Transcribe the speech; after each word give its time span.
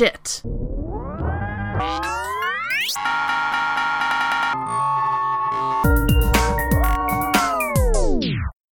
shit. 0.00 0.40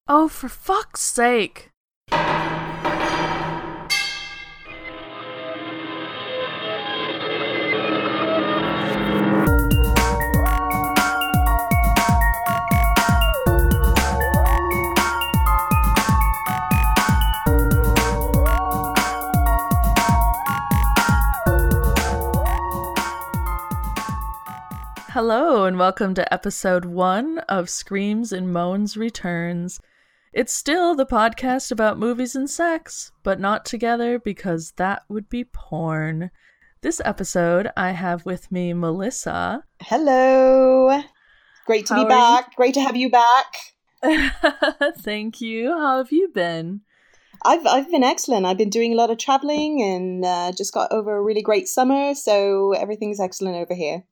Oh, 0.10 0.28
for 0.28 0.50
fuck's 0.50 1.00
sake. 1.00 1.73
Hello, 25.14 25.66
and 25.66 25.78
welcome 25.78 26.16
to 26.16 26.34
episode 26.34 26.86
one 26.86 27.38
of 27.48 27.70
Screams 27.70 28.34
and 28.34 28.52
Moans 28.52 28.98
Returns. 28.98 29.80
It's 30.34 30.52
still 30.52 30.96
the 30.96 31.06
podcast 31.06 31.72
about 31.72 32.00
movies 32.00 32.36
and 32.36 32.50
sex, 32.50 33.12
but 33.22 33.40
not 33.40 33.64
together 33.64 34.18
because 34.18 34.72
that 34.78 35.04
would 35.10 35.30
be 35.30 35.44
porn. 35.44 36.32
This 36.82 37.00
episode, 37.06 37.70
I 37.78 37.92
have 37.92 38.26
with 38.26 38.52
me 38.52 38.74
Melissa. 38.74 39.64
Hello. 39.82 41.04
Great 41.68 41.86
to 41.86 41.94
How 41.94 42.06
be 42.08 42.12
are 42.12 42.18
you? 42.18 42.20
back. 42.42 42.56
Great 42.56 42.74
to 42.74 42.82
have 42.82 42.96
you 42.96 43.12
back. 43.12 43.56
Thank 44.98 45.42
you. 45.42 45.78
How 45.78 46.00
have 46.00 46.12
you 46.12 46.30
been? 46.30 46.82
I've 47.46 47.68
I've 47.68 47.92
been 47.92 48.04
excellent. 48.04 48.48
I've 48.48 48.58
been 48.58 48.72
doing 48.72 48.94
a 48.94 48.98
lot 48.98 49.12
of 49.12 49.20
traveling 49.20 49.80
and 49.80 50.26
uh, 50.26 50.52
just 50.58 50.74
got 50.74 50.92
over 50.92 51.16
a 51.16 51.22
really 51.22 51.44
great 51.44 51.68
summer, 51.68 52.16
so 52.16 52.74
everything's 52.74 53.20
excellent 53.20 53.58
over 53.58 53.76
here. 53.76 54.06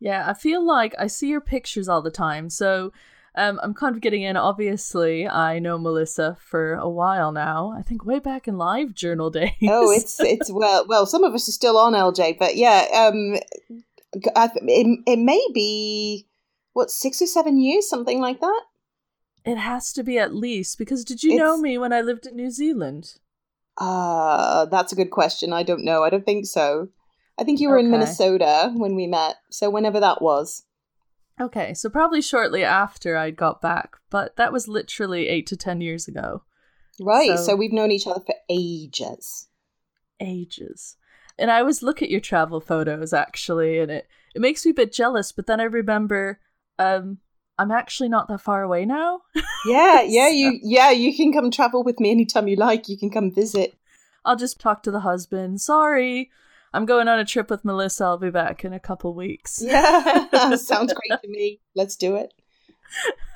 Yeah, 0.00 0.24
I 0.26 0.34
feel 0.34 0.66
like 0.66 0.94
I 0.98 1.06
see 1.06 1.28
your 1.28 1.42
pictures 1.42 1.88
all 1.88 2.00
the 2.00 2.10
time. 2.10 2.48
So 2.48 2.90
um, 3.34 3.60
I'm 3.62 3.74
kind 3.74 3.94
of 3.94 4.00
getting 4.00 4.22
in. 4.22 4.36
Obviously, 4.36 5.28
I 5.28 5.58
know 5.58 5.78
Melissa 5.78 6.36
for 6.40 6.74
a 6.74 6.88
while 6.88 7.30
now. 7.30 7.72
I 7.76 7.82
think 7.82 8.04
way 8.04 8.18
back 8.18 8.48
in 8.48 8.58
live 8.58 8.94
journal 8.94 9.30
days. 9.40 9.52
Oh, 9.68 9.92
it's 9.92 10.18
it's 10.20 10.50
well 10.50 10.86
well. 10.88 11.06
Some 11.06 11.22
of 11.22 11.34
us 11.34 11.48
are 11.48 11.52
still 11.52 11.76
on 11.76 11.92
LJ, 11.92 12.38
but 12.38 12.56
yeah, 12.56 12.86
um, 12.92 13.36
I, 14.34 14.50
it 14.54 15.00
it 15.06 15.18
may 15.18 15.44
be 15.54 16.26
what 16.72 16.90
six 16.90 17.22
or 17.22 17.26
seven 17.26 17.60
years, 17.60 17.88
something 17.88 18.20
like 18.20 18.40
that. 18.40 18.62
It 19.44 19.56
has 19.56 19.92
to 19.94 20.02
be 20.02 20.18
at 20.18 20.34
least 20.34 20.76
because 20.78 21.04
did 21.04 21.22
you 21.22 21.36
know 21.36 21.56
me 21.56 21.78
when 21.78 21.92
I 21.92 22.00
lived 22.00 22.26
in 22.26 22.36
New 22.36 22.50
Zealand? 22.50 23.14
Uh, 23.78 24.66
that's 24.66 24.92
a 24.92 24.96
good 24.96 25.10
question. 25.10 25.52
I 25.52 25.62
don't 25.62 25.84
know. 25.84 26.04
I 26.04 26.10
don't 26.10 26.26
think 26.26 26.46
so. 26.46 26.88
I 27.40 27.44
think 27.44 27.58
you 27.58 27.70
were 27.70 27.78
in 27.78 27.90
Minnesota 27.90 28.70
when 28.76 28.94
we 28.94 29.06
met, 29.06 29.36
so 29.50 29.70
whenever 29.70 29.98
that 30.00 30.20
was. 30.20 30.64
Okay, 31.40 31.72
so 31.72 31.88
probably 31.88 32.20
shortly 32.20 32.62
after 32.62 33.16
I 33.16 33.30
got 33.30 33.62
back, 33.62 33.96
but 34.10 34.36
that 34.36 34.52
was 34.52 34.68
literally 34.68 35.26
eight 35.28 35.46
to 35.46 35.56
ten 35.56 35.80
years 35.80 36.06
ago. 36.06 36.42
Right. 37.00 37.28
So- 37.38 37.44
so 37.44 37.56
we've 37.56 37.72
known 37.72 37.90
each 37.90 38.06
other 38.06 38.20
for 38.20 38.34
ages. 38.50 39.48
Ages. 40.20 40.96
And 41.38 41.50
I 41.50 41.60
always 41.60 41.82
look 41.82 42.02
at 42.02 42.10
your 42.10 42.20
travel 42.20 42.60
photos 42.60 43.12
actually, 43.14 43.78
and 43.78 43.90
it, 43.90 44.06
it 44.34 44.42
makes 44.42 44.64
me 44.66 44.72
a 44.72 44.74
bit 44.74 44.92
jealous, 44.92 45.32
but 45.32 45.46
then 45.46 45.60
I 45.60 45.64
remember 45.64 46.40
um 46.78 47.18
I'm 47.58 47.70
actually 47.70 48.08
not 48.08 48.28
that 48.28 48.40
far 48.40 48.62
away 48.62 48.84
now. 48.84 49.20
Yeah, 49.66 50.00
yeah, 50.02 50.28
you 50.28 50.58
yeah, 50.62 50.90
you 50.90 51.14
can 51.14 51.32
come 51.34 51.50
travel 51.50 51.82
with 51.84 52.00
me 52.00 52.10
anytime 52.10 52.48
you 52.48 52.56
like. 52.56 52.88
You 52.88 52.96
can 52.96 53.10
come 53.10 53.30
visit. 53.30 53.74
I'll 54.24 54.36
just 54.36 54.58
talk 54.58 54.82
to 54.84 54.90
the 54.90 55.00
husband. 55.00 55.60
Sorry, 55.60 56.30
I'm 56.72 56.86
going 56.86 57.08
on 57.08 57.18
a 57.18 57.24
trip 57.24 57.50
with 57.50 57.64
Melissa. 57.64 58.04
I'll 58.04 58.18
be 58.18 58.30
back 58.30 58.64
in 58.64 58.72
a 58.72 58.80
couple 58.80 59.14
weeks. 59.14 59.60
Yeah, 59.66 60.54
sounds 60.56 60.92
great 60.92 61.20
to 61.22 61.28
me. 61.28 61.60
Let's 61.74 61.96
do 61.96 62.16
it. 62.16 62.32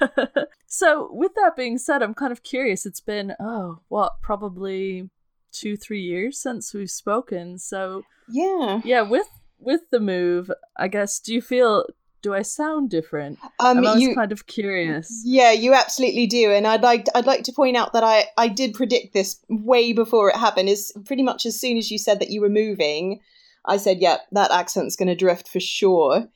so, 0.67 1.09
with 1.13 1.35
that 1.35 1.57
being 1.57 1.79
said, 1.79 2.03
I'm 2.03 2.15
kind 2.15 2.33
of 2.33 2.43
curious. 2.43 2.87
It's 2.87 3.01
been, 3.01 3.35
oh, 3.41 3.81
what, 3.89 4.21
probably 4.21 5.11
two, 5.53 5.77
three 5.77 6.01
years 6.03 6.39
since 6.41 6.75
we've 6.75 6.91
spoken. 6.91 7.59
So, 7.59 8.03
Yeah. 8.29 8.81
yeah, 8.85 9.03
with 9.03 9.29
with 9.59 9.83
the 9.91 10.01
move, 10.01 10.51
I 10.77 10.89
guess, 10.89 11.19
do 11.19 11.33
you 11.33 11.41
feel, 11.41 11.87
do 12.25 12.35
I 12.35 12.43
sound 12.43 12.91
different? 12.91 13.39
Um 13.61 13.87
I'm 13.87 13.99
you 14.01 14.15
kind 14.17 14.33
of 14.33 14.47
curious. 14.47 15.23
Yeah, 15.25 15.53
you 15.53 15.75
absolutely 15.75 16.27
do. 16.27 16.51
And 16.51 16.67
I'd 16.67 16.83
like 16.83 17.07
I'd 17.15 17.27
like 17.27 17.45
to 17.45 17.53
point 17.53 17.77
out 17.77 17.93
that 17.93 18.03
I 18.03 18.27
I 18.37 18.49
did 18.49 18.75
predict 18.75 19.15
this 19.15 19.39
way 19.49 19.93
before 19.93 20.31
it 20.31 20.37
happened. 20.37 20.69
Is 20.69 20.93
pretty 21.05 21.23
much 21.23 21.47
as 21.47 21.61
soon 21.61 21.77
as 21.77 21.91
you 21.93 21.99
said 21.99 22.19
that 22.21 22.31
you 22.31 22.41
were 22.41 22.49
moving, 22.49 23.21
I 23.65 23.77
said, 23.77 24.01
"Yep, 24.01 24.21
that 24.33 24.51
accent's 24.51 24.97
going 24.97 25.09
to 25.09 25.15
drift 25.15 25.49
for 25.49 25.61
sure." 25.61 26.27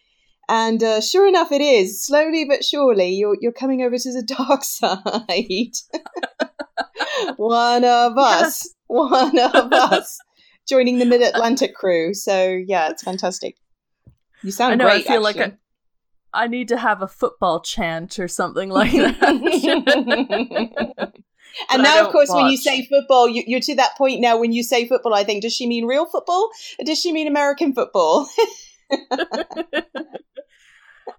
And 0.49 0.83
uh, 0.83 1.01
sure 1.01 1.29
enough, 1.29 1.53
it 1.53 1.61
is. 1.61 2.03
Slowly 2.03 2.45
but 2.45 2.65
surely, 2.65 3.11
you're 3.11 3.37
you're 3.41 3.53
coming 3.53 3.83
over 3.83 3.99
to 3.99 4.13
the 4.13 4.23
dark 4.39 4.65
side. 4.65 5.73
one 7.37 7.85
of 7.85 8.13
us, 8.19 8.75
one 8.87 9.39
of 9.39 9.73
us, 9.73 10.19
joining 10.69 10.99
the 10.99 11.05
Mid 11.05 11.23
Atlantic 11.23 11.75
crew. 11.75 12.15
So 12.15 12.59
yeah, 12.67 12.91
it's 12.91 13.03
fantastic. 13.03 13.57
You 14.43 14.51
sound 14.51 14.73
I 14.73 14.77
know, 14.77 14.85
great. 14.85 15.07
I 15.07 15.09
feel 15.09 15.23
like 15.23 15.37
actually. 15.37 15.53
I, 15.55 15.59
I 16.33 16.47
need 16.47 16.69
to 16.69 16.77
have 16.77 17.03
a 17.03 17.09
football 17.09 17.61
chant 17.61 18.19
or 18.19 18.29
something 18.29 18.69
like 18.69 18.93
that. 18.93 19.23
And 21.71 21.83
now, 21.83 22.07
of 22.07 22.13
course, 22.13 22.31
when 22.31 22.47
you 22.47 22.57
say 22.57 22.87
football, 22.87 23.29
you, 23.29 23.43
you're 23.47 23.61
to 23.61 23.75
that 23.77 23.97
point 23.97 24.21
now. 24.21 24.39
When 24.39 24.53
you 24.53 24.63
say 24.63 24.87
football, 24.87 25.15
I 25.15 25.25
think, 25.25 25.43
does 25.43 25.55
she 25.55 25.67
mean 25.67 25.87
real 25.87 26.07
football, 26.07 26.51
or 26.79 26.85
does 26.85 27.01
she 27.01 27.13
mean 27.13 27.27
American 27.27 27.73
football? 27.75 28.29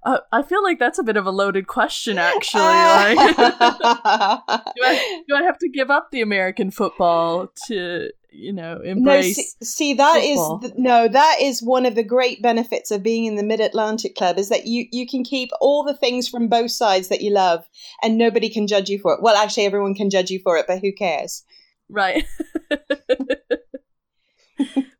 uh, 0.03 0.19
I 0.31 0.41
feel 0.41 0.63
like 0.63 0.79
that's 0.79 1.00
a 1.00 1.03
bit 1.03 1.17
of 1.17 1.25
a 1.25 1.31
loaded 1.31 1.67
question, 1.67 2.17
actually. 2.17 2.61
like, 2.61 3.17
do, 3.38 3.44
I, 3.44 5.23
do 5.27 5.35
I 5.35 5.44
have 5.44 5.57
to 5.59 5.69
give 5.69 5.89
up 5.89 6.09
the 6.11 6.22
American 6.22 6.72
football 6.72 7.51
to, 7.67 8.09
you 8.31 8.53
know, 8.53 8.75
no, 8.75 8.81
embrace? 8.81 9.35
see, 9.35 9.66
see 9.66 9.94
that 9.95 10.17
is 10.17 10.38
football. 10.38 10.59
th- 10.59 10.73
no, 10.77 11.07
that 11.07 11.38
is 11.41 11.61
one 11.61 11.85
of 11.85 11.95
the 11.95 12.03
great 12.03 12.41
benefits 12.41 12.91
of 12.91 13.03
being 13.03 13.25
in 13.25 13.35
the 13.35 13.44
Mid 13.44 13.59
Atlantic 13.59 14.16
Club 14.16 14.38
is 14.38 14.50
that 14.50 14.67
you 14.67 14.85
you 14.91 15.07
can 15.07 15.23
keep 15.23 15.50
all 15.61 15.83
the 15.83 15.95
things 15.95 16.27
from 16.27 16.47
both 16.47 16.71
sides 16.71 17.07
that 17.09 17.21
you 17.21 17.31
love, 17.31 17.67
and 18.03 18.17
nobody 18.17 18.50
can 18.50 18.67
judge 18.67 18.89
you 18.89 19.00
for 19.00 19.13
it. 19.13 19.21
Well, 19.21 19.35
actually, 19.35 19.66
everyone 19.66 19.95
can 19.95 20.09
judge 20.09 20.29
you 20.29 20.39
for 20.39 20.57
it, 20.57 20.66
but 20.67 20.79
who 20.79 20.94
cares? 20.94 21.44
Right. 21.89 22.25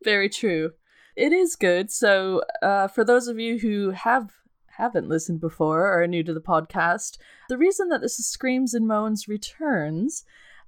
Very 0.04 0.30
true. 0.30 0.72
It 1.16 1.34
is 1.34 1.56
good. 1.56 1.92
So, 1.92 2.44
uh, 2.62 2.88
for 2.88 3.04
those 3.04 3.28
of 3.28 3.40
you 3.40 3.60
who 3.60 3.92
have 3.92 4.30
haven't 4.80 5.10
listened 5.10 5.42
before 5.42 5.82
or 5.82 6.02
are 6.02 6.08
new 6.08 6.24
to 6.24 6.34
the 6.34 6.40
podcast, 6.40 7.18
the 7.50 7.58
reason 7.58 7.90
that 7.90 8.02
this 8.02 8.18
is 8.18 8.28
Screams 8.28 8.74
and 8.74 8.88
Moans 8.88 9.28
returns 9.28 10.24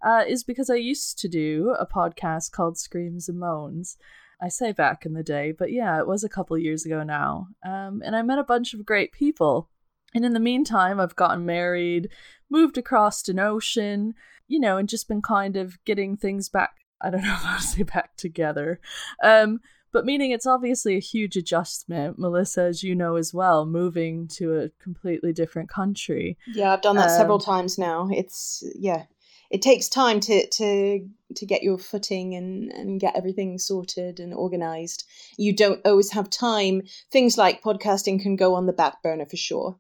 uh, 0.06 0.24
is 0.28 0.44
because 0.44 0.70
I 0.70 0.76
used 0.76 1.18
to 1.20 1.30
do 1.30 1.74
a 1.80 1.86
podcast 1.86 2.52
called 2.52 2.78
Screams 2.78 3.30
and 3.30 3.40
Moans. 3.40 3.98
I 4.42 4.50
say 4.50 4.72
back 4.72 5.06
in 5.06 5.14
the 5.14 5.24
day, 5.24 5.54
but 5.58 5.72
yeah, 5.72 6.00
it 6.00 6.08
was 6.08 6.24
a 6.24 6.30
couple 6.30 6.58
years 6.58 6.86
ago 6.86 7.04
now. 7.04 7.48
Um, 7.66 8.02
and 8.04 8.16
I 8.16 8.22
met 8.24 8.40
a 8.40 8.44
bunch 8.44 8.74
of 8.74 8.86
great 8.86 9.12
people. 9.12 9.70
And 10.14 10.26
in 10.26 10.34
the 10.34 10.40
meantime, 10.40 11.00
I've 11.00 11.16
gotten 11.16 11.46
married, 11.46 12.10
moved 12.50 12.78
across 12.78 13.30
an 13.30 13.40
ocean, 13.40 14.14
you 14.48 14.60
know, 14.60 14.78
and 14.78 14.90
just 14.90 15.08
been 15.08 15.22
kind 15.22 15.56
of 15.56 15.78
getting 15.86 16.18
things 16.18 16.50
back. 16.50 16.72
I 17.02 17.12
don't 17.12 17.22
know 17.22 17.30
how 17.30 17.58
to 17.58 17.64
say 17.64 17.84
back 17.84 18.18
together. 18.18 18.82
Um, 19.24 19.62
but 19.92 20.06
meaning 20.06 20.32
it's 20.32 20.46
obviously 20.46 20.96
a 20.96 21.00
huge 21.00 21.36
adjustment, 21.38 22.18
Melissa, 22.18 22.64
as 22.64 22.84
you 22.84 22.96
know 22.96 23.16
as 23.16 23.34
well, 23.34 23.66
moving 23.66 24.28
to 24.30 24.58
a 24.60 24.70
completely 24.82 25.34
different 25.34 25.70
country. 25.70 26.38
Yeah, 26.48 26.74
I've 26.74 26.82
done 26.82 26.96
that 26.98 27.12
several 27.12 27.38
Um, 27.38 27.42
times 27.42 27.78
now. 27.78 28.10
It's 28.12 28.64
yeah, 28.76 29.06
it 29.50 29.62
takes 29.62 29.90
time 29.90 30.20
to 30.22 30.48
to 30.48 31.08
to 31.36 31.46
get 31.46 31.64
your 31.64 31.78
footing 31.78 32.36
and 32.36 32.72
and 32.72 33.00
get 33.00 33.16
everything 33.16 33.58
sorted 33.58 34.20
and 34.20 34.34
organized. 34.34 35.06
You 35.38 35.56
don't 35.56 35.82
always 35.86 36.12
have 36.12 36.30
time. 36.30 36.84
Things 37.12 37.38
like 37.38 37.62
podcasting 37.62 38.22
can 38.22 38.36
go 38.36 38.56
on 38.56 38.66
the 38.66 38.74
back 38.74 39.04
burner 39.04 39.26
for 39.26 39.38
sure. 39.38 39.78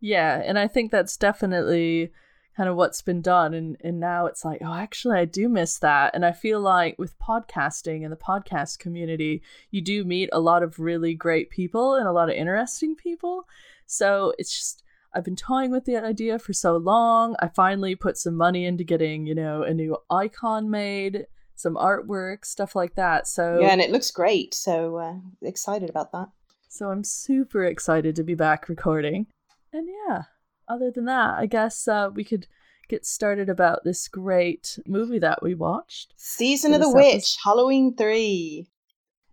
Yeah, 0.00 0.42
and 0.44 0.58
I 0.58 0.68
think 0.68 0.90
that's 0.90 1.16
definitely 1.16 2.12
kind 2.56 2.68
of 2.68 2.76
what's 2.76 3.02
been 3.02 3.20
done 3.20 3.54
and 3.54 3.76
and 3.82 3.98
now 3.98 4.26
it's 4.26 4.44
like, 4.44 4.60
oh, 4.62 4.74
actually 4.74 5.18
I 5.18 5.24
do 5.24 5.48
miss 5.48 5.78
that. 5.78 6.14
And 6.14 6.24
I 6.24 6.32
feel 6.32 6.60
like 6.60 6.96
with 6.98 7.18
podcasting 7.18 8.04
and 8.04 8.12
the 8.12 8.16
podcast 8.16 8.78
community, 8.78 9.42
you 9.70 9.82
do 9.82 10.04
meet 10.04 10.28
a 10.32 10.40
lot 10.40 10.62
of 10.62 10.78
really 10.78 11.14
great 11.14 11.50
people 11.50 11.94
and 11.94 12.06
a 12.06 12.12
lot 12.12 12.28
of 12.28 12.36
interesting 12.36 12.94
people. 12.94 13.44
So 13.86 14.32
it's 14.38 14.56
just 14.56 14.82
I've 15.14 15.24
been 15.24 15.36
toying 15.36 15.70
with 15.70 15.84
the 15.84 15.96
idea 15.96 16.38
for 16.38 16.52
so 16.52 16.76
long. 16.76 17.36
I 17.38 17.48
finally 17.48 17.94
put 17.94 18.16
some 18.16 18.36
money 18.36 18.64
into 18.64 18.82
getting, 18.82 19.26
you 19.26 19.34
know, 19.34 19.62
a 19.62 19.72
new 19.72 19.96
icon 20.10 20.70
made, 20.70 21.26
some 21.54 21.76
artwork, 21.76 22.44
stuff 22.44 22.74
like 22.74 22.96
that. 22.96 23.28
So 23.28 23.60
Yeah, 23.60 23.68
and 23.68 23.80
it 23.80 23.90
looks 23.90 24.10
great. 24.10 24.54
So 24.54 24.96
uh, 24.96 25.14
excited 25.40 25.88
about 25.88 26.10
that. 26.12 26.28
so 26.68 26.90
I'm 26.90 27.04
super 27.04 27.64
excited 27.64 28.16
to 28.16 28.24
be 28.24 28.34
back 28.34 28.68
recording. 28.68 29.26
And 29.72 29.88
yeah, 29.88 30.22
other 30.68 30.90
than 30.90 31.04
that, 31.06 31.34
I 31.38 31.46
guess 31.46 31.86
uh, 31.88 32.10
we 32.14 32.24
could 32.24 32.46
get 32.88 33.06
started 33.06 33.48
about 33.48 33.84
this 33.84 34.08
great 34.08 34.78
movie 34.86 35.18
that 35.18 35.42
we 35.42 35.54
watched. 35.54 36.14
Season 36.16 36.74
of 36.74 36.80
the 36.80 36.92
Witch, 36.92 37.14
episode. 37.14 37.38
Halloween 37.44 37.96
three. 37.96 38.68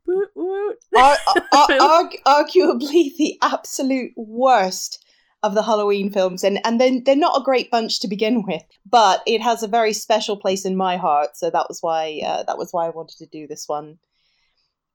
Woot 0.08 0.30
woot. 0.36 0.78
Ar- 0.96 1.18
ar- 1.54 1.78
ar- 1.82 2.12
arguably 2.26 3.16
the 3.18 3.38
absolute 3.42 4.12
worst 4.16 5.04
of 5.44 5.56
the 5.56 5.64
Halloween 5.64 6.12
films, 6.12 6.44
and 6.44 6.60
and 6.66 6.80
then 6.80 7.04
they're 7.04 7.16
not 7.16 7.40
a 7.40 7.44
great 7.44 7.72
bunch 7.72 8.00
to 8.00 8.08
begin 8.08 8.44
with, 8.46 8.64
but 8.90 9.22
it 9.26 9.42
has 9.42 9.64
a 9.64 9.68
very 9.68 9.94
special 9.94 10.38
place 10.38 10.66
in 10.66 10.76
my 10.76 10.98
heart. 10.98 11.36
So 11.36 11.50
that 11.50 11.68
was 11.68 11.80
why 11.82 12.22
uh, 12.26 12.44
that 12.44 12.58
was 12.58 12.72
why 12.72 12.86
I 12.86 12.92
wanted 12.92 13.18
to 13.18 13.26
do 13.26 13.48
this 13.48 13.68
one. 13.68 13.98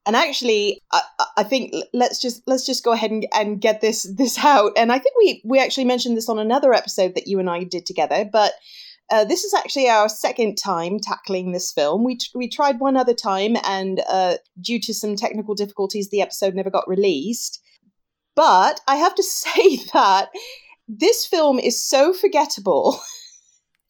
And 0.07 0.15
actually, 0.15 0.81
I, 0.93 1.01
I 1.35 1.43
think 1.43 1.73
let's 1.93 2.19
just 2.19 2.41
let's 2.47 2.65
just 2.65 2.83
go 2.83 2.93
ahead 2.93 3.11
and, 3.11 3.27
and 3.33 3.59
get 3.59 3.81
this 3.81 4.03
this 4.17 4.37
out. 4.43 4.71
And 4.77 4.91
I 4.91 4.99
think 4.99 5.15
we 5.17 5.41
we 5.43 5.59
actually 5.59 5.83
mentioned 5.85 6.15
this 6.15 6.29
on 6.29 6.39
another 6.39 6.73
episode 6.73 7.13
that 7.15 7.27
you 7.27 7.39
and 7.39 7.49
I 7.49 7.63
did 7.63 7.85
together, 7.85 8.25
but. 8.31 8.53
Uh, 9.09 9.23
this 9.23 9.45
is 9.45 9.53
actually 9.53 9.87
our 9.87 10.09
second 10.09 10.57
time 10.57 10.99
tackling 10.99 11.53
this 11.53 11.71
film. 11.71 12.03
We 12.03 12.17
t- 12.17 12.27
we 12.35 12.49
tried 12.49 12.81
one 12.81 12.97
other 12.97 13.13
time, 13.13 13.55
and 13.63 14.01
uh, 14.09 14.35
due 14.59 14.81
to 14.81 14.93
some 14.93 15.15
technical 15.15 15.55
difficulties, 15.55 16.09
the 16.09 16.21
episode 16.21 16.53
never 16.53 16.69
got 16.69 16.89
released. 16.89 17.61
But 18.35 18.81
I 18.85 18.97
have 18.97 19.15
to 19.15 19.23
say 19.39 19.77
that 19.93 20.27
this 20.89 21.25
film 21.25 21.57
is 21.57 21.81
so 21.81 22.13
forgettable 22.13 22.99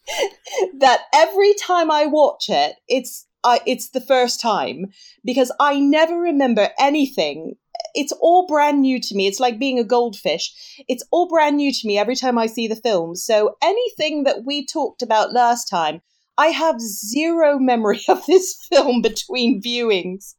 that 0.80 1.02
every 1.14 1.54
time 1.56 1.92
I 1.92 2.06
watch 2.06 2.46
it, 2.50 2.76
it's 2.88 3.27
I, 3.48 3.62
it's 3.66 3.92
the 3.92 4.02
first 4.02 4.42
time 4.42 4.88
because 5.24 5.54
I 5.58 5.80
never 5.80 6.20
remember 6.20 6.70
anything. 6.78 7.54
It's 7.96 8.12
all 8.20 8.46
brand 8.46 8.82
new 8.82 9.00
to 9.00 9.16
me. 9.16 9.26
It's 9.26 9.40
like 9.40 9.58
being 9.58 9.80
a 9.80 9.86
goldfish. 9.86 10.84
It's 10.90 11.04
all 11.12 11.30
brand 11.30 11.56
new 11.56 11.72
to 11.72 11.88
me 11.88 11.98
every 11.98 12.18
time 12.18 12.38
I 12.38 12.48
see 12.48 12.68
the 12.68 12.76
film. 12.76 13.16
So 13.16 13.56
anything 13.64 14.26
that 14.26 14.44
we 14.46 14.66
talked 14.66 15.02
about 15.02 15.32
last 15.32 15.70
time, 15.70 16.02
I 16.38 16.48
have 16.48 16.82
zero 16.82 17.58
memory 17.58 18.02
of 18.10 18.26
this 18.26 18.54
film 18.70 19.02
between 19.02 19.62
viewings. 19.62 20.36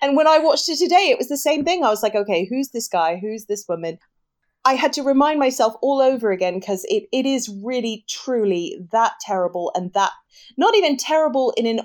And 0.00 0.16
when 0.16 0.26
I 0.26 0.38
watched 0.38 0.70
it 0.70 0.78
today, 0.78 1.10
it 1.10 1.18
was 1.18 1.28
the 1.28 1.36
same 1.36 1.62
thing. 1.62 1.84
I 1.84 1.90
was 1.90 2.02
like, 2.02 2.14
okay, 2.14 2.46
who's 2.48 2.70
this 2.70 2.88
guy? 2.88 3.18
Who's 3.20 3.44
this 3.44 3.66
woman? 3.68 3.98
I 4.64 4.76
had 4.76 4.94
to 4.94 5.02
remind 5.02 5.38
myself 5.38 5.74
all 5.82 6.00
over 6.00 6.30
again 6.30 6.58
because 6.58 6.86
it, 6.88 7.04
it 7.12 7.26
is 7.26 7.50
really, 7.62 8.06
truly 8.08 8.78
that 8.92 9.12
terrible 9.20 9.72
and 9.74 9.92
that 9.92 10.12
not 10.56 10.74
even 10.74 10.96
terrible 10.96 11.52
in 11.58 11.66
an, 11.66 11.80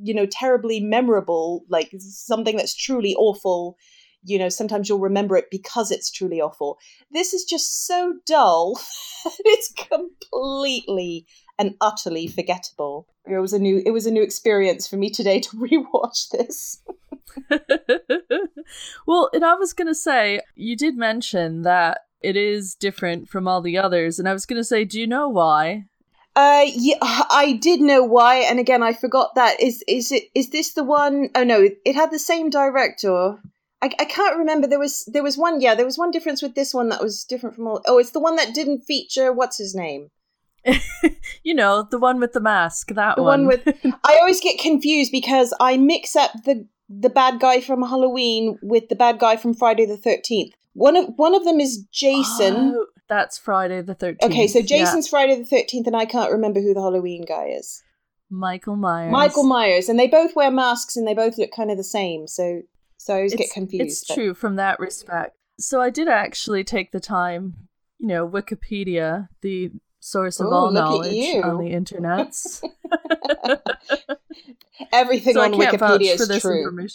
you 0.00 0.14
know, 0.14 0.26
terribly 0.26 0.80
memorable, 0.80 1.64
like 1.68 1.90
something 1.98 2.56
that's 2.56 2.74
truly 2.74 3.14
awful. 3.14 3.76
You 4.24 4.38
know, 4.38 4.48
sometimes 4.48 4.88
you'll 4.88 4.98
remember 4.98 5.36
it 5.36 5.46
because 5.50 5.90
it's 5.90 6.10
truly 6.10 6.40
awful. 6.40 6.78
This 7.10 7.32
is 7.34 7.44
just 7.44 7.86
so 7.86 8.14
dull. 8.26 8.80
it's 9.44 9.72
completely 9.72 11.26
and 11.58 11.74
utterly 11.80 12.26
forgettable. 12.26 13.06
It 13.26 13.38
was 13.38 13.52
a 13.52 13.58
new 13.58 13.82
it 13.84 13.90
was 13.90 14.06
a 14.06 14.10
new 14.10 14.22
experience 14.22 14.86
for 14.86 14.96
me 14.96 15.10
today 15.10 15.40
to 15.40 15.50
rewatch 15.56 16.30
this. 16.30 16.82
well, 19.06 19.30
and 19.32 19.44
I 19.44 19.54
was 19.54 19.72
going 19.72 19.88
to 19.88 19.94
say, 19.94 20.40
you 20.54 20.76
did 20.76 20.96
mention 20.96 21.62
that 21.62 22.00
it 22.20 22.36
is 22.36 22.74
different 22.74 23.28
from 23.28 23.46
all 23.46 23.60
the 23.60 23.78
others, 23.78 24.18
and 24.18 24.28
I 24.28 24.32
was 24.32 24.46
going 24.46 24.60
to 24.60 24.64
say, 24.64 24.84
do 24.84 24.98
you 24.98 25.06
know 25.06 25.28
why? 25.28 25.84
Uh, 26.38 26.66
yeah, 26.72 26.94
I 27.02 27.58
did 27.60 27.80
know 27.80 28.04
why, 28.04 28.36
and 28.36 28.60
again, 28.60 28.80
I 28.80 28.92
forgot 28.92 29.34
that. 29.34 29.60
Is 29.60 29.82
is 29.88 30.12
it 30.12 30.30
is 30.36 30.50
this 30.50 30.72
the 30.72 30.84
one? 30.84 31.30
Oh 31.34 31.42
no, 31.42 31.68
it 31.84 31.96
had 31.96 32.12
the 32.12 32.18
same 32.20 32.48
director. 32.48 33.40
I, 33.82 33.90
I 33.98 34.04
can't 34.04 34.36
remember. 34.36 34.68
There 34.68 34.78
was 34.78 35.04
there 35.12 35.24
was 35.24 35.36
one. 35.36 35.60
Yeah, 35.60 35.74
there 35.74 35.84
was 35.84 35.98
one 35.98 36.12
difference 36.12 36.40
with 36.40 36.54
this 36.54 36.72
one 36.72 36.90
that 36.90 37.02
was 37.02 37.24
different 37.24 37.56
from 37.56 37.66
all. 37.66 37.82
Oh, 37.88 37.98
it's 37.98 38.12
the 38.12 38.20
one 38.20 38.36
that 38.36 38.54
didn't 38.54 38.82
feature 38.82 39.32
what's 39.32 39.58
his 39.58 39.74
name. 39.74 40.10
you 41.42 41.54
know, 41.54 41.88
the 41.90 41.98
one 41.98 42.20
with 42.20 42.34
the 42.34 42.40
mask. 42.40 42.94
That 42.94 43.16
the 43.16 43.24
one. 43.24 43.48
one 43.48 43.58
with. 43.64 43.76
I 44.04 44.18
always 44.20 44.40
get 44.40 44.60
confused 44.60 45.10
because 45.10 45.52
I 45.58 45.76
mix 45.76 46.14
up 46.14 46.30
the 46.44 46.68
the 46.88 47.10
bad 47.10 47.40
guy 47.40 47.60
from 47.60 47.82
Halloween 47.82 48.60
with 48.62 48.88
the 48.88 48.94
bad 48.94 49.18
guy 49.18 49.34
from 49.34 49.54
Friday 49.54 49.86
the 49.86 49.96
Thirteenth. 49.96 50.54
One 50.74 50.94
of 50.94 51.06
one 51.16 51.34
of 51.34 51.44
them 51.44 51.58
is 51.58 51.78
Jason. 51.90 52.76
Oh, 52.76 52.86
that's 53.08 53.38
Friday 53.38 53.82
the 53.82 53.94
Thirteenth. 53.94 54.32
Okay, 54.32 54.46
so 54.46 54.62
Jason's 54.62 55.06
yeah. 55.06 55.10
Friday 55.10 55.36
the 55.36 55.44
Thirteenth, 55.44 55.86
and 55.86 55.96
I 55.96 56.04
can't 56.04 56.32
remember 56.32 56.60
who 56.60 56.74
the 56.74 56.80
Halloween 56.80 57.24
guy 57.26 57.46
is. 57.46 57.82
Michael 58.30 58.76
Myers. 58.76 59.10
Michael 59.10 59.44
Myers, 59.44 59.88
and 59.88 59.98
they 59.98 60.06
both 60.06 60.36
wear 60.36 60.50
masks, 60.50 60.96
and 60.96 61.06
they 61.06 61.14
both 61.14 61.38
look 61.38 61.50
kind 61.50 61.70
of 61.70 61.76
the 61.76 61.84
same. 61.84 62.26
So, 62.26 62.62
so 62.98 63.14
I 63.14 63.16
always 63.18 63.32
it's, 63.32 63.42
get 63.42 63.50
confused. 63.52 63.86
It's 63.86 64.04
but... 64.06 64.14
true 64.14 64.34
from 64.34 64.56
that 64.56 64.78
respect. 64.78 65.36
So 65.58 65.80
I 65.80 65.90
did 65.90 66.08
actually 66.08 66.62
take 66.64 66.92
the 66.92 67.00
time, 67.00 67.68
you 67.98 68.08
know, 68.08 68.28
Wikipedia, 68.28 69.28
the 69.40 69.72
source 70.00 70.40
of 70.40 70.46
Ooh, 70.46 70.52
all 70.52 70.70
knowledge 70.70 71.42
on 71.42 71.58
the 71.58 71.70
internet. 71.70 72.34
Everything 74.92 75.34
so 75.34 75.42
on 75.42 75.52
Wikipedia 75.54 76.20
is 76.20 76.40
true. 76.40 76.88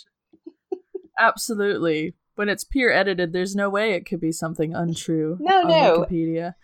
Absolutely. 1.20 2.16
When 2.36 2.50
it's 2.50 2.64
peer 2.64 2.92
edited, 2.92 3.32
there's 3.32 3.56
no 3.56 3.70
way 3.70 3.94
it 3.94 4.06
could 4.06 4.20
be 4.20 4.32
something 4.32 4.74
untrue. 4.74 5.38
No, 5.40 5.62
no. 5.64 6.06
Wikipedia. 6.10 6.56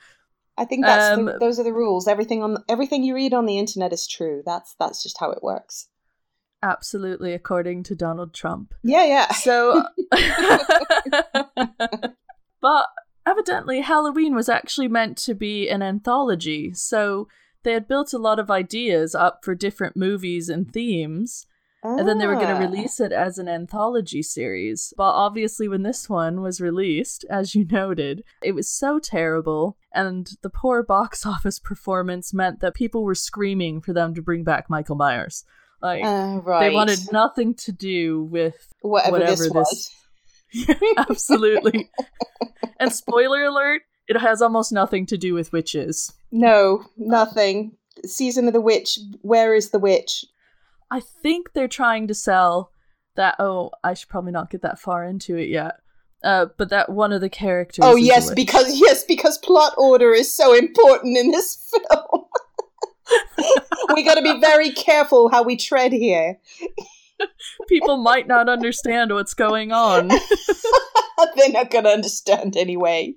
I 0.58 0.66
think 0.66 0.86
that's 0.86 1.18
um, 1.18 1.26
the, 1.26 1.38
those 1.40 1.58
are 1.60 1.64
the 1.64 1.74
rules. 1.74 2.08
Everything 2.08 2.44
on 2.44 2.58
everything 2.68 3.04
you 3.04 3.16
read 3.16 3.34
on 3.34 3.46
the 3.46 3.58
internet 3.58 3.94
is 3.94 4.06
true. 4.06 4.44
That's 4.46 4.76
that's 4.78 5.02
just 5.02 5.18
how 5.20 5.32
it 5.32 5.42
works. 5.42 5.88
Absolutely, 6.62 7.34
according 7.34 7.84
to 7.84 7.96
Donald 7.96 8.34
Trump. 8.34 8.74
Yeah, 8.84 9.06
yeah. 9.06 9.32
So, 9.32 9.84
but 12.62 12.88
evidently 13.26 13.80
Halloween 13.80 14.36
was 14.36 14.50
actually 14.50 14.90
meant 14.90 15.18
to 15.20 15.34
be 15.34 15.70
an 15.70 15.82
anthology, 15.82 16.74
so 16.74 17.30
they 17.64 17.72
had 17.72 17.88
built 17.88 18.12
a 18.12 18.18
lot 18.18 18.40
of 18.40 18.52
ideas 18.52 19.16
up 19.16 19.46
for 19.46 19.56
different 19.56 19.96
movies 19.96 20.50
and 20.50 20.70
themes. 20.70 21.46
Ah. 21.84 21.98
And 21.98 22.08
then 22.08 22.18
they 22.18 22.28
were 22.28 22.36
going 22.36 22.48
to 22.48 22.54
ah. 22.54 22.60
release 22.60 23.00
it 23.00 23.12
as 23.12 23.38
an 23.38 23.48
anthology 23.48 24.22
series. 24.22 24.94
But 24.98 25.12
obviously, 25.12 25.68
when 25.68 25.84
this 25.84 26.10
one 26.10 26.42
was 26.42 26.60
released, 26.60 27.26
as 27.30 27.56
you 27.56 27.66
noted, 27.66 28.24
it 28.44 28.54
was 28.54 28.70
so 28.70 29.00
terrible. 29.00 29.78
And 29.94 30.30
the 30.42 30.50
poor 30.50 30.84
box 30.84 31.26
office 31.26 31.60
performance 31.60 32.34
meant 32.34 32.60
that 32.60 32.74
people 32.74 33.04
were 33.04 33.16
screaming 33.16 33.82
for 33.82 33.94
them 33.94 34.14
to 34.16 34.22
bring 34.22 34.44
back 34.44 34.70
Michael 34.70 34.96
Myers. 34.96 35.46
Like, 35.82 36.04
uh, 36.04 36.42
right. 36.44 36.68
they 36.68 36.76
wanted 36.76 37.00
nothing 37.12 37.56
to 37.56 37.72
do 37.72 38.24
with 38.24 38.74
whatever, 38.82 39.14
whatever 39.14 39.48
this, 39.48 39.94
this 40.54 40.76
absolutely. 40.98 41.90
and 42.80 42.92
spoiler 42.92 43.46
alert, 43.46 43.84
it 44.10 44.20
has 44.20 44.42
almost 44.42 44.74
nothing 44.74 45.06
to 45.06 45.18
do 45.18 45.34
with 45.34 45.54
witches. 45.54 46.12
No, 46.32 46.84
nothing. 46.98 47.78
Season 48.06 48.48
of 48.48 48.54
the 48.54 48.60
Witch, 48.60 49.00
where 49.22 49.54
is 49.54 49.70
the 49.70 49.80
witch? 49.80 50.26
I 50.92 51.00
think 51.00 51.54
they're 51.54 51.68
trying 51.68 52.08
to 52.08 52.14
sell 52.14 52.72
that. 53.16 53.36
Oh, 53.40 53.72
I 53.84 53.94
should 53.94 54.10
probably 54.10 54.32
not 54.32 54.50
get 54.50 54.62
that 54.62 54.80
far 54.80 55.04
into 55.04 55.36
it 55.36 55.50
yet. 55.50 55.76
Uh, 56.24 56.48
but 56.58 56.70
that 56.70 56.90
one 56.90 57.14
of 57.14 57.22
the 57.22 57.30
characters. 57.30 57.86
Oh 57.86 57.96
yes, 57.96 58.34
because 58.34 58.80
yes, 58.80 59.04
because 59.04 59.38
plot 59.38 59.74
order 59.78 60.12
is 60.12 60.36
so 60.36 60.54
important 60.54 61.18
in 61.18 61.32
this 61.32 61.72
film. 61.90 62.26
we 63.96 64.04
got 64.04 64.16
to 64.16 64.22
be 64.22 64.40
very 64.40 64.72
careful 64.72 65.30
how 65.30 65.44
we 65.44 65.56
tread 65.56 65.92
here. 65.92 66.40
People 67.68 67.98
might 67.98 68.28
not 68.28 68.48
understand 68.50 69.14
what's 69.14 69.34
going 69.34 69.72
on. 69.72 70.08
They're 71.36 71.50
not 71.52 71.70
going 71.70 71.84
to 71.84 71.90
understand 71.90 72.56
anyway. 72.56 73.16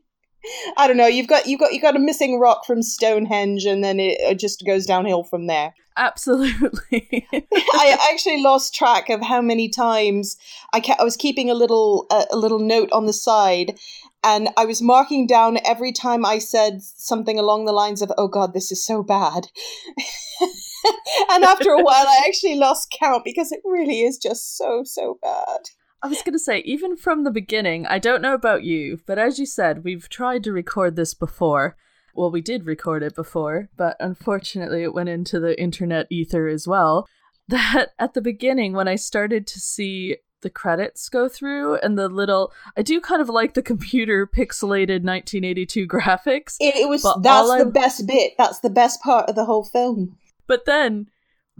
I 0.76 0.86
don't 0.86 0.96
know. 0.96 1.06
You've 1.06 1.28
got 1.28 1.46
you've 1.46 1.60
got 1.60 1.72
you 1.72 1.80
got 1.80 1.96
a 1.96 2.00
missing 2.00 2.38
rock 2.38 2.64
from 2.64 2.82
Stonehenge, 2.82 3.64
and 3.64 3.82
then 3.82 4.00
it, 4.00 4.18
it 4.20 4.38
just 4.38 4.64
goes 4.66 4.86
downhill 4.86 5.24
from 5.24 5.46
there. 5.46 5.74
Absolutely. 5.96 7.26
I 7.32 7.98
actually 8.10 8.42
lost 8.42 8.74
track 8.74 9.10
of 9.10 9.20
how 9.20 9.40
many 9.40 9.68
times 9.68 10.36
I 10.72 10.80
kept. 10.80 11.00
I 11.00 11.04
was 11.04 11.16
keeping 11.16 11.50
a 11.50 11.54
little 11.54 12.06
uh, 12.10 12.24
a 12.30 12.36
little 12.36 12.58
note 12.58 12.90
on 12.92 13.06
the 13.06 13.12
side, 13.12 13.78
and 14.24 14.48
I 14.56 14.64
was 14.64 14.82
marking 14.82 15.26
down 15.26 15.58
every 15.64 15.92
time 15.92 16.24
I 16.24 16.38
said 16.38 16.82
something 16.82 17.38
along 17.38 17.64
the 17.64 17.72
lines 17.72 18.02
of 18.02 18.12
"Oh 18.16 18.28
God, 18.28 18.54
this 18.54 18.72
is 18.72 18.84
so 18.84 19.02
bad." 19.02 19.48
and 21.30 21.44
after 21.44 21.70
a 21.70 21.82
while, 21.82 22.06
I 22.06 22.24
actually 22.26 22.56
lost 22.56 22.94
count 22.98 23.24
because 23.24 23.52
it 23.52 23.60
really 23.64 24.00
is 24.00 24.18
just 24.18 24.56
so 24.56 24.82
so 24.84 25.18
bad. 25.22 25.70
I 26.02 26.08
was 26.08 26.22
going 26.22 26.32
to 26.32 26.38
say, 26.38 26.58
even 26.60 26.96
from 26.96 27.22
the 27.22 27.30
beginning, 27.30 27.86
I 27.86 27.98
don't 27.98 28.22
know 28.22 28.34
about 28.34 28.64
you, 28.64 29.00
but 29.06 29.18
as 29.18 29.38
you 29.38 29.46
said, 29.46 29.84
we've 29.84 30.08
tried 30.08 30.42
to 30.44 30.52
record 30.52 30.96
this 30.96 31.14
before. 31.14 31.76
Well, 32.14 32.30
we 32.30 32.40
did 32.40 32.66
record 32.66 33.02
it 33.02 33.14
before, 33.14 33.68
but 33.76 33.96
unfortunately, 34.00 34.82
it 34.82 34.92
went 34.92 35.08
into 35.08 35.38
the 35.38 35.58
internet 35.60 36.06
ether 36.10 36.48
as 36.48 36.66
well. 36.66 37.06
That 37.48 37.88
at 37.98 38.14
the 38.14 38.22
beginning, 38.22 38.72
when 38.72 38.86
I 38.86 38.94
started 38.94 39.48
to 39.48 39.58
see 39.58 40.16
the 40.42 40.48
credits 40.48 41.08
go 41.08 41.28
through 41.28 41.76
and 41.76 41.98
the 41.98 42.08
little 42.08 42.52
I 42.76 42.82
do 42.82 43.00
kind 43.00 43.20
of 43.20 43.28
like 43.28 43.54
the 43.54 43.62
computer 43.62 44.26
pixelated 44.26 45.02
1982 45.04 45.86
graphics. 45.86 46.56
It, 46.60 46.76
it 46.76 46.88
was 46.88 47.02
that's 47.02 47.48
the 47.48 47.64
I'm, 47.66 47.70
best 47.70 48.06
bit. 48.06 48.34
That's 48.38 48.60
the 48.60 48.70
best 48.70 49.02
part 49.02 49.28
of 49.28 49.34
the 49.34 49.44
whole 49.44 49.64
film. 49.64 50.16
But 50.46 50.64
then 50.66 51.08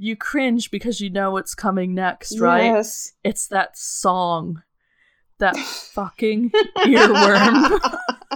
you 0.03 0.17
cringe 0.17 0.73
because 0.73 1.01
you 1.01 1.09
know 1.11 1.31
what's 1.31 1.55
coming 1.55 1.95
next, 1.95 2.41
right? 2.41 2.65
Yes. 2.65 3.13
It's 3.23 3.47
that 3.49 3.79
song. 3.79 4.63
That 5.39 5.57
fucking 5.95 6.51
earworm. 6.79 7.81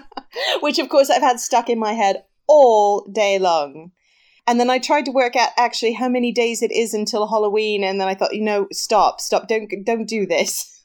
Which, 0.60 0.78
of 0.78 0.88
course, 0.88 1.10
I've 1.10 1.22
had 1.22 1.40
stuck 1.40 1.68
in 1.68 1.78
my 1.78 1.92
head 1.92 2.22
all 2.46 3.04
day 3.10 3.40
long. 3.40 3.90
And 4.46 4.60
then 4.60 4.70
I 4.70 4.78
tried 4.78 5.06
to 5.06 5.10
work 5.10 5.34
out 5.34 5.50
actually 5.58 5.94
how 5.94 6.08
many 6.08 6.30
days 6.30 6.62
it 6.62 6.70
is 6.70 6.94
until 6.94 7.26
Halloween, 7.26 7.82
and 7.82 8.00
then 8.00 8.06
I 8.06 8.14
thought, 8.14 8.34
you 8.34 8.44
know, 8.44 8.68
stop, 8.70 9.20
stop, 9.20 9.48
don't, 9.48 9.68
don't 9.84 10.06
do 10.06 10.24
this. 10.24 10.84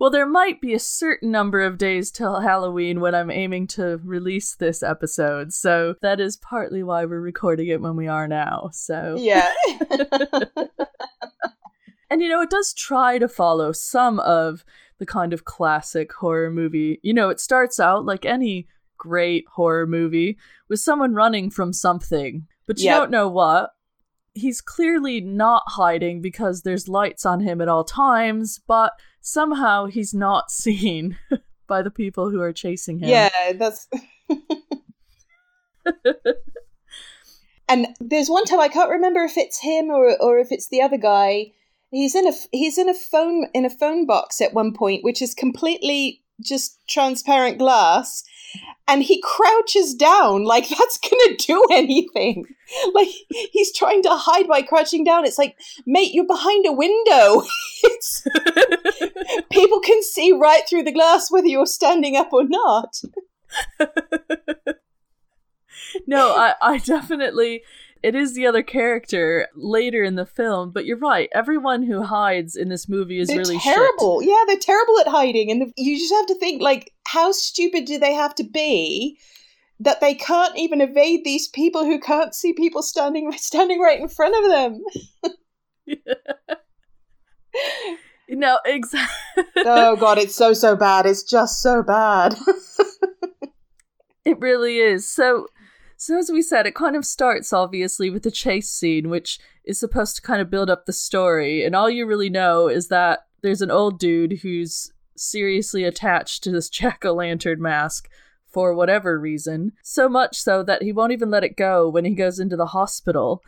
Well, 0.00 0.10
there 0.10 0.26
might 0.26 0.60
be 0.60 0.74
a 0.74 0.78
certain 0.78 1.30
number 1.30 1.60
of 1.60 1.78
days 1.78 2.10
till 2.10 2.40
Halloween 2.40 3.00
when 3.00 3.14
I'm 3.14 3.30
aiming 3.30 3.68
to 3.68 4.00
release 4.04 4.54
this 4.54 4.82
episode, 4.82 5.52
so 5.52 5.94
that 6.02 6.20
is 6.20 6.36
partly 6.36 6.82
why 6.82 7.04
we're 7.04 7.20
recording 7.20 7.68
it 7.68 7.80
when 7.80 7.96
we 7.96 8.08
are 8.08 8.26
now. 8.28 8.70
So 8.72 9.16
Yeah. 9.18 9.50
And 12.10 12.22
you 12.22 12.28
know, 12.28 12.42
it 12.42 12.50
does 12.50 12.72
try 12.74 13.18
to 13.18 13.26
follow 13.26 13.72
some 13.72 14.20
of 14.20 14.64
the 14.98 15.06
kind 15.06 15.32
of 15.32 15.44
classic 15.44 16.12
horror 16.12 16.50
movie. 16.50 17.00
You 17.02 17.12
know, 17.14 17.28
it 17.30 17.40
starts 17.40 17.80
out 17.80 18.04
like 18.04 18.24
any 18.24 18.68
great 18.96 19.46
horror 19.54 19.86
movie 19.86 20.38
with 20.68 20.78
someone 20.80 21.14
running 21.14 21.50
from 21.50 21.72
something, 21.72 22.46
but 22.66 22.78
you 22.78 22.84
Yep. 22.84 22.96
don't 22.98 23.10
know 23.10 23.28
what. 23.28 23.70
He's 24.34 24.60
clearly 24.60 25.20
not 25.20 25.62
hiding 25.66 26.20
because 26.20 26.62
there's 26.62 26.88
lights 26.88 27.24
on 27.26 27.40
him 27.40 27.60
at 27.60 27.68
all 27.68 27.84
times, 27.84 28.60
but 28.66 28.92
somehow 29.24 29.86
he's 29.86 30.14
not 30.14 30.50
seen 30.52 31.18
by 31.66 31.82
the 31.82 31.90
people 31.90 32.30
who 32.30 32.40
are 32.40 32.52
chasing 32.52 33.00
him. 33.00 33.08
Yeah, 33.08 33.52
that's. 33.54 33.88
and 37.68 37.88
there's 37.98 38.28
one 38.28 38.44
time 38.44 38.60
I 38.60 38.68
can't 38.68 38.90
remember 38.90 39.24
if 39.24 39.36
it's 39.36 39.58
him 39.58 39.90
or 39.90 40.16
or 40.22 40.38
if 40.38 40.52
it's 40.52 40.68
the 40.68 40.82
other 40.82 40.98
guy. 40.98 41.50
He's 41.90 42.14
in 42.14 42.26
a 42.26 42.32
he's 42.52 42.78
in 42.78 42.88
a 42.88 42.94
phone 42.94 43.48
in 43.54 43.64
a 43.64 43.70
phone 43.70 44.06
box 44.06 44.40
at 44.40 44.54
one 44.54 44.72
point, 44.72 45.04
which 45.04 45.22
is 45.22 45.34
completely 45.34 46.23
just 46.40 46.78
transparent 46.88 47.58
glass, 47.58 48.24
and 48.86 49.02
he 49.02 49.20
crouches 49.22 49.94
down 49.94 50.44
like 50.44 50.68
that's 50.68 50.98
gonna 50.98 51.36
do 51.36 51.64
anything. 51.70 52.46
Like 52.92 53.08
he's 53.52 53.74
trying 53.74 54.02
to 54.02 54.10
hide 54.10 54.48
by 54.48 54.62
crouching 54.62 55.04
down. 55.04 55.24
It's 55.24 55.38
like, 55.38 55.56
mate, 55.86 56.12
you're 56.12 56.26
behind 56.26 56.66
a 56.66 56.72
window. 56.72 57.42
it's 57.82 58.26
people 59.50 59.80
can 59.80 60.02
see 60.02 60.32
right 60.32 60.62
through 60.68 60.84
the 60.84 60.92
glass 60.92 61.30
whether 61.30 61.46
you're 61.46 61.66
standing 61.66 62.16
up 62.16 62.32
or 62.32 62.44
not. 62.44 63.00
no, 66.06 66.34
I, 66.36 66.54
I 66.60 66.78
definitely. 66.78 67.62
It 68.04 68.14
is 68.14 68.34
the 68.34 68.46
other 68.46 68.62
character 68.62 69.48
later 69.56 70.04
in 70.04 70.14
the 70.14 70.26
film, 70.26 70.72
but 70.72 70.84
you're 70.84 70.98
right. 70.98 71.30
Everyone 71.32 71.82
who 71.82 72.02
hides 72.02 72.54
in 72.54 72.68
this 72.68 72.86
movie 72.86 73.18
is 73.18 73.28
they're 73.28 73.38
really 73.38 73.58
terrible. 73.58 74.22
Yeah, 74.22 74.44
they're 74.46 74.58
terrible 74.58 75.00
at 75.00 75.08
hiding, 75.08 75.50
and 75.50 75.62
the, 75.62 75.72
you 75.78 75.98
just 75.98 76.12
have 76.12 76.26
to 76.26 76.34
think 76.34 76.60
like, 76.60 76.92
how 77.06 77.32
stupid 77.32 77.86
do 77.86 77.98
they 77.98 78.12
have 78.12 78.34
to 78.34 78.44
be 78.44 79.18
that 79.80 80.02
they 80.02 80.12
can't 80.12 80.54
even 80.58 80.82
evade 80.82 81.24
these 81.24 81.48
people 81.48 81.86
who 81.86 81.98
can't 81.98 82.34
see 82.34 82.52
people 82.52 82.82
standing 82.82 83.32
standing 83.38 83.80
right 83.80 83.98
in 83.98 84.08
front 84.08 84.36
of 84.36 84.50
them? 84.50 84.82
shit. 85.88 86.18
no, 88.28 88.58
exactly. 88.66 89.44
oh 89.64 89.96
god, 90.00 90.18
it's 90.18 90.34
so 90.34 90.52
so 90.52 90.76
bad. 90.76 91.06
It's 91.06 91.22
just 91.22 91.62
so 91.62 91.82
bad. 91.82 92.36
It 94.26 94.38
really 94.40 94.76
is. 94.76 95.10
So, 95.10 95.46
so 95.96 96.18
as 96.18 96.30
we 96.30 96.42
said, 96.42 96.66
it 96.66 96.74
kind 96.74 96.96
of 96.96 97.04
starts 97.04 97.52
obviously 97.52 98.10
with 98.10 98.22
the 98.22 98.30
chase 98.30 98.70
scene, 98.70 99.10
which 99.10 99.38
is 99.64 99.78
supposed 99.78 100.16
to 100.16 100.22
kind 100.22 100.40
of 100.40 100.50
build 100.50 100.70
up 100.70 100.86
the 100.86 100.92
story, 100.92 101.64
and 101.64 101.74
all 101.74 101.90
you 101.90 102.06
really 102.06 102.30
know 102.30 102.68
is 102.68 102.88
that 102.88 103.26
there's 103.42 103.62
an 103.62 103.70
old 103.70 103.98
dude 103.98 104.40
who's 104.42 104.92
seriously 105.16 105.84
attached 105.84 106.42
to 106.44 106.50
this 106.50 106.68
jack 106.70 107.04
o' 107.04 107.14
lantern 107.14 107.60
mask 107.60 108.08
for 108.46 108.72
whatever 108.72 109.18
reason, 109.18 109.72
so 109.82 110.08
much 110.08 110.36
so 110.36 110.62
that 110.62 110.82
he 110.82 110.92
won't 110.92 111.12
even 111.12 111.30
let 111.30 111.42
it 111.42 111.56
go 111.56 111.88
when 111.88 112.04
he 112.04 112.14
goes 112.14 112.38
into 112.38 112.56
the 112.56 112.66
hospital. 112.66 113.42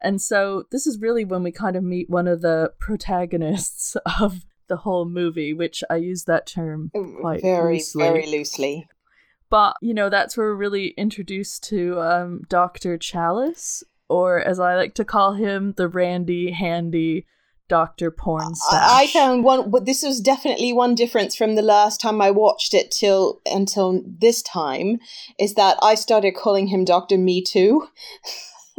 And 0.00 0.22
so 0.22 0.64
this 0.70 0.86
is 0.86 1.00
really 1.00 1.24
when 1.24 1.42
we 1.42 1.50
kind 1.50 1.76
of 1.76 1.82
meet 1.82 2.08
one 2.08 2.28
of 2.28 2.42
the 2.42 2.72
protagonists 2.78 3.96
of 4.20 4.44
the 4.68 4.78
whole 4.78 5.04
movie, 5.04 5.52
which 5.52 5.82
I 5.90 5.96
use 5.96 6.24
that 6.24 6.46
term 6.46 6.90
mm, 6.94 7.20
quite 7.20 7.42
very 7.42 7.74
loosely. 7.74 8.02
very 8.04 8.26
loosely. 8.26 8.88
But, 9.52 9.76
you 9.82 9.92
know, 9.92 10.08
that's 10.08 10.34
where 10.34 10.46
we're 10.46 10.54
really 10.54 10.94
introduced 10.96 11.62
to 11.64 12.00
um, 12.00 12.40
Dr. 12.48 12.96
Challis, 12.96 13.82
or 14.08 14.40
as 14.40 14.58
I 14.58 14.76
like 14.76 14.94
to 14.94 15.04
call 15.04 15.34
him, 15.34 15.74
the 15.76 15.88
Randy 15.88 16.52
Handy 16.52 17.26
Dr. 17.68 18.10
Pornstash. 18.10 18.72
I, 18.72 19.02
I 19.02 19.06
found 19.08 19.44
one, 19.44 19.70
but 19.70 19.84
this 19.84 20.02
was 20.02 20.22
definitely 20.22 20.72
one 20.72 20.94
difference 20.94 21.36
from 21.36 21.54
the 21.54 21.60
last 21.60 22.00
time 22.00 22.22
I 22.22 22.30
watched 22.30 22.72
it 22.72 22.90
till 22.90 23.42
until 23.44 24.02
this 24.06 24.40
time, 24.40 25.00
is 25.38 25.52
that 25.56 25.76
I 25.82 25.96
started 25.96 26.32
calling 26.34 26.68
him 26.68 26.86
Doctor 26.86 27.18
Me 27.18 27.42
Too. 27.42 27.86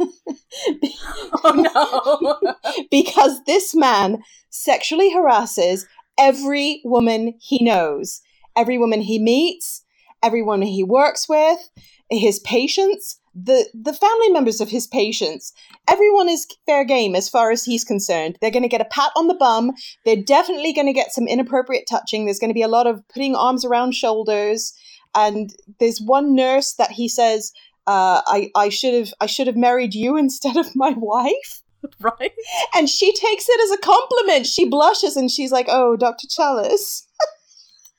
oh 1.44 2.40
no! 2.42 2.52
because 2.90 3.44
this 3.44 3.76
man 3.76 4.24
sexually 4.50 5.12
harasses 5.12 5.86
every 6.18 6.82
woman 6.84 7.34
he 7.40 7.64
knows, 7.64 8.22
every 8.56 8.76
woman 8.76 9.02
he 9.02 9.20
meets, 9.20 9.83
everyone 10.24 10.62
he 10.62 10.82
works 10.82 11.28
with, 11.28 11.58
his 12.10 12.38
patients, 12.40 13.20
the 13.34 13.68
the 13.74 13.92
family 13.92 14.30
members 14.30 14.60
of 14.60 14.70
his 14.70 14.86
patients. 14.86 15.52
Everyone 15.88 16.28
is 16.28 16.46
fair 16.66 16.84
game 16.84 17.14
as 17.14 17.28
far 17.28 17.50
as 17.50 17.64
he's 17.64 17.84
concerned. 17.84 18.38
They're 18.40 18.50
going 18.50 18.62
to 18.62 18.68
get 18.68 18.80
a 18.80 18.86
pat 18.86 19.10
on 19.16 19.26
the 19.26 19.34
bum. 19.34 19.72
They're 20.04 20.22
definitely 20.22 20.72
going 20.72 20.86
to 20.86 20.92
get 20.92 21.12
some 21.12 21.26
inappropriate 21.26 21.86
touching. 21.88 22.24
There's 22.24 22.38
going 22.38 22.50
to 22.50 22.54
be 22.54 22.62
a 22.62 22.68
lot 22.68 22.86
of 22.86 23.06
putting 23.08 23.34
arms 23.34 23.64
around 23.64 23.94
shoulders. 23.94 24.72
And 25.14 25.54
there's 25.78 26.00
one 26.00 26.34
nurse 26.34 26.74
that 26.74 26.92
he 26.92 27.08
says, 27.08 27.52
uh, 27.86 28.22
"I 28.26 28.50
I 28.54 28.68
should 28.68 28.94
have 28.94 29.14
I 29.20 29.26
should 29.26 29.46
have 29.46 29.56
married 29.56 29.94
you 29.94 30.16
instead 30.24 30.56
of 30.56 30.74
my 30.74 30.94
wife." 30.96 31.62
right? 32.00 32.32
And 32.74 32.88
she 32.88 33.12
takes 33.12 33.46
it 33.48 33.60
as 33.60 33.70
a 33.72 33.82
compliment. 33.82 34.46
She 34.46 34.68
blushes 34.68 35.16
and 35.16 35.30
she's 35.30 35.52
like, 35.52 35.66
"Oh, 35.68 35.96
Dr. 35.96 36.28
Challis." 36.28 37.06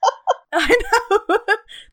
I 0.59 0.75
know. 1.29 1.37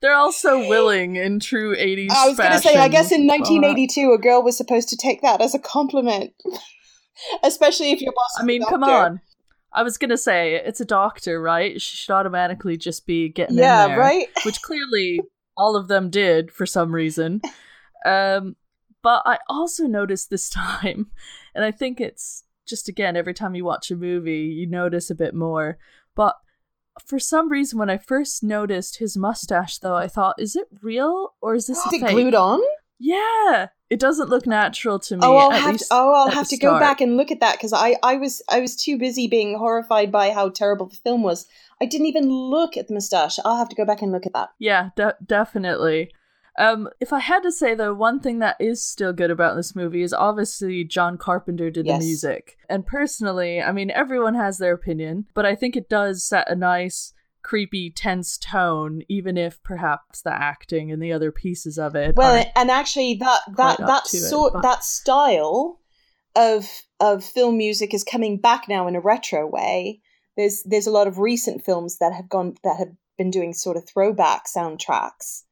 They're 0.00 0.14
all 0.14 0.32
so 0.32 0.68
willing 0.68 1.16
in 1.16 1.40
true 1.40 1.76
80s 1.76 2.10
I 2.10 2.28
was 2.28 2.36
going 2.38 2.52
to 2.52 2.58
say, 2.58 2.76
I 2.76 2.88
guess 2.88 3.10
in 3.12 3.26
1982, 3.26 4.12
a 4.12 4.18
girl 4.18 4.42
was 4.42 4.56
supposed 4.56 4.88
to 4.90 4.96
take 4.96 5.22
that 5.22 5.40
as 5.40 5.54
a 5.54 5.58
compliment, 5.58 6.32
especially 7.42 7.92
if 7.92 8.00
your 8.00 8.12
boss. 8.12 8.40
I 8.40 8.44
mean, 8.44 8.62
come 8.64 8.84
on. 8.84 9.20
I 9.74 9.82
was 9.82 9.96
gonna 9.96 10.18
say 10.18 10.54
it's 10.54 10.80
a 10.82 10.84
doctor, 10.84 11.40
right? 11.40 11.80
She 11.80 11.96
should 11.96 12.12
automatically 12.12 12.76
just 12.76 13.06
be 13.06 13.30
getting 13.30 13.56
in 13.56 13.62
Yeah, 13.62 13.88
there. 13.88 13.98
right. 13.98 14.26
which 14.44 14.60
clearly 14.60 15.22
all 15.56 15.76
of 15.76 15.88
them 15.88 16.10
did 16.10 16.50
for 16.52 16.66
some 16.66 16.94
reason. 16.94 17.40
Um, 18.04 18.56
but 19.02 19.22
I 19.24 19.38
also 19.48 19.86
noticed 19.86 20.28
this 20.28 20.50
time, 20.50 21.10
and 21.54 21.64
I 21.64 21.70
think 21.70 22.00
it's 22.02 22.44
just 22.66 22.88
again 22.88 23.16
every 23.16 23.32
time 23.32 23.54
you 23.54 23.64
watch 23.64 23.90
a 23.90 23.96
movie, 23.96 24.42
you 24.42 24.66
notice 24.66 25.08
a 25.08 25.14
bit 25.14 25.34
more. 25.34 25.78
But 26.14 26.36
for 27.06 27.18
some 27.18 27.50
reason, 27.50 27.78
when 27.78 27.90
I 27.90 27.98
first 27.98 28.42
noticed 28.42 28.98
his 28.98 29.16
mustache, 29.16 29.78
though, 29.78 29.96
I 29.96 30.08
thought, 30.08 30.36
is 30.38 30.56
it 30.56 30.66
real 30.82 31.34
or 31.40 31.54
is 31.54 31.66
this 31.66 31.78
Is 31.86 31.92
it 31.94 32.10
glued 32.10 32.34
on? 32.34 32.60
Yeah, 32.98 33.68
it 33.90 33.98
doesn't 33.98 34.28
look 34.28 34.46
natural 34.46 35.00
to 35.00 35.16
me. 35.16 35.22
Oh, 35.24 35.36
I'll 35.36 35.50
have 35.50 35.76
to, 35.76 35.84
oh, 35.90 36.14
I'll 36.14 36.30
have 36.30 36.48
to 36.48 36.56
go 36.56 36.78
back 36.78 37.00
and 37.00 37.16
look 37.16 37.32
at 37.32 37.40
that 37.40 37.56
because 37.56 37.72
I, 37.72 37.96
I 38.02 38.16
was 38.16 38.42
I 38.48 38.60
was 38.60 38.76
too 38.76 38.96
busy 38.96 39.26
being 39.26 39.58
horrified 39.58 40.12
by 40.12 40.30
how 40.30 40.50
terrible 40.50 40.86
the 40.86 40.96
film 40.96 41.22
was. 41.22 41.46
I 41.80 41.86
didn't 41.86 42.06
even 42.06 42.30
look 42.30 42.76
at 42.76 42.86
the 42.86 42.94
mustache. 42.94 43.40
I'll 43.44 43.56
have 43.56 43.68
to 43.70 43.74
go 43.76 43.84
back 43.84 44.02
and 44.02 44.12
look 44.12 44.24
at 44.24 44.34
that. 44.34 44.50
Yeah, 44.60 44.90
de- 44.94 45.16
definitely. 45.26 46.12
Um, 46.58 46.88
if 47.00 47.12
I 47.12 47.18
had 47.20 47.40
to 47.44 47.52
say 47.52 47.74
though, 47.74 47.94
one 47.94 48.20
thing 48.20 48.40
that 48.40 48.56
is 48.60 48.84
still 48.84 49.12
good 49.12 49.30
about 49.30 49.56
this 49.56 49.74
movie 49.74 50.02
is 50.02 50.12
obviously 50.12 50.84
John 50.84 51.16
Carpenter 51.16 51.70
did 51.70 51.86
Yes. 51.86 52.00
the 52.00 52.06
music. 52.06 52.58
And 52.68 52.86
personally, 52.86 53.62
I 53.62 53.72
mean, 53.72 53.90
everyone 53.90 54.34
has 54.34 54.58
their 54.58 54.74
opinion, 54.74 55.26
but 55.34 55.46
I 55.46 55.54
think 55.54 55.76
it 55.76 55.88
does 55.88 56.22
set 56.24 56.50
a 56.50 56.54
nice, 56.54 57.14
creepy, 57.42 57.90
tense 57.90 58.36
tone, 58.36 59.02
even 59.08 59.36
if 59.38 59.62
perhaps 59.62 60.20
the 60.22 60.32
acting 60.34 60.92
and 60.92 61.02
the 61.02 61.12
other 61.12 61.32
pieces 61.32 61.78
of 61.78 61.94
it. 61.94 62.16
Well, 62.16 62.44
and 62.54 62.70
actually, 62.70 63.14
that 63.14 63.40
that 63.56 63.78
that 63.78 64.04
it, 64.12 64.20
sort 64.20 64.52
but- 64.52 64.62
that 64.62 64.84
style 64.84 65.80
of 66.36 66.68
of 67.00 67.24
film 67.24 67.56
music 67.56 67.92
is 67.92 68.04
coming 68.04 68.38
back 68.38 68.68
now 68.68 68.86
in 68.88 68.94
a 68.96 69.00
retro 69.00 69.46
way. 69.46 70.00
There's 70.36 70.62
there's 70.64 70.86
a 70.86 70.90
lot 70.92 71.06
of 71.06 71.18
recent 71.18 71.64
films 71.64 71.98
that 71.98 72.12
have 72.12 72.28
gone 72.28 72.54
that 72.62 72.76
have 72.78 72.92
been 73.18 73.30
doing 73.30 73.52
sort 73.54 73.76
of 73.76 73.86
throwback 73.88 74.44
soundtracks, 74.46 75.42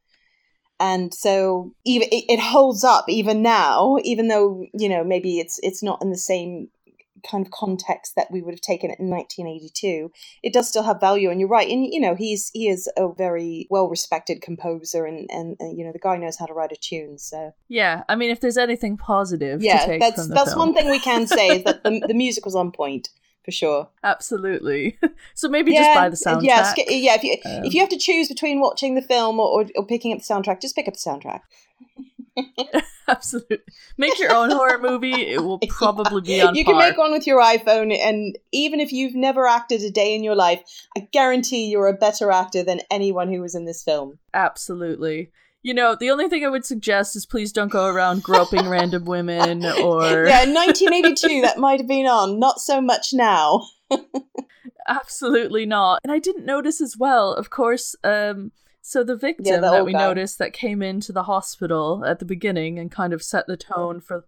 and 0.81 1.13
so 1.13 1.75
even 1.85 2.09
it, 2.11 2.41
holds 2.41 2.83
up 2.83 3.05
even 3.09 3.43
now, 3.43 3.99
even 4.03 4.29
though 4.29 4.65
you 4.73 4.89
know 4.89 5.05
maybe 5.05 5.39
it's 5.39 5.61
it's 5.63 5.83
not 5.83 6.03
in 6.03 6.11
the 6.11 6.17
same 6.17 6.69
kind 7.31 7.45
of 7.45 7.53
context 7.53 8.15
that 8.17 8.31
we 8.31 8.41
would 8.41 8.55
have 8.55 8.63
taken 8.63 8.91
it 8.91 8.99
in 8.99 9.11
1982 9.11 10.11
it 10.43 10.55
does 10.55 10.67
still 10.67 10.83
have 10.83 10.99
value. 10.99 11.29
And 11.29 11.39
you're 11.39 11.51
right. 11.51 11.69
And 11.69 11.85
you 11.85 12.01
know 12.01 12.15
he's 12.15 12.51
he 12.55 12.67
is 12.67 12.91
a 12.97 13.13
very 13.13 13.67
well 13.69 13.89
respected 13.89 14.41
composer 14.41 15.05
and, 15.05 15.29
and 15.31 15.57
and 15.61 15.79
you 15.79 15.85
know 15.85 15.93
the 15.93 15.99
guy 15.99 16.17
knows 16.17 16.39
how 16.39 16.47
to 16.47 16.55
write 16.55 16.73
a 16.73 16.77
tune 16.77 17.19
so. 17.19 17.53
Yeah, 17.69 18.05
I 18.09 18.17
mean, 18.17 18.31
if 18.31 18.41
there's 18.41 18.59
anything 18.59 18.97
positive 18.97 19.61
to 19.61 19.67
yeah 19.67 19.85
take 19.85 20.01
that's 20.01 20.29
that's 20.29 20.55
film, 20.55 20.69
one 20.69 20.75
thing 20.75 20.91
we 20.91 20.99
can 20.99 21.27
say 21.27 21.59
is 21.59 21.65
that 21.65 21.85
the, 21.85 22.03
the 22.09 22.15
music 22.15 22.47
was 22.47 22.55
on 22.55 22.73
point 22.73 23.11
for 23.45 23.51
sure 23.51 23.89
absolutely. 24.05 24.99
so 25.35 25.49
maybe 25.49 25.73
just 25.73 25.95
buy 25.95 26.09
the 26.09 26.17
soundtrack. 26.17 26.43
yeah 26.43 26.73
yeah 26.89 27.15
if 27.15 27.23
you 27.25 27.33
Um, 27.45 27.65
if 27.65 27.75
you 27.75 27.81
have 27.81 27.89
to 27.91 27.99
choose 27.99 28.29
between 28.29 28.61
watching 28.61 28.95
the 28.95 29.03
film 29.03 29.39
or, 29.41 29.63
or, 29.63 29.67
or 29.77 29.87
picking 29.87 30.13
up 30.13 30.19
the 30.19 30.25
soundtrack 30.25 30.61
just 30.61 30.75
pick 30.75 30.87
up 30.89 30.95
the 30.95 31.01
soundtrack 31.01 31.41
Absolutely. 33.09 33.59
Make 33.99 34.19
your 34.19 34.33
own 34.33 34.51
horror 34.51 34.79
movie. 34.79 35.13
It 35.13 35.43
will 35.43 35.59
probably 35.69 36.21
be 36.21 36.41
on 36.41 36.55
You 36.55 36.65
par. 36.65 36.75
can 36.75 36.79
make 36.89 36.97
one 36.99 37.11
with 37.13 37.27
your 37.27 37.41
iPhone, 37.43 37.95
and 37.97 38.39
even 38.53 38.79
if 38.81 38.93
you've 38.93 39.17
never 39.17 39.47
acted 39.47 39.83
a 39.83 39.91
day 39.91 40.15
in 40.15 40.23
your 40.23 40.37
life, 40.37 40.63
I 40.97 41.09
guarantee 41.13 41.67
you're 41.67 41.89
a 41.89 41.93
better 41.93 42.31
actor 42.31 42.63
than 42.63 42.83
anyone 42.91 43.29
who 43.33 43.41
was 43.41 43.55
in 43.55 43.65
this 43.65 43.83
film. 43.83 44.19
Absolutely. 44.33 45.33
You 45.63 45.75
know, 45.75 45.95
the 45.95 46.11
only 46.11 46.29
thing 46.29 46.45
I 46.45 46.49
would 46.49 46.65
suggest 46.65 47.15
is 47.17 47.27
please 47.27 47.53
don't 47.53 47.69
go 47.69 47.87
around 47.87 48.23
groping 48.23 48.67
random 48.69 49.05
women 49.05 49.65
or. 49.67 50.27
Yeah, 50.27 50.45
in 50.45 50.55
1982, 50.55 51.43
that 51.43 51.59
might 51.59 51.81
have 51.81 51.89
been 51.89 52.07
on. 52.07 52.39
Not 52.39 52.61
so 52.61 52.81
much 52.81 53.13
now. 53.13 53.67
Absolutely 54.89 55.67
not. 55.67 56.01
And 56.03 56.13
I 56.13 56.19
didn't 56.19 56.47
notice 56.47 56.81
as 56.81 56.97
well, 56.97 57.33
of 57.35 57.51
course, 57.51 57.95
um, 58.03 58.53
so 58.83 59.05
the 59.05 59.17
victim 59.17 59.47
Yeah, 59.47 59.61
that 59.61 59.85
we 59.85 59.93
guy. 59.93 59.99
noticed 59.99 60.39
that 60.39 60.53
came 60.53 60.83
into 60.83 61.13
the 61.13 61.25
hospital 61.25 62.05
at 62.05 62.19
the 62.19 62.25
beginning 62.25 62.79
and 62.79 62.91
kind 62.91 63.13
of 63.13 63.23
set 63.23 63.47
the 63.47 63.57
tone 63.57 64.01
for. 64.01 64.25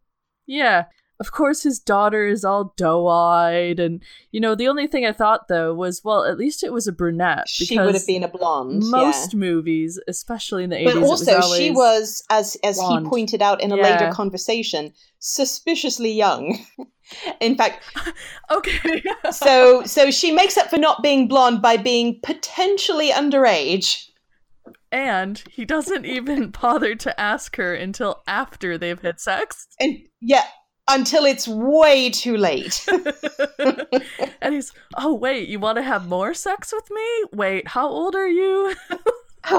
Yeah. 0.47 0.85
Of 1.23 1.31
course, 1.31 1.63
his 1.63 1.79
daughter 1.79 2.27
is 2.27 2.45
all 2.45 2.75
doe 2.77 3.07
eyed. 3.07 3.79
And, 3.79 4.03
you 4.33 4.41
know, 4.41 4.57
the 4.57 4.67
only 4.67 4.89
thing 4.89 5.07
I 5.07 5.13
thought, 5.13 5.47
though, 5.47 5.73
was, 5.73 6.03
well, 6.03 6.25
at 6.25 6.37
least 6.37 6.65
it 6.65 6.73
was 6.73 6.89
a 6.89 6.93
brunette. 6.93 7.49
She 7.49 7.79
would 7.79 7.95
have 7.95 8.07
been 8.09 8.25
a 8.25 8.29
blonde. 8.29 8.83
Most 8.91 9.33
yeah. 9.33 9.39
movies, 9.39 10.01
especially 10.09 10.65
in 10.65 10.71
the 10.71 10.77
80s, 10.77 10.85
But 10.87 10.97
it 10.97 11.01
was 11.01 11.29
also, 11.29 11.55
she 11.57 11.71
was, 11.71 12.25
as 12.29 12.57
as 12.65 12.77
blonde. 12.79 13.07
he 13.07 13.11
pointed 13.11 13.41
out 13.41 13.63
in 13.63 13.71
a 13.71 13.77
Yeah. 13.77 13.83
later 13.85 14.11
conversation, 14.13 14.93
suspiciously 15.21 16.11
young. 16.11 16.59
in 17.41 17.57
fact, 17.57 17.85
Okay. 18.51 19.03
so 19.31 19.85
so 19.85 20.11
she 20.11 20.33
makes 20.33 20.57
up 20.57 20.71
for 20.71 20.79
not 20.79 21.03
being 21.05 21.29
blonde 21.29 21.63
by 21.63 21.77
being 21.77 22.19
potentially 22.25 23.11
underage. 23.11 24.09
and 24.91 25.43
he 25.51 25.65
doesn't 25.65 26.05
even 26.05 26.51
bother 26.51 26.95
to 26.95 27.19
ask 27.19 27.57
her 27.57 27.75
until 27.75 28.23
after 28.27 28.77
they've 28.77 29.01
had 29.01 29.19
sex. 29.21 29.67
And 29.81 29.99
yeah, 30.21 30.45
until 30.93 31.25
it's 31.25 31.49
way 31.49 32.11
too 32.11 32.37
late. 32.37 32.87
and 34.41 34.55
he's, 34.55 34.73
oh, 34.97 35.15
wait, 35.15 35.49
you 35.49 35.59
want 35.59 35.77
to 35.77 35.83
have 35.83 36.07
more 36.09 36.35
sex 36.35 36.73
with 36.73 36.89
me? 36.91 37.25
Wait, 37.33 37.67
how 37.69 37.89
old 37.89 38.15
are 38.15 38.29
you? 38.29 38.75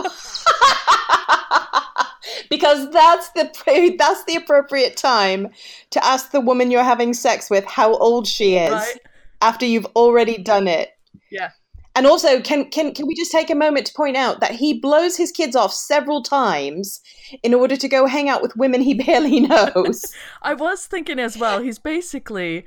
because 2.50 2.90
that's 2.92 3.30
the 3.32 3.96
that's 3.98 4.24
the 4.26 4.36
appropriate 4.36 4.96
time 4.96 5.50
to 5.90 6.06
ask 6.06 6.32
the 6.32 6.40
woman 6.40 6.72
you're 6.72 6.84
having 6.84 7.14
sex 7.14 7.50
with 7.50 7.66
how 7.66 7.96
old 7.96 8.28
she 8.28 8.56
is 8.56 8.72
Right? 8.72 9.00
after 9.42 9.66
you've 9.66 9.88
already 9.96 10.38
done 10.38 10.68
it. 10.68 10.92
Yeah. 11.30 11.50
And 11.96 12.08
also, 12.08 12.42
can 12.42 12.70
can 12.72 12.94
can 12.94 13.06
we 13.06 13.14
just 13.14 13.32
take 13.32 13.52
a 13.52 13.56
moment 13.56 13.86
to 13.88 13.94
point 13.94 14.18
out 14.18 14.40
that 14.40 14.52
he 14.52 14.80
blows 14.80 15.16
his 15.16 15.32
kids 15.32 15.56
off 15.56 15.74
several 15.74 16.24
times 16.24 17.02
in 17.44 17.54
order 17.54 17.76
to 17.76 17.88
go 17.88 18.08
hang 18.08 18.30
out 18.30 18.42
with 18.42 18.56
women 18.56 18.82
he 18.82 18.94
barely 19.06 19.42
knows? 19.42 20.14
I 20.42 20.54
was 20.56 20.88
thinking 20.88 21.20
as 21.20 21.38
well, 21.38 21.62
he's 21.62 21.80
basically 21.80 22.66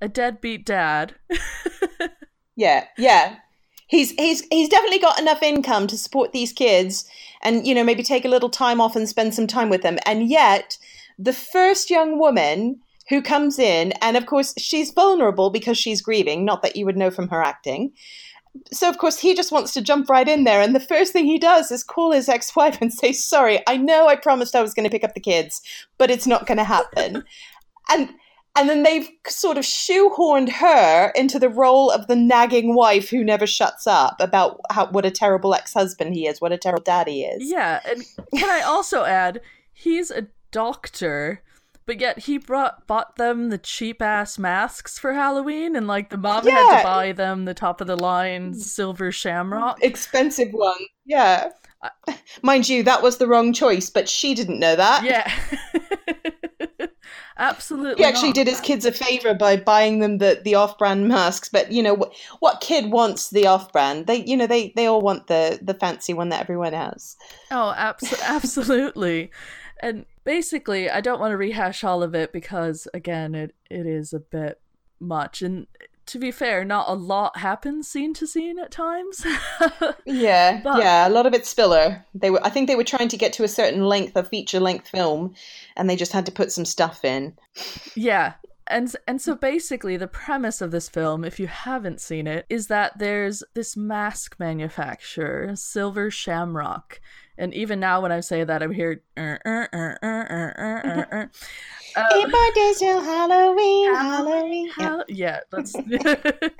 a 0.00 0.08
deadbeat 0.08 0.66
dad. 0.66 1.14
yeah, 2.56 2.86
yeah. 2.98 3.36
He's 3.86 4.10
he's 4.12 4.46
he's 4.50 4.68
definitely 4.68 4.98
got 4.98 5.20
enough 5.20 5.42
income 5.42 5.86
to 5.86 5.96
support 5.96 6.32
these 6.32 6.52
kids, 6.52 7.08
and 7.42 7.66
you 7.66 7.74
know 7.74 7.84
maybe 7.84 8.02
take 8.02 8.24
a 8.24 8.30
little 8.30 8.50
time 8.50 8.80
off 8.80 8.96
and 8.96 9.08
spend 9.08 9.34
some 9.34 9.46
time 9.46 9.70
with 9.70 9.82
them. 9.82 9.98
And 10.04 10.28
yet, 10.28 10.76
the 11.18 11.32
first 11.32 11.88
young 11.88 12.18
woman 12.18 12.80
who 13.08 13.22
comes 13.22 13.58
in, 13.58 13.92
and 14.02 14.16
of 14.16 14.26
course 14.26 14.52
she's 14.58 14.90
vulnerable 14.90 15.50
because 15.50 15.78
she's 15.78 16.02
grieving. 16.02 16.44
Not 16.44 16.62
that 16.62 16.76
you 16.76 16.84
would 16.84 16.96
know 16.96 17.10
from 17.10 17.28
her 17.28 17.42
acting. 17.42 17.92
So 18.72 18.88
of 18.88 18.98
course 18.98 19.18
he 19.18 19.34
just 19.34 19.52
wants 19.52 19.72
to 19.74 19.82
jump 19.82 20.08
right 20.08 20.28
in 20.28 20.44
there, 20.44 20.60
and 20.60 20.74
the 20.74 20.80
first 20.80 21.12
thing 21.12 21.26
he 21.26 21.38
does 21.38 21.70
is 21.70 21.84
call 21.84 22.12
his 22.12 22.28
ex-wife 22.28 22.78
and 22.80 22.92
say, 22.92 23.12
"Sorry, 23.12 23.62
I 23.66 23.76
know 23.76 24.08
I 24.08 24.16
promised 24.16 24.54
I 24.54 24.62
was 24.62 24.74
going 24.74 24.84
to 24.84 24.90
pick 24.90 25.04
up 25.04 25.14
the 25.14 25.20
kids, 25.20 25.60
but 25.98 26.10
it's 26.10 26.26
not 26.26 26.46
going 26.46 26.58
to 26.58 26.64
happen." 26.64 27.24
and 27.90 28.10
and 28.56 28.70
then 28.70 28.84
they've 28.84 29.08
sort 29.28 29.58
of 29.58 29.64
shoehorned 29.64 30.48
her 30.48 31.12
into 31.14 31.38
the 31.38 31.50
role 31.50 31.90
of 31.90 32.06
the 32.06 32.16
nagging 32.16 32.74
wife 32.74 33.10
who 33.10 33.22
never 33.22 33.46
shuts 33.46 33.86
up 33.86 34.16
about 34.18 34.60
how 34.70 34.86
what 34.90 35.04
a 35.04 35.10
terrible 35.10 35.54
ex-husband 35.54 36.14
he 36.14 36.26
is, 36.26 36.40
what 36.40 36.52
a 36.52 36.58
terrible 36.58 36.82
daddy 36.82 37.12
he 37.12 37.24
is. 37.24 37.50
Yeah, 37.50 37.80
and 37.84 38.02
can 38.34 38.48
I 38.48 38.62
also 38.62 39.04
add, 39.04 39.42
he's 39.74 40.10
a 40.10 40.28
doctor, 40.52 41.42
but 41.86 42.00
yet 42.00 42.18
he 42.18 42.38
brought 42.38 42.86
bought 42.86 43.16
them 43.16 43.48
the 43.48 43.58
cheap 43.58 44.02
ass 44.02 44.38
masks 44.38 44.98
for 44.98 45.12
Halloween, 45.14 45.76
and 45.76 45.86
like 45.86 46.10
the 46.10 46.18
mom 46.18 46.44
had 46.46 46.78
to 46.78 46.84
buy 46.84 47.12
them 47.12 47.44
the 47.44 47.54
top 47.54 47.80
of 47.80 47.86
the 47.86 47.96
line 47.96 48.54
silver 48.54 49.12
shamrock. 49.12 49.82
Expensive 49.82 50.48
one. 50.50 50.78
Yeah. 51.04 51.50
Mind 52.42 52.68
you, 52.68 52.82
that 52.82 53.02
was 53.02 53.18
the 53.18 53.28
wrong 53.28 53.52
choice, 53.52 53.90
but 53.90 54.08
she 54.08 54.34
didn't 54.34 54.58
know 54.58 54.74
that. 54.74 55.04
Yeah. 55.04 55.32
Absolutely. 57.38 58.02
He 58.02 58.08
actually 58.08 58.28
not. 58.28 58.36
did 58.36 58.46
his 58.46 58.60
kids 58.60 58.86
a 58.86 58.92
favor 58.92 59.34
by 59.34 59.56
buying 59.56 59.98
them 59.98 60.18
the, 60.18 60.40
the 60.42 60.54
off-brand 60.54 61.06
masks, 61.06 61.50
but 61.50 61.70
you 61.70 61.82
know 61.82 61.92
what, 61.92 62.14
what 62.40 62.62
kid 62.62 62.90
wants 62.90 63.28
the 63.28 63.46
off-brand? 63.46 64.06
They 64.06 64.24
you 64.24 64.36
know 64.36 64.46
they, 64.46 64.72
they 64.74 64.86
all 64.86 65.02
want 65.02 65.26
the 65.26 65.58
the 65.60 65.74
fancy 65.74 66.14
one 66.14 66.30
that 66.30 66.40
everyone 66.40 66.72
has. 66.72 67.16
Oh, 67.50 67.72
abs- 67.76 68.20
absolutely. 68.22 69.30
And 69.80 70.06
basically, 70.26 70.90
I 70.90 71.00
don't 71.00 71.18
want 71.20 71.32
to 71.32 71.38
rehash 71.38 71.82
all 71.82 72.02
of 72.02 72.14
it 72.14 72.30
because, 72.34 72.86
again, 72.92 73.34
it, 73.34 73.54
it 73.70 73.86
is 73.86 74.12
a 74.12 74.18
bit 74.20 74.60
much. 75.00 75.40
And 75.40 75.66
to 76.06 76.18
be 76.18 76.30
fair, 76.30 76.64
not 76.64 76.88
a 76.88 76.92
lot 76.92 77.38
happens 77.38 77.88
scene 77.88 78.12
to 78.14 78.26
scene 78.26 78.58
at 78.58 78.70
times. 78.70 79.24
Yeah, 80.04 80.60
But- 80.62 80.78
yeah, 80.78 81.08
a 81.08 81.10
lot 81.10 81.26
of 81.26 81.34
it's 81.34 81.52
filler. 81.52 82.04
They 82.14 82.30
were, 82.30 82.44
I 82.44 82.50
think, 82.50 82.68
they 82.68 82.76
were 82.76 82.84
trying 82.84 83.08
to 83.08 83.16
get 83.16 83.32
to 83.34 83.44
a 83.44 83.48
certain 83.48 83.84
length 83.86 84.16
of 84.16 84.28
feature-length 84.28 84.88
film, 84.88 85.34
and 85.76 85.88
they 85.90 85.96
just 85.96 86.12
had 86.12 86.26
to 86.26 86.32
put 86.32 86.52
some 86.52 86.64
stuff 86.66 87.04
in. 87.04 87.34
yeah. 87.96 88.34
And 88.68 88.94
and 89.06 89.22
so 89.22 89.36
basically 89.36 89.96
the 89.96 90.08
premise 90.08 90.60
of 90.60 90.72
this 90.72 90.88
film, 90.88 91.24
if 91.24 91.38
you 91.38 91.46
haven't 91.46 92.00
seen 92.00 92.26
it, 92.26 92.46
is 92.50 92.66
that 92.66 92.98
there's 92.98 93.44
this 93.54 93.76
mask 93.76 94.34
manufacturer, 94.40 95.54
Silver 95.54 96.10
Shamrock. 96.10 97.00
And 97.38 97.54
even 97.54 97.80
now 97.80 98.00
when 98.00 98.12
I 98.12 98.20
say 98.20 98.44
that 98.44 98.62
I'm 98.62 98.72
here 98.72 99.02
"Er, 99.18 99.40
er, 99.44 99.68
er, 99.72 99.98
er, 100.02 100.28
er, 100.30 100.54
er, 100.58 100.82
er, 100.84 101.08
er." 101.12 101.30
Um, 101.96 102.04
Eight 102.12 102.30
more 102.30 102.52
days 102.54 102.78
till 102.78 103.00
Halloween, 103.00 103.94
Halloween. 103.94 104.66
Yeah. 104.66 104.88
Hall- 104.88 105.04
yeah, 105.08 105.40
that's 105.50 105.72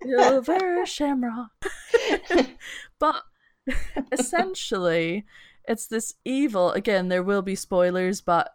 Silver 0.02 0.86
Shamrock. 0.86 1.50
but 2.98 3.22
essentially, 4.12 5.24
it's 5.66 5.86
this 5.86 6.14
evil. 6.24 6.72
Again, 6.72 7.08
there 7.08 7.22
will 7.22 7.42
be 7.42 7.54
spoilers, 7.54 8.20
but 8.20 8.50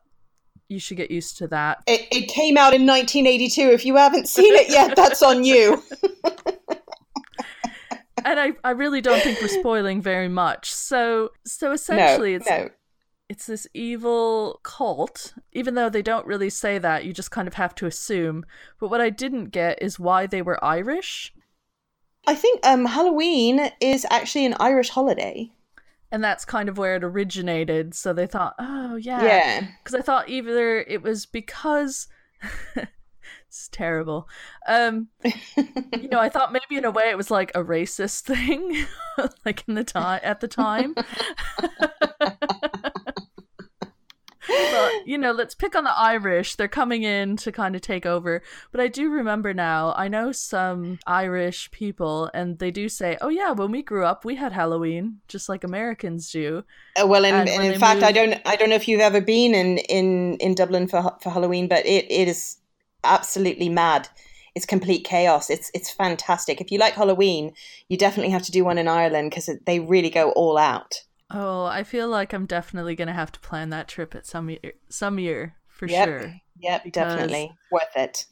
you 0.67 0.79
should 0.79 0.97
get 0.97 1.09
used 1.09 1.37
to 1.39 1.47
that. 1.47 1.83
It, 1.87 2.07
it 2.11 2.27
came 2.27 2.57
out 2.57 2.73
in 2.73 2.85
1982. 2.85 3.61
If 3.61 3.85
you 3.85 3.95
haven't 3.95 4.27
seen 4.27 4.53
it 4.53 4.69
yet, 4.69 4.95
that's 4.95 5.23
on 5.23 5.43
you. 5.43 5.81
And 8.25 8.39
I, 8.39 8.51
I 8.63 8.71
really 8.71 9.01
don't 9.01 9.21
think 9.21 9.41
we're 9.41 9.47
spoiling 9.47 10.01
very 10.01 10.27
much. 10.27 10.73
So, 10.89 11.29
so 11.45 11.67
No, 11.67 11.73
essentially, 11.73 12.33
it's 12.33 12.49
no. 12.49 12.69
it's 13.29 13.45
this 13.45 13.67
evil 13.73 14.59
cult. 14.63 15.33
Even 15.53 15.75
though 15.75 15.89
they 15.89 16.01
don't 16.01 16.25
really 16.25 16.49
say 16.49 16.77
that, 16.79 17.05
you 17.05 17.13
just 17.13 17.31
kind 17.31 17.47
of 17.47 17.53
have 17.55 17.75
to 17.75 17.85
assume. 17.85 18.45
But 18.79 18.89
what 18.89 19.01
I 19.01 19.09
didn't 19.09 19.45
get 19.51 19.81
is 19.81 19.99
why 19.99 20.25
they 20.27 20.41
were 20.41 20.63
Irish. 20.63 21.33
I 22.27 22.35
think 22.35 22.65
um, 22.65 22.85
Halloween 22.85 23.71
is 23.79 24.05
actually 24.09 24.45
an 24.45 24.55
Irish 24.59 24.89
holiday. 24.89 25.51
and 26.11 26.23
that's 26.23 26.43
kind 26.43 26.69
of 26.69 26.77
where 26.79 26.95
it 26.95 27.03
originated. 27.03 27.93
So 27.93 28.13
they 28.13 28.25
thought, 28.27 28.55
oh 28.59 28.95
yeah, 28.95 29.23
Yeah. 29.23 29.67
Because 29.83 29.93
I 29.99 30.01
thought 30.01 30.27
either 30.29 30.81
it 30.81 31.01
was 31.03 31.25
because 31.27 32.07
it's 33.49 33.67
terrible. 33.69 34.29
Um, 34.67 35.07
you 35.97 36.07
know, 36.09 36.19
I 36.19 36.29
thought 36.33 36.53
maybe 36.53 36.77
in 36.77 36.85
a 36.85 36.91
way 36.91 37.09
it 37.09 37.17
was 37.17 37.31
like 37.31 37.51
a 37.55 37.63
racist 37.63 38.21
thing, 38.21 38.85
like 39.45 39.63
in 39.67 39.73
the 39.73 39.83
time 39.83 40.19
at 40.23 40.39
the 40.39 40.47
time. 40.47 40.93
but 44.47 45.07
you 45.07 45.17
know, 45.17 45.31
let's 45.31 45.55
pick 45.55 45.75
on 45.75 45.83
the 45.83 45.97
Irish. 45.97 46.57
They're 46.57 46.67
coming 46.67 47.01
in 47.01 47.37
to 47.37 47.51
kind 47.51 47.75
of 47.75 47.81
take 47.81 48.05
over. 48.05 48.43
But 48.71 48.81
I 48.81 48.87
do 48.87 49.09
remember 49.09 49.51
now. 49.51 49.95
I 49.97 50.09
know 50.09 50.31
some 50.31 50.99
Irish 51.07 51.71
people, 51.71 52.29
and 52.31 52.59
they 52.59 52.69
do 52.69 52.87
say, 52.87 53.17
"Oh 53.19 53.29
yeah, 53.29 53.51
when 53.53 53.71
we 53.71 53.81
grew 53.81 54.05
up, 54.05 54.25
we 54.25 54.35
had 54.35 54.51
Halloween, 54.53 55.21
just 55.27 55.49
like 55.49 55.63
Americans 55.63 56.31
do." 56.31 56.63
Uh, 57.01 57.07
well, 57.07 57.25
and, 57.25 57.35
And 57.35 57.49
and 57.49 57.73
in 57.73 57.79
fact, 57.79 58.03
I 58.03 58.11
don't, 58.11 58.39
I 58.45 58.55
don't 58.55 58.69
know 58.69 58.75
if 58.75 58.87
you've 58.87 59.01
ever 59.01 59.21
been 59.21 59.55
in 59.55 59.79
in 59.79 60.35
in 60.35 60.53
Dublin 60.53 60.87
for 60.87 61.17
for 61.19 61.31
Halloween, 61.31 61.67
but 61.67 61.83
it, 61.87 62.05
it 62.11 62.27
is 62.27 62.59
absolutely 63.03 63.69
mad. 63.69 64.09
It's 64.55 64.65
complete 64.65 65.03
chaos. 65.05 65.49
It's 65.49 65.71
it's 65.73 65.91
fantastic. 65.91 66.59
If 66.59 66.71
you 66.71 66.79
like 66.79 66.93
Halloween, 66.95 67.53
you 67.87 67.97
definitely 67.97 68.31
have 68.31 68.43
to 68.43 68.51
do 68.51 68.65
one 68.65 68.77
in 68.77 68.87
Ireland 68.87 69.29
because 69.29 69.49
they 69.65 69.79
really 69.79 70.09
go 70.09 70.31
all 70.31 70.57
out. 70.57 71.03
Oh, 71.31 71.65
I 71.65 71.83
feel 71.83 72.07
like 72.09 72.33
I'm 72.33 72.45
definitely 72.47 72.95
gonna 72.95 73.13
have 73.13 73.31
to 73.33 73.39
plan 73.39 73.69
that 73.69 73.87
trip 73.87 74.15
at 74.15 74.25
some 74.25 74.49
year, 74.49 74.73
some 74.89 75.19
year 75.19 75.55
for 75.67 75.87
Yep. 75.87 76.07
sure. 76.07 76.33
Yep, 76.61 76.91
definitely 76.91 77.51
worth 77.71 77.95
it. 77.95 78.25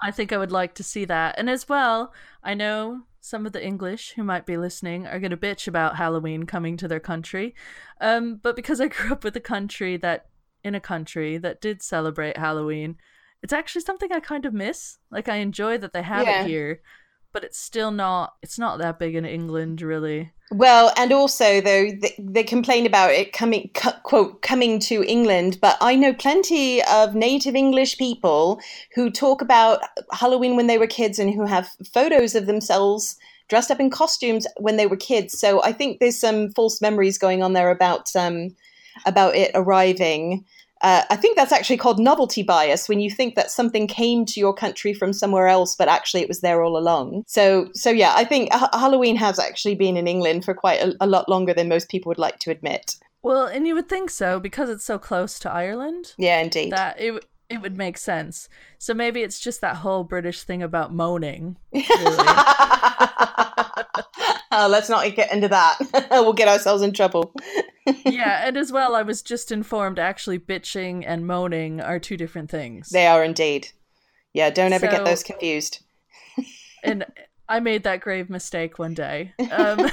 I 0.00 0.10
think 0.10 0.32
I 0.32 0.38
would 0.38 0.52
like 0.52 0.74
to 0.74 0.82
see 0.82 1.04
that. 1.04 1.34
And 1.38 1.50
as 1.50 1.68
well, 1.68 2.12
I 2.42 2.54
know 2.54 3.02
some 3.20 3.46
of 3.46 3.52
the 3.52 3.64
English 3.64 4.12
who 4.12 4.22
might 4.22 4.46
be 4.46 4.56
listening 4.56 5.06
are 5.06 5.18
going 5.18 5.32
to 5.32 5.36
bitch 5.36 5.66
about 5.66 5.96
Halloween 5.96 6.44
coming 6.44 6.76
to 6.78 6.88
their 6.88 7.00
country. 7.00 7.54
Um, 8.00 8.36
but 8.36 8.56
because 8.56 8.80
I 8.80 8.88
grew 8.88 9.12
up 9.12 9.24
with 9.24 9.36
a 9.36 9.40
country 9.40 9.96
that 9.98 10.26
in 10.64 10.74
a 10.74 10.80
country 10.80 11.36
that 11.38 11.60
did 11.60 11.82
celebrate 11.82 12.36
Halloween, 12.36 12.96
it's 13.42 13.52
actually 13.52 13.82
something 13.82 14.10
I 14.12 14.20
kind 14.20 14.44
of 14.44 14.52
miss. 14.52 14.98
Like 15.10 15.28
I 15.28 15.36
enjoy 15.36 15.78
that 15.78 15.92
they 15.92 16.02
have 16.02 16.26
Yeah. 16.26 16.42
it 16.42 16.48
here, 16.48 16.80
but 17.32 17.44
it's 17.44 17.58
still 17.58 17.90
not 17.90 18.34
it's 18.42 18.58
not 18.58 18.78
that 18.78 18.98
big 18.98 19.14
in 19.14 19.24
England 19.24 19.82
really. 19.82 20.32
Well, 20.50 20.92
and 20.96 21.12
also 21.12 21.60
though 21.60 21.90
they, 21.90 22.14
they 22.18 22.42
complain 22.42 22.86
about 22.86 23.10
it 23.10 23.34
coming 23.34 23.70
cu- 23.74 24.00
quote 24.02 24.40
coming 24.42 24.78
to 24.80 25.04
England, 25.04 25.58
but 25.60 25.76
I 25.80 25.94
know 25.94 26.14
plenty 26.14 26.82
of 26.84 27.14
native 27.14 27.54
English 27.54 27.98
people 27.98 28.58
who 28.94 29.10
talk 29.10 29.42
about 29.42 29.80
Halloween 30.12 30.56
when 30.56 30.66
they 30.66 30.78
were 30.78 30.86
kids 30.86 31.18
and 31.18 31.32
who 31.34 31.44
have 31.44 31.70
photos 31.92 32.34
of 32.34 32.46
themselves 32.46 33.18
dressed 33.48 33.70
up 33.70 33.80
in 33.80 33.90
costumes 33.90 34.46
when 34.58 34.76
they 34.78 34.86
were 34.86 34.96
kids. 34.96 35.38
So 35.38 35.62
I 35.62 35.72
think 35.72 36.00
there's 36.00 36.18
some 36.18 36.50
false 36.52 36.80
memories 36.80 37.18
going 37.18 37.42
on 37.42 37.52
there 37.52 37.70
about 37.70 38.14
um 38.16 38.56
about 39.06 39.36
it 39.36 39.50
arriving. 39.54 40.44
Uh, 40.80 41.02
I 41.10 41.16
think 41.16 41.36
that's 41.36 41.52
actually 41.52 41.76
called 41.76 41.98
novelty 41.98 42.42
bias 42.42 42.88
when 42.88 43.00
you 43.00 43.10
think 43.10 43.34
that 43.34 43.50
something 43.50 43.86
came 43.86 44.24
to 44.26 44.40
your 44.40 44.54
country 44.54 44.94
from 44.94 45.12
somewhere 45.12 45.48
else, 45.48 45.74
but 45.74 45.88
actually 45.88 46.22
it 46.22 46.28
was 46.28 46.40
there 46.40 46.62
all 46.62 46.76
along. 46.76 47.24
So, 47.26 47.68
so 47.74 47.90
yeah, 47.90 48.12
I 48.14 48.24
think 48.24 48.52
ha- 48.52 48.70
Halloween 48.72 49.16
has 49.16 49.38
actually 49.38 49.74
been 49.74 49.96
in 49.96 50.06
England 50.06 50.44
for 50.44 50.54
quite 50.54 50.80
a, 50.80 50.94
a 51.00 51.06
lot 51.06 51.28
longer 51.28 51.52
than 51.52 51.68
most 51.68 51.88
people 51.88 52.10
would 52.10 52.18
like 52.18 52.38
to 52.40 52.50
admit. 52.50 52.96
Well, 53.22 53.46
and 53.46 53.66
you 53.66 53.74
would 53.74 53.88
think 53.88 54.10
so 54.10 54.38
because 54.38 54.70
it's 54.70 54.84
so 54.84 54.98
close 54.98 55.38
to 55.40 55.50
Ireland 55.50 56.14
Yeah, 56.16 56.40
indeed. 56.40 56.72
that 56.72 57.00
it 57.00 57.24
it 57.50 57.60
would 57.62 57.76
make 57.76 57.96
sense. 57.98 58.48
So 58.78 58.92
maybe 58.94 59.22
it's 59.22 59.40
just 59.40 59.60
that 59.60 59.76
whole 59.76 60.04
British 60.04 60.42
thing 60.42 60.62
about 60.62 60.92
moaning. 60.92 61.56
Really. 61.72 61.86
oh, 64.52 64.68
let's 64.70 64.88
not 64.88 65.14
get 65.14 65.32
into 65.32 65.48
that. 65.48 65.78
we'll 66.10 66.32
get 66.34 66.48
ourselves 66.48 66.82
in 66.82 66.92
trouble. 66.92 67.32
yeah, 68.04 68.46
and 68.46 68.56
as 68.56 68.70
well, 68.70 68.94
I 68.94 69.02
was 69.02 69.22
just 69.22 69.50
informed 69.50 69.98
actually 69.98 70.38
bitching 70.38 71.04
and 71.06 71.26
moaning 71.26 71.80
are 71.80 71.98
two 71.98 72.16
different 72.16 72.50
things. 72.50 72.90
They 72.90 73.06
are 73.06 73.24
indeed. 73.24 73.68
Yeah, 74.34 74.50
don't 74.50 74.72
ever 74.72 74.86
So- 74.86 74.92
get 74.92 75.04
those 75.04 75.22
confused. 75.22 75.80
and 76.84 77.06
I 77.48 77.60
made 77.60 77.84
that 77.84 78.00
grave 78.00 78.28
mistake 78.28 78.78
one 78.78 78.92
day. 78.92 79.32
Um, 79.50 79.90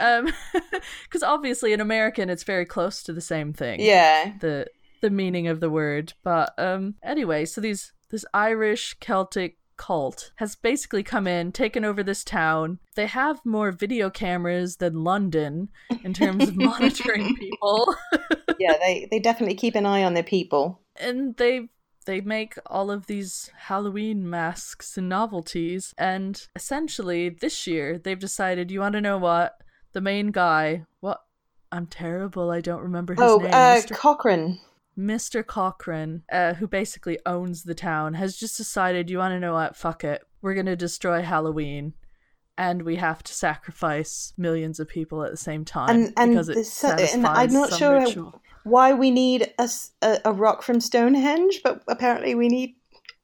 um, 0.00 0.32
because 1.04 1.22
obviously 1.22 1.72
in 1.72 1.80
American 1.80 2.30
it's 2.30 2.42
very 2.44 2.64
close 2.64 3.02
to 3.04 3.12
the 3.12 3.20
same 3.20 3.52
thing. 3.52 3.80
Yeah. 3.80 4.32
The 4.40 4.66
the 5.00 5.10
meaning 5.10 5.48
of 5.48 5.60
the 5.60 5.70
word, 5.70 6.12
but 6.22 6.52
um, 6.58 6.94
anyway, 7.02 7.44
so 7.46 7.60
these 7.60 7.92
this 8.10 8.24
Irish 8.34 8.96
Celtic 9.00 9.56
cult 9.76 10.32
has 10.36 10.54
basically 10.56 11.02
come 11.02 11.26
in, 11.26 11.52
taken 11.52 11.86
over 11.86 12.02
this 12.02 12.22
town. 12.22 12.78
They 12.96 13.06
have 13.06 13.40
more 13.46 13.72
video 13.72 14.10
cameras 14.10 14.76
than 14.76 15.04
London 15.04 15.70
in 16.04 16.12
terms 16.12 16.48
of 16.48 16.56
monitoring 16.68 17.34
people. 17.36 17.94
Yeah, 18.58 18.74
they, 18.78 19.08
they 19.10 19.20
definitely 19.20 19.54
keep 19.54 19.74
an 19.74 19.86
eye 19.86 20.04
on 20.04 20.12
their 20.12 20.22
people. 20.22 20.82
and 20.96 21.34
they 21.38 21.70
they 22.04 22.20
make 22.20 22.56
all 22.66 22.90
of 22.90 23.06
these 23.06 23.50
Halloween 23.56 24.28
masks 24.28 24.98
and 24.98 25.08
novelties 25.08 25.94
and 25.96 26.46
essentially 26.54 27.30
this 27.30 27.66
year 27.66 27.96
they've 27.96 28.18
decided 28.18 28.70
you 28.70 28.80
want 28.80 28.92
to 28.96 29.00
know 29.00 29.16
what 29.16 29.62
the 29.92 30.00
main 30.00 30.30
guy 30.30 30.84
what 31.00 31.22
I'm 31.72 31.86
terrible 31.86 32.50
I 32.50 32.60
don't 32.60 32.82
remember 32.82 33.14
his 33.14 33.22
oh, 33.22 33.38
name 33.38 33.50
uh, 33.52 33.76
Mr. 33.76 33.94
Cochran. 33.96 34.58
Mr. 34.98 35.46
Cochran 35.46 36.22
uh, 36.32 36.54
who 36.54 36.66
basically 36.66 37.18
owns 37.26 37.62
the 37.62 37.74
town 37.74 38.14
has 38.14 38.36
just 38.36 38.56
decided 38.56 39.08
you 39.10 39.18
want 39.18 39.32
to 39.32 39.40
know 39.40 39.54
what 39.54 39.76
fuck 39.76 40.04
it 40.04 40.22
we're 40.42 40.54
going 40.54 40.66
to 40.66 40.76
destroy 40.76 41.22
Halloween 41.22 41.94
and 42.58 42.82
we 42.82 42.96
have 42.96 43.22
to 43.22 43.32
sacrifice 43.32 44.34
millions 44.36 44.78
of 44.78 44.88
people 44.88 45.24
at 45.24 45.30
the 45.30 45.36
same 45.36 45.64
time 45.64 45.88
And- 45.90 46.12
and 46.16 46.32
because 46.32 46.48
it 46.50 47.14
and 47.14 47.26
I'm 47.26 47.52
not 47.52 47.72
sure- 47.72 48.00
ritual. 48.00 48.40
why 48.64 48.92
we 48.92 49.10
need 49.10 49.52
a 49.58 49.70
a 50.24 50.32
rock 50.32 50.62
from 50.62 50.80
Stonehenge, 50.80 51.60
but 51.64 51.82
apparently 51.88 52.34
we 52.34 52.48
need 52.48 52.74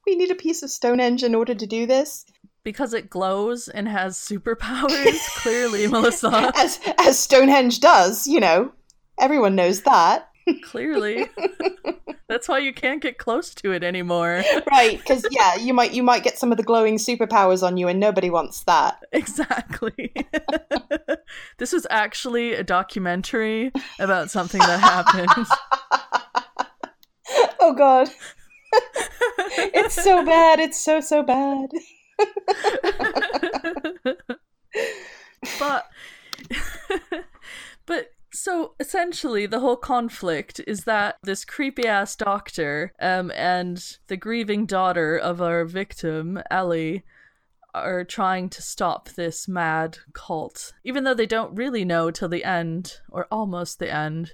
we 0.06 0.14
need 0.14 0.30
a 0.30 0.36
piece 0.36 0.62
of 0.62 0.70
Stonehenge 0.70 1.22
in 1.24 1.34
order 1.34 1.54
to 1.54 1.66
do 1.66 1.84
this. 1.84 2.24
Because 2.66 2.92
it 2.92 3.08
glows 3.08 3.68
and 3.68 3.88
has 3.88 4.16
superpowers. 4.18 5.24
clearly, 5.36 5.86
Melissa. 5.86 6.50
As 6.56 6.80
as 6.98 7.16
Stonehenge 7.16 7.78
does, 7.78 8.26
you 8.26 8.40
know. 8.40 8.72
Everyone 9.20 9.54
knows 9.54 9.82
that. 9.82 10.30
Clearly, 10.64 11.28
that's 12.28 12.48
why 12.48 12.58
you 12.58 12.74
can't 12.74 13.00
get 13.00 13.18
close 13.18 13.54
to 13.54 13.70
it 13.70 13.84
anymore. 13.84 14.42
Right, 14.68 14.98
because 14.98 15.24
yeah, 15.30 15.54
you 15.54 15.72
might 15.72 15.92
you 15.92 16.02
might 16.02 16.24
get 16.24 16.38
some 16.38 16.50
of 16.50 16.56
the 16.56 16.64
glowing 16.64 16.96
superpowers 16.96 17.62
on 17.62 17.76
you 17.76 17.86
and 17.86 18.00
nobody 18.00 18.30
wants 18.30 18.64
that. 18.64 18.98
Exactly. 19.12 20.12
this 21.58 21.72
was 21.72 21.86
actually 21.88 22.52
a 22.54 22.64
documentary 22.64 23.70
about 24.00 24.28
something 24.28 24.60
that 24.60 24.80
happened. 24.80 25.46
Oh 27.60 27.74
god. 27.74 28.10
it's 29.72 29.94
so 29.94 30.24
bad. 30.24 30.58
It's 30.58 30.80
so 30.80 30.98
so 30.98 31.22
bad. 31.22 31.70
But 35.58 35.86
but 37.86 38.10
so 38.32 38.74
essentially 38.80 39.46
the 39.46 39.60
whole 39.60 39.76
conflict 39.76 40.60
is 40.66 40.84
that 40.84 41.16
this 41.22 41.44
creepy 41.44 41.86
ass 41.86 42.16
doctor 42.16 42.92
um 43.00 43.30
and 43.34 43.98
the 44.08 44.16
grieving 44.16 44.66
daughter 44.66 45.16
of 45.16 45.40
our 45.40 45.64
victim 45.64 46.40
ellie 46.50 47.04
are 47.76 48.04
trying 48.04 48.48
to 48.48 48.62
stop 48.62 49.10
this 49.10 49.46
mad 49.46 49.98
cult. 50.14 50.72
Even 50.82 51.04
though 51.04 51.14
they 51.14 51.26
don't 51.26 51.54
really 51.54 51.84
know 51.84 52.10
till 52.10 52.28
the 52.28 52.44
end 52.44 53.00
or 53.10 53.26
almost 53.30 53.78
the 53.78 53.92
end 53.92 54.32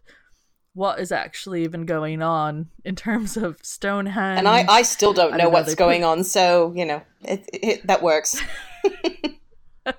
what 0.74 0.98
is 0.98 1.12
actually 1.12 1.64
even 1.64 1.84
going 1.84 2.22
on 2.22 2.68
in 2.84 2.96
terms 2.96 3.36
of 3.36 3.58
stonehenge 3.62 4.38
And 4.38 4.48
I, 4.48 4.64
I 4.68 4.82
still 4.82 5.12
don't 5.12 5.32
know 5.32 5.38
don't 5.38 5.52
know, 5.52 5.58
what's 5.58 5.74
going 5.74 6.02
put- 6.02 6.08
on, 6.08 6.24
so 6.24 6.72
you 6.74 6.84
know 6.84 7.02
it, 7.22 7.48
it, 7.52 7.86
that 7.86 8.02
works. 8.02 8.40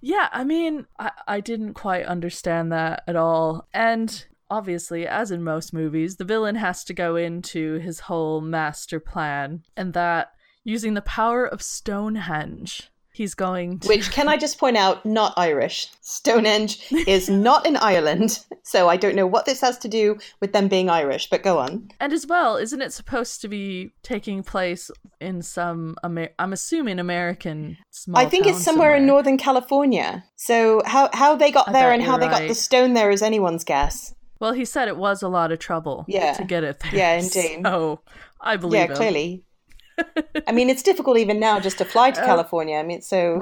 yeah, 0.00 0.28
I 0.32 0.44
mean, 0.44 0.86
I, 0.98 1.10
I 1.26 1.40
didn't 1.40 1.74
quite 1.74 2.06
understand 2.06 2.72
that 2.72 3.02
at 3.06 3.16
all. 3.16 3.68
And 3.72 4.24
obviously, 4.48 5.06
as 5.06 5.30
in 5.30 5.44
most 5.44 5.72
movies, 5.72 6.16
the 6.16 6.24
villain 6.24 6.56
has 6.56 6.84
to 6.84 6.94
go 6.94 7.16
into 7.16 7.78
his 7.78 8.00
whole 8.00 8.40
master 8.40 8.98
plan, 8.98 9.62
and 9.76 9.92
that 9.92 10.32
using 10.64 10.94
the 10.94 11.02
power 11.02 11.46
of 11.46 11.62
Stonehenge, 11.62 12.90
he's 13.20 13.34
going 13.34 13.78
to. 13.80 13.88
Which 13.88 14.10
can 14.10 14.28
I 14.28 14.38
just 14.38 14.58
point 14.58 14.78
out, 14.78 15.04
not 15.04 15.34
Irish. 15.36 15.88
Stonehenge 16.00 16.80
is 17.06 17.28
not 17.28 17.66
in 17.66 17.76
Ireland, 17.76 18.40
so 18.62 18.88
I 18.88 18.96
don't 18.96 19.14
know 19.14 19.26
what 19.26 19.44
this 19.44 19.60
has 19.60 19.76
to 19.78 19.88
do 19.88 20.16
with 20.40 20.52
them 20.54 20.68
being 20.68 20.88
Irish. 20.88 21.28
But 21.28 21.42
go 21.42 21.58
on. 21.58 21.88
And 22.00 22.12
as 22.14 22.26
well, 22.26 22.56
isn't 22.56 22.80
it 22.80 22.92
supposed 22.94 23.42
to 23.42 23.48
be 23.48 23.92
taking 24.02 24.42
place 24.42 24.90
in 25.20 25.42
some, 25.42 25.96
Amer- 26.02 26.30
I'm 26.38 26.52
assuming, 26.54 26.98
American 26.98 27.76
small 27.90 28.20
I 28.20 28.26
think 28.28 28.46
it's 28.46 28.62
somewhere, 28.64 28.94
in. 28.96 29.04
Northern 29.06 29.36
California. 29.36 30.24
So 30.36 30.80
how 30.86 31.10
how 31.12 31.36
they 31.36 31.50
got 31.50 31.68
I 31.68 31.72
there 31.72 31.92
and 31.92 32.02
how 32.02 32.16
they 32.16 32.28
got 32.28 32.48
the 32.48 32.54
stone 32.54 32.94
there 32.94 33.10
is 33.10 33.20
anyone's 33.22 33.64
guess. 33.64 34.14
Well, 34.40 34.52
he 34.54 34.64
said 34.64 34.88
it 34.88 34.96
was 34.96 35.22
a 35.22 35.28
lot 35.28 35.52
of 35.52 35.58
trouble 35.58 36.06
Yeah. 36.08 36.32
to 36.32 36.44
get 36.44 36.64
it 36.64 36.80
there. 36.80 36.94
Yeah, 36.94 37.12
indeed. 37.20 37.60
So 37.66 38.00
I 38.40 38.56
believe 38.56 38.80
yeah, 38.80 38.86
him. 38.86 38.96
clearly. 38.96 39.44
I 40.46 40.52
mean, 40.52 40.70
it's 40.70 40.82
difficult 40.82 41.18
even 41.18 41.38
now 41.40 41.60
just 41.60 41.78
to 41.78 41.84
fly 41.84 42.10
to 42.10 42.20
Uh, 42.22 42.26
California. 42.26 42.76
I 42.76 42.82
mean, 42.82 43.02
so 43.02 43.40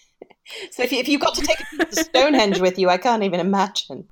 so 0.70 0.82
if 0.82 0.92
you, 0.92 0.98
if 0.98 1.08
you've 1.08 1.20
got 1.20 1.34
to 1.34 1.42
take 1.42 1.58
a 1.80 1.94
Stonehenge 1.94 2.60
with 2.60 2.78
you, 2.78 2.88
I 2.88 2.96
can't 2.98 3.22
even 3.22 3.40
imagine. 3.40 4.08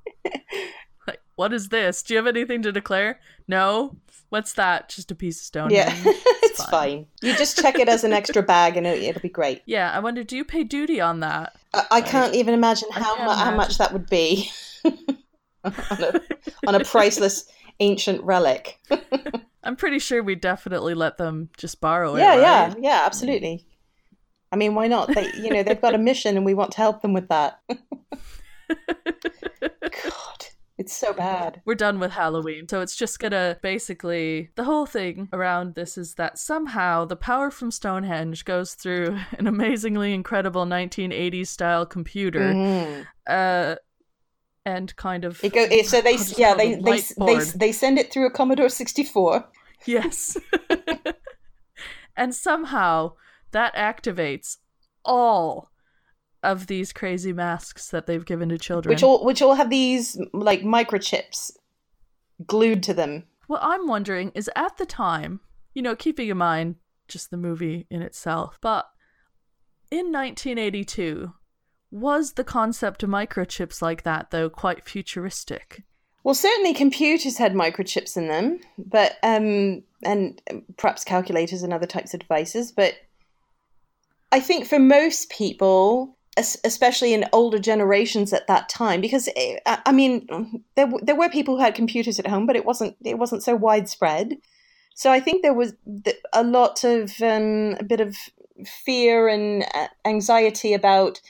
Like, 1.07 1.21
what 1.35 1.53
is 1.53 1.69
this? 1.69 2.03
Do 2.03 2.13
you 2.13 2.17
have 2.17 2.27
anything 2.27 2.61
to 2.63 2.71
declare? 2.71 3.19
No. 3.47 3.95
What's 4.29 4.53
that? 4.53 4.89
Just 4.89 5.09
a 5.09 5.15
piece 5.15 5.39
of 5.39 5.45
stone. 5.45 5.71
Yeah, 5.71 5.91
it's 6.05 6.63
fine. 6.65 7.07
You 7.23 7.35
just 7.35 7.59
check 7.59 7.79
it 7.79 7.89
as 7.89 8.03
an 8.03 8.13
extra 8.13 8.43
bag, 8.43 8.77
and 8.77 8.85
it, 8.85 9.01
it'll 9.01 9.21
be 9.23 9.29
great. 9.29 9.63
Yeah, 9.65 9.91
I 9.91 9.99
wonder, 9.99 10.23
do 10.23 10.37
you 10.37 10.45
pay 10.45 10.63
duty 10.63 11.01
on 11.01 11.21
that? 11.21 11.55
I, 11.73 11.85
I 11.89 12.01
can't 12.01 12.35
even 12.35 12.53
imagine 12.53 12.89
how 12.91 13.15
mu- 13.25 13.31
how 13.31 13.55
much 13.55 13.79
that 13.79 13.91
would 13.91 14.07
be 14.07 14.51
on, 14.85 15.73
a, 15.89 16.21
on 16.67 16.75
a 16.75 16.83
priceless 16.83 17.45
ancient 17.79 18.23
relic. 18.23 18.79
I'm 19.63 19.75
pretty 19.75 19.99
sure 19.99 20.23
we 20.23 20.35
definitely 20.35 20.93
let 20.93 21.17
them 21.17 21.49
just 21.57 21.81
borrow 21.81 22.15
it. 22.15 22.19
yeah, 22.19 22.29
right? 22.29 22.39
yeah, 22.39 22.73
yeah, 22.79 23.01
absolutely. 23.05 23.65
I 24.51 24.55
mean, 24.55 24.73
why 24.73 24.87
not? 24.87 25.13
They, 25.13 25.31
you 25.33 25.49
know, 25.51 25.63
they've 25.63 25.79
got 25.79 25.93
a 25.93 25.99
mission, 25.99 26.35
and 26.35 26.45
we 26.45 26.53
want 26.53 26.71
to 26.71 26.77
help 26.77 27.01
them 27.01 27.13
with 27.13 27.27
that. 27.27 27.59
God, 29.81 30.45
it's 30.77 30.95
so 30.95 31.13
bad. 31.13 31.61
We're 31.65 31.75
done 31.75 31.99
with 31.99 32.11
Halloween. 32.11 32.67
So 32.67 32.81
it's 32.81 32.95
just 32.95 33.19
gonna 33.19 33.57
basically 33.61 34.49
the 34.55 34.63
whole 34.63 34.85
thing 34.85 35.29
around 35.33 35.75
this 35.75 35.97
is 35.97 36.15
that 36.15 36.37
somehow 36.39 37.05
the 37.05 37.15
power 37.15 37.51
from 37.51 37.69
Stonehenge 37.71 38.45
goes 38.45 38.73
through 38.75 39.19
an 39.37 39.47
amazingly 39.47 40.13
incredible 40.13 40.65
1980s 40.65 41.47
style 41.47 41.85
computer. 41.85 42.53
Mhm. 42.53 43.05
Uh 43.27 43.75
and 44.65 44.95
kind 44.95 45.25
of 45.25 45.43
It 45.43 45.53
go, 45.53 45.63
it, 45.63 45.87
so 45.87 46.01
they, 46.01 46.17
yeah, 46.37 46.53
they, 46.53 46.75
they, 46.75 47.01
they, 47.17 47.39
they 47.55 47.71
send 47.71 47.97
it 47.97 48.11
through 48.11 48.27
a 48.27 48.31
Commodore 48.31 48.69
64. 48.69 49.47
Yes. 49.85 50.37
and 52.17 52.35
somehow 52.35 53.13
that 53.51 53.73
activates 53.75 54.57
all 55.05 55.71
of 56.43 56.67
these 56.67 56.93
crazy 56.93 57.33
masks 57.33 57.89
that 57.89 58.05
they've 58.05 58.25
given 58.25 58.49
to 58.49 58.57
children. 58.57 58.93
Which 58.93 59.03
all 59.03 59.25
which 59.25 59.41
all 59.41 59.55
have 59.55 59.69
these 59.69 60.19
like 60.33 60.61
microchips 60.61 61.51
glued 62.45 62.83
to 62.83 62.93
them. 62.93 63.23
What 63.47 63.61
I'm 63.63 63.87
wondering 63.87 64.31
is 64.35 64.49
at 64.55 64.77
the 64.77 64.85
time, 64.85 65.41
you 65.73 65.81
know, 65.81 65.95
keeping 65.95 66.29
in 66.29 66.37
mind 66.37 66.75
just 67.07 67.31
the 67.31 67.37
movie 67.37 67.87
in 67.89 68.01
itself, 68.01 68.59
but 68.61 68.85
in 69.91 70.11
1982, 70.11 71.33
was 71.91 72.33
the 72.33 72.43
concept 72.43 73.03
of 73.03 73.09
microchips 73.09 73.81
like 73.81 74.03
that 74.03 74.31
though 74.31 74.49
quite 74.49 74.85
futuristic? 74.85 75.83
Well, 76.23 76.35
certainly 76.35 76.73
computers 76.73 77.37
had 77.37 77.53
microchips 77.53 78.17
in 78.17 78.27
them, 78.27 78.59
but 78.77 79.17
um, 79.23 79.83
and 80.03 80.41
perhaps 80.77 81.03
calculators 81.03 81.63
and 81.63 81.73
other 81.73 81.87
types 81.87 82.13
of 82.13 82.19
devices. 82.19 82.71
But 82.71 82.95
I 84.31 84.39
think 84.39 84.67
for 84.67 84.79
most 84.79 85.29
people, 85.29 86.17
especially 86.37 87.13
in 87.13 87.25
older 87.33 87.59
generations 87.59 88.33
at 88.33 88.47
that 88.47 88.69
time, 88.69 89.01
because 89.01 89.29
eh, 89.35 89.57
I 89.65 89.91
mean, 89.91 90.63
there 90.75 90.91
there 91.01 91.15
were 91.15 91.29
people 91.29 91.55
who 91.55 91.63
had 91.63 91.75
computers 91.75 92.19
at 92.19 92.27
home, 92.27 92.45
but 92.45 92.55
it 92.55 92.65
wasn't 92.65 92.95
it 93.03 93.17
wasn't 93.17 93.43
so 93.43 93.55
widespread. 93.55 94.37
So 94.95 95.11
I 95.11 95.21
think 95.21 95.41
there 95.41 95.53
was 95.53 95.73
a 96.33 96.43
lot 96.43 96.83
of 96.83 97.13
um, 97.21 97.77
a 97.79 97.83
bit 97.83 98.01
of 98.01 98.17
fear 98.83 99.29
and 99.29 99.63
uh, 99.73 99.87
anxiety 100.03 100.73
about 100.73 101.21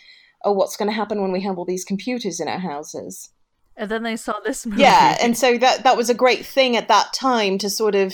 oh, 0.44 0.52
what's 0.52 0.78
going 0.78 0.90
to 0.90 0.96
happen 0.96 1.22
when 1.22 1.32
we 1.32 1.42
have 1.42 1.58
all 1.58 1.66
these 1.66 1.86
computers 1.86 2.40
in 2.40 2.48
our 2.48 2.60
houses. 2.60 3.30
And 3.76 3.90
then 3.90 4.04
they 4.04 4.16
saw 4.18 4.40
this 4.44 4.66
movie. 4.66 4.82
Yeah, 4.82 5.18
and 5.22 5.38
so 5.38 5.58
that 5.58 5.84
that 5.84 5.96
was 5.96 6.10
a 6.10 6.14
great 6.14 6.46
thing 6.46 6.76
at 6.76 6.90
that 6.90 7.14
time 7.14 7.58
to 7.60 7.70
sort 7.70 7.96
of 7.96 8.14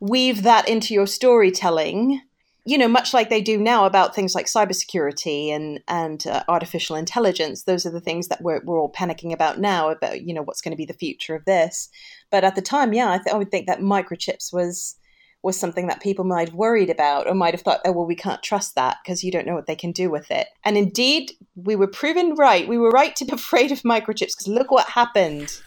weave 0.00 0.42
that 0.42 0.68
into 0.68 0.92
your 0.92 1.06
storytelling. 1.06 2.20
You 2.64 2.76
know, 2.76 2.88
much 2.88 3.14
like 3.14 3.30
they 3.30 3.40
do 3.40 3.56
now 3.56 3.86
about 3.86 4.14
things 4.14 4.34
like 4.34 4.46
cybersecurity 4.46 5.50
and 5.50 5.80
and 5.86 6.26
uh, 6.26 6.42
artificial 6.48 6.96
intelligence. 6.96 7.62
Those 7.62 7.86
are 7.86 7.92
the 7.92 8.00
things 8.00 8.26
that 8.26 8.42
we're 8.42 8.60
we're 8.64 8.80
all 8.80 8.92
panicking 8.92 9.32
about 9.32 9.60
now 9.60 9.88
about 9.88 10.22
you 10.22 10.34
know 10.34 10.42
what's 10.42 10.60
going 10.60 10.72
to 10.72 10.76
be 10.76 10.84
the 10.84 10.92
future 10.92 11.36
of 11.36 11.44
this. 11.44 11.88
But 12.30 12.42
at 12.42 12.56
the 12.56 12.62
time, 12.62 12.92
yeah, 12.92 13.12
I, 13.12 13.18
th- 13.18 13.32
I 13.32 13.38
would 13.38 13.52
think 13.52 13.68
that 13.68 13.78
microchips 13.78 14.52
was 14.52 14.96
was 15.42 15.58
something 15.58 15.86
that 15.86 16.02
people 16.02 16.24
might 16.24 16.48
have 16.48 16.56
worried 16.56 16.90
about 16.90 17.26
or 17.26 17.34
might 17.34 17.54
have 17.54 17.60
thought, 17.60 17.80
oh, 17.84 17.92
well, 17.92 18.06
we 18.06 18.16
can't 18.16 18.42
trust 18.42 18.74
that 18.74 18.96
because 19.02 19.22
you 19.22 19.30
don't 19.30 19.46
know 19.46 19.54
what 19.54 19.66
they 19.66 19.76
can 19.76 19.92
do 19.92 20.10
with 20.10 20.30
it. 20.30 20.48
And 20.64 20.76
indeed, 20.76 21.32
we 21.54 21.76
were 21.76 21.86
proven 21.86 22.34
right. 22.34 22.66
We 22.66 22.78
were 22.78 22.90
right 22.90 23.14
to 23.16 23.24
be 23.24 23.32
afraid 23.34 23.70
of 23.70 23.82
microchips 23.82 24.36
because 24.36 24.48
look 24.48 24.70
what 24.70 24.88
happened. 24.88 25.60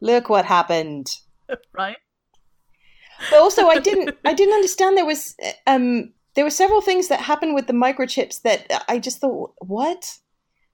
Look 0.00 0.28
what 0.28 0.44
happened. 0.44 1.10
right. 1.72 1.96
But 3.30 3.40
also, 3.40 3.68
I 3.68 3.78
didn't. 3.78 4.16
I 4.24 4.32
didn't 4.32 4.54
understand 4.54 4.96
there 4.96 5.04
was. 5.04 5.36
Um, 5.66 6.12
there 6.34 6.44
were 6.44 6.50
several 6.50 6.80
things 6.80 7.08
that 7.08 7.20
happened 7.20 7.54
with 7.54 7.66
the 7.66 7.74
microchips 7.74 8.42
that 8.42 8.84
I 8.88 8.98
just 8.98 9.18
thought, 9.18 9.52
what? 9.58 10.18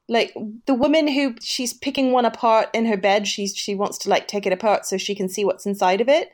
Like 0.09 0.33
the 0.67 0.75
woman 0.75 1.09
who 1.09 1.35
she's 1.41 1.73
picking 1.73 2.12
one 2.12 2.25
apart 2.25 2.69
in 2.73 2.87
her 2.87 2.97
bed. 2.97 3.27
She's 3.27 3.57
she 3.57 3.75
wants 3.75 3.99
to 3.99 4.11
like 4.11 4.29
take 4.29 4.47
it 4.47 4.53
apart 4.53 4.87
so 4.87 4.97
she 4.97 5.17
can 5.17 5.29
see 5.29 5.45
what's 5.45 5.67
inside 5.67 6.01
of 6.01 6.09
it, 6.09 6.31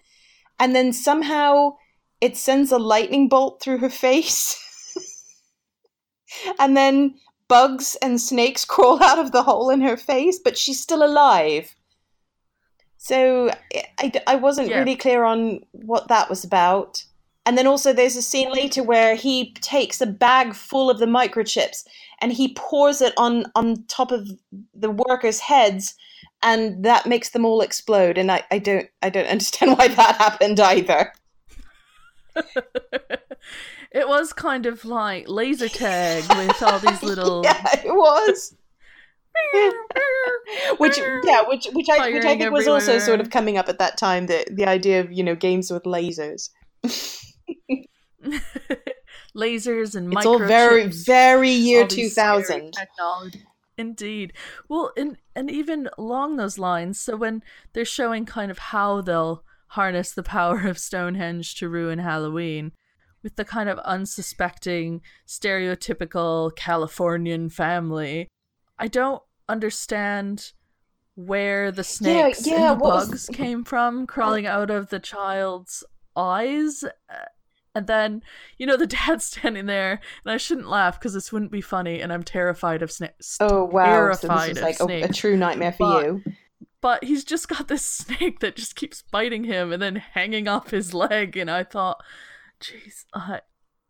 and 0.58 0.74
then 0.74 0.92
somehow 0.92 1.76
it 2.20 2.36
sends 2.36 2.70
a 2.72 2.78
lightning 2.78 3.28
bolt 3.28 3.62
through 3.62 3.78
her 3.78 3.90
face. 4.06 4.58
and 6.58 6.76
then 6.76 7.14
bugs 7.48 7.96
and 8.00 8.20
snakes 8.20 8.64
crawl 8.72 9.02
out 9.02 9.18
of 9.18 9.32
the 9.32 9.42
hole 9.42 9.70
in 9.70 9.80
her 9.82 9.96
face, 9.96 10.38
but 10.38 10.56
she's 10.56 10.80
still 10.80 11.04
alive. 11.04 11.74
So 12.96 13.50
I, 13.98 14.12
I 14.28 14.36
wasn't 14.36 14.68
yeah. 14.68 14.78
really 14.78 14.94
clear 14.94 15.24
on 15.24 15.60
what 15.72 16.08
that 16.08 16.30
was 16.30 16.44
about. 16.44 17.04
And 17.44 17.58
then 17.58 17.66
also, 17.66 17.92
there's 17.92 18.14
a 18.14 18.22
scene 18.22 18.52
later 18.52 18.84
where 18.84 19.16
he 19.16 19.52
takes 19.54 20.00
a 20.00 20.06
bag 20.06 20.54
full 20.54 20.88
of 20.88 21.00
the 21.00 21.06
microchips 21.06 21.84
and 22.20 22.32
he 22.32 22.54
pours 22.54 23.00
it 23.00 23.12
on, 23.16 23.46
on 23.56 23.84
top 23.88 24.12
of 24.12 24.28
the 24.72 24.90
workers' 24.90 25.40
heads, 25.40 25.96
and 26.42 26.84
that 26.84 27.06
makes 27.06 27.30
them 27.30 27.44
all 27.44 27.60
explode. 27.60 28.18
And 28.18 28.30
I, 28.30 28.42
I 28.50 28.58
don't 28.58 28.88
I 29.02 29.10
don't 29.10 29.26
understand 29.28 29.78
why 29.78 29.88
that 29.88 30.16
happened 30.16 30.60
either. 30.60 31.12
it 33.92 34.08
was 34.08 34.32
kind 34.32 34.66
of 34.66 34.84
like 34.84 35.28
laser 35.28 35.68
tag 35.68 36.24
with 36.28 36.62
all 36.62 36.78
these 36.78 37.02
little. 37.02 37.42
yeah, 37.44 37.64
it 37.84 37.94
was. 37.94 38.54
which 40.78 40.98
yeah, 41.24 41.42
which 41.48 41.66
which 41.72 41.88
I 41.88 42.10
which 42.10 42.24
I 42.24 42.36
think 42.36 42.52
was 42.52 42.68
also 42.68 42.98
sort 42.98 43.20
of 43.20 43.30
coming 43.30 43.56
up 43.56 43.68
at 43.68 43.78
that 43.78 43.96
time. 43.96 44.26
The 44.26 44.44
the 44.50 44.66
idea 44.66 45.00
of 45.00 45.10
you 45.10 45.22
know 45.22 45.34
games 45.34 45.70
with 45.70 45.84
lasers. 45.84 46.50
lasers 49.34 49.94
and 49.96 50.12
it's 50.12 50.26
all 50.26 50.38
very 50.38 50.86
very 50.86 51.50
year 51.50 51.86
two 51.86 52.08
thousand 52.08 52.72
technology. 52.72 53.42
Indeed. 53.82 54.32
Well, 54.68 54.92
and 54.96 55.16
and 55.34 55.50
even 55.50 55.88
along 55.98 56.36
those 56.36 56.56
lines, 56.56 57.00
so 57.00 57.16
when 57.16 57.42
they're 57.72 57.84
showing 57.84 58.24
kind 58.26 58.50
of 58.50 58.58
how 58.58 59.00
they'll 59.00 59.44
harness 59.68 60.12
the 60.12 60.22
power 60.22 60.66
of 60.68 60.78
Stonehenge 60.78 61.54
to 61.56 61.68
ruin 61.68 61.98
Halloween 61.98 62.72
with 63.22 63.36
the 63.36 63.44
kind 63.44 63.68
of 63.68 63.78
unsuspecting, 63.80 65.00
stereotypical 65.26 66.54
Californian 66.54 67.48
family. 67.48 68.28
I 68.78 68.88
don't 68.88 69.22
understand 69.48 70.52
where 71.14 71.70
the 71.70 71.84
snakes 71.84 72.46
yeah, 72.46 72.54
yeah, 72.54 72.72
and 72.72 72.80
the 72.80 72.84
bugs 72.84 73.10
was... 73.10 73.26
came 73.28 73.64
from 73.64 74.06
crawling 74.06 74.46
out 74.46 74.70
of 74.70 74.88
the 74.90 75.00
child's 75.00 75.84
eyes. 76.16 76.84
Uh, 76.84 77.26
And 77.74 77.86
then, 77.86 78.22
you 78.58 78.66
know, 78.66 78.76
the 78.76 78.86
dad 79.06 79.22
standing 79.22 79.66
there, 79.66 80.00
and 80.24 80.32
I 80.32 80.36
shouldn't 80.36 80.68
laugh 80.68 80.98
because 80.98 81.14
this 81.14 81.32
wouldn't 81.32 81.52
be 81.52 81.60
funny, 81.60 82.00
and 82.00 82.12
I'm 82.12 82.22
terrified 82.22 82.82
of 82.82 82.92
snakes. 82.92 83.38
Oh 83.40 83.64
wow! 83.64 83.84
Terrified 83.84 84.56
so 84.56 84.66
this 84.66 84.80
is 84.80 84.80
like 84.80 84.90
a, 84.90 85.04
a, 85.04 85.08
true 85.08 85.36
nightmare 85.36 85.72
for 85.72 85.78
but, 85.78 86.04
you 86.04 86.22
but 86.82 87.04
he's 87.04 87.24
just 87.24 87.48
got 87.48 87.68
this 87.68 87.84
snake 87.86 88.40
that 88.40 88.56
just 88.56 88.76
keeps 88.76 89.02
biting 89.10 89.44
him 89.44 89.72
and 89.72 89.80
then 89.80 89.96
hanging 89.96 90.46
off 90.46 90.70
his 90.70 90.92
leg 90.92 91.38
and 91.38 91.50
i 91.50 91.64
thought 91.64 92.02
jeez 92.60 93.04
I, 93.14 93.40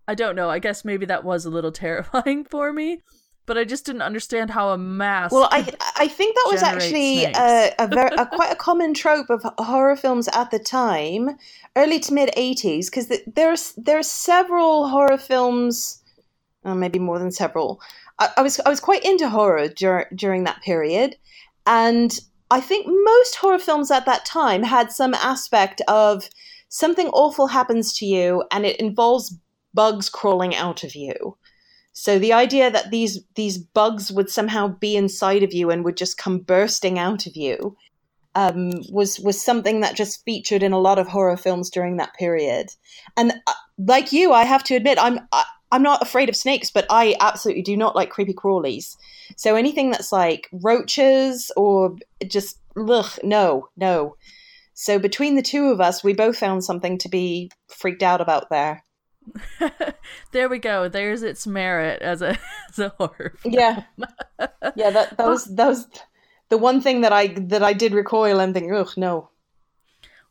I 0.07 0.15
don't 0.15 0.37
know 0.37 0.49
i 0.49 0.61
guess 0.61 0.85
maybe 0.85 1.07
that 1.07 1.25
was 1.25 1.45
a 1.45 1.51
little 1.51 1.73
terrifying 1.73 2.45
for 2.45 2.73
me 2.73 3.01
but 3.47 3.59
i 3.59 3.65
just 3.65 3.85
didn't 3.85 4.03
understand 4.03 4.51
how 4.51 4.71
a 4.71 4.79
mask 4.79 5.33
well 5.33 5.49
i 5.51 5.59
i 5.97 6.09
think 6.09 6.35
that 6.35 6.49
was 6.51 6.63
actually 6.63 7.25
a, 7.25 7.73
a, 7.79 7.89
very, 7.89 8.11
a 8.17 8.27
quite 8.27 8.53
a 8.53 8.57
common 8.57 8.95
trope 8.95 9.31
of 9.31 9.45
horror 9.59 9.97
films 9.97 10.29
at 10.33 10.51
the 10.51 10.59
time 10.59 11.31
early 11.77 11.99
to 11.99 12.15
mid 12.15 12.31
80s 12.37 12.87
because 12.87 13.09
the, 13.09 13.23
there's 13.27 13.73
there 13.77 13.99
are 13.99 14.03
several 14.03 14.89
horror 14.89 15.19
films 15.19 16.03
uh, 16.65 16.75
maybe 16.75 16.99
more 16.99 17.19
than 17.19 17.33
several 17.33 17.81
I, 18.19 18.31
I 18.37 18.43
was 18.43 18.61
i 18.61 18.69
was 18.69 18.81
quite 18.81 19.05
into 19.05 19.29
horror 19.29 19.69
dur- 19.69 20.09
during 20.15 20.45
that 20.45 20.63
period 20.63 21.17
and 21.67 22.19
I 22.53 22.61
think 22.61 22.87
most 22.87 23.37
horror 23.37 23.59
films 23.59 23.91
at 23.91 24.05
that 24.05 24.27
time 24.27 24.63
had 24.63 24.93
some 24.93 25.15
aspect 25.15 25.81
of 25.89 26.29
something 26.69 27.09
awful 27.09 27.47
happens 27.47 27.95
to 27.95 28.05
you 28.05 28.45
and 28.51 28.67
it 28.67 28.79
involves 28.79 29.35
bugs 29.73 30.11
crawling 30.11 30.55
out 30.55 30.85
of 30.85 30.95
you. 30.95 31.39
So 31.93 32.19
the 32.19 32.33
idea 32.33 32.71
that 32.71 32.91
these 32.91 33.21
these 33.35 33.59
bugs 33.59 34.11
would 34.11 34.31
somehow 34.31 34.69
be 34.69 34.97
inside 34.97 35.43
of 35.43 35.53
you 35.53 35.71
and 35.71 35.85
would 35.85 35.97
just 35.97 36.17
come 36.17 36.39
bursting 36.39 36.99
out 36.99 37.27
of 37.27 37.37
you 37.37 37.77
um, 38.35 38.73
was 38.91 39.21
was 39.21 39.43
something 39.43 39.81
that 39.81 39.97
just 39.97 40.25
featured 40.25 40.63
in 40.63 40.73
a 40.73 40.81
lot 40.81 40.99
of 40.99 41.09
horror 41.09 41.37
films 41.37 41.71
during 41.71 41.97
that 41.97 42.15
period. 42.15 42.71
And 43.17 43.33
uh, 43.47 43.53
like 43.79 44.13
you, 44.13 44.33
I 44.33 44.45
have 44.45 44.65
to 44.65 44.75
admit, 44.75 44.99
I'm 45.01 45.21
I, 45.33 45.45
I'm 45.71 45.83
not 45.83 46.03
afraid 46.03 46.29
of 46.29 46.37
snakes, 46.37 46.71
but 46.71 46.87
I 46.91 47.15
absolutely 47.21 47.63
do 47.63 47.77
not 47.77 47.97
like 47.97 48.11
creepy 48.11 48.35
crawlies. 48.35 48.97
So 49.37 49.55
anything 49.55 49.91
that's 49.91 50.13
like 50.13 50.49
roaches 50.53 51.51
or 51.57 51.97
just 52.27 52.59
ugh, 52.77 53.19
no, 53.23 53.69
no. 53.77 54.17
So 54.75 54.99
between 54.99 55.35
the 55.35 55.43
two 55.43 55.67
of 55.67 55.81
us, 55.81 56.03
we 56.03 56.15
both 56.15 56.39
found 56.39 56.65
something 56.65 56.99
to 56.99 57.09
be 57.09 57.51
freaked 57.69 58.03
out 58.03 58.21
about 58.21 58.49
there. 58.51 58.83
there 60.33 60.49
we 60.49 60.59
go. 60.59 60.89
There's 60.89 61.23
its 61.23 61.47
merit 61.47 62.03
as 62.03 62.23
a 62.23 62.39
as 62.71 62.79
a 62.79 62.91
horror. 62.99 63.35
Film. 63.39 63.55
Yeah, 63.55 63.85
yeah. 64.77 64.91
That 64.91 65.17
that 65.17 65.27
was 65.27 65.45
that 65.45 65.67
was 65.67 65.87
the 66.49 66.59
one 66.59 66.81
thing 66.81 67.01
that 67.03 67.13
I 67.13 67.29
that 67.29 67.63
I 67.63 67.73
did 67.73 67.93
recoil 67.93 68.41
and 68.41 68.55
think, 68.55 68.73
ugh, 68.73 68.93
no. 68.97 69.31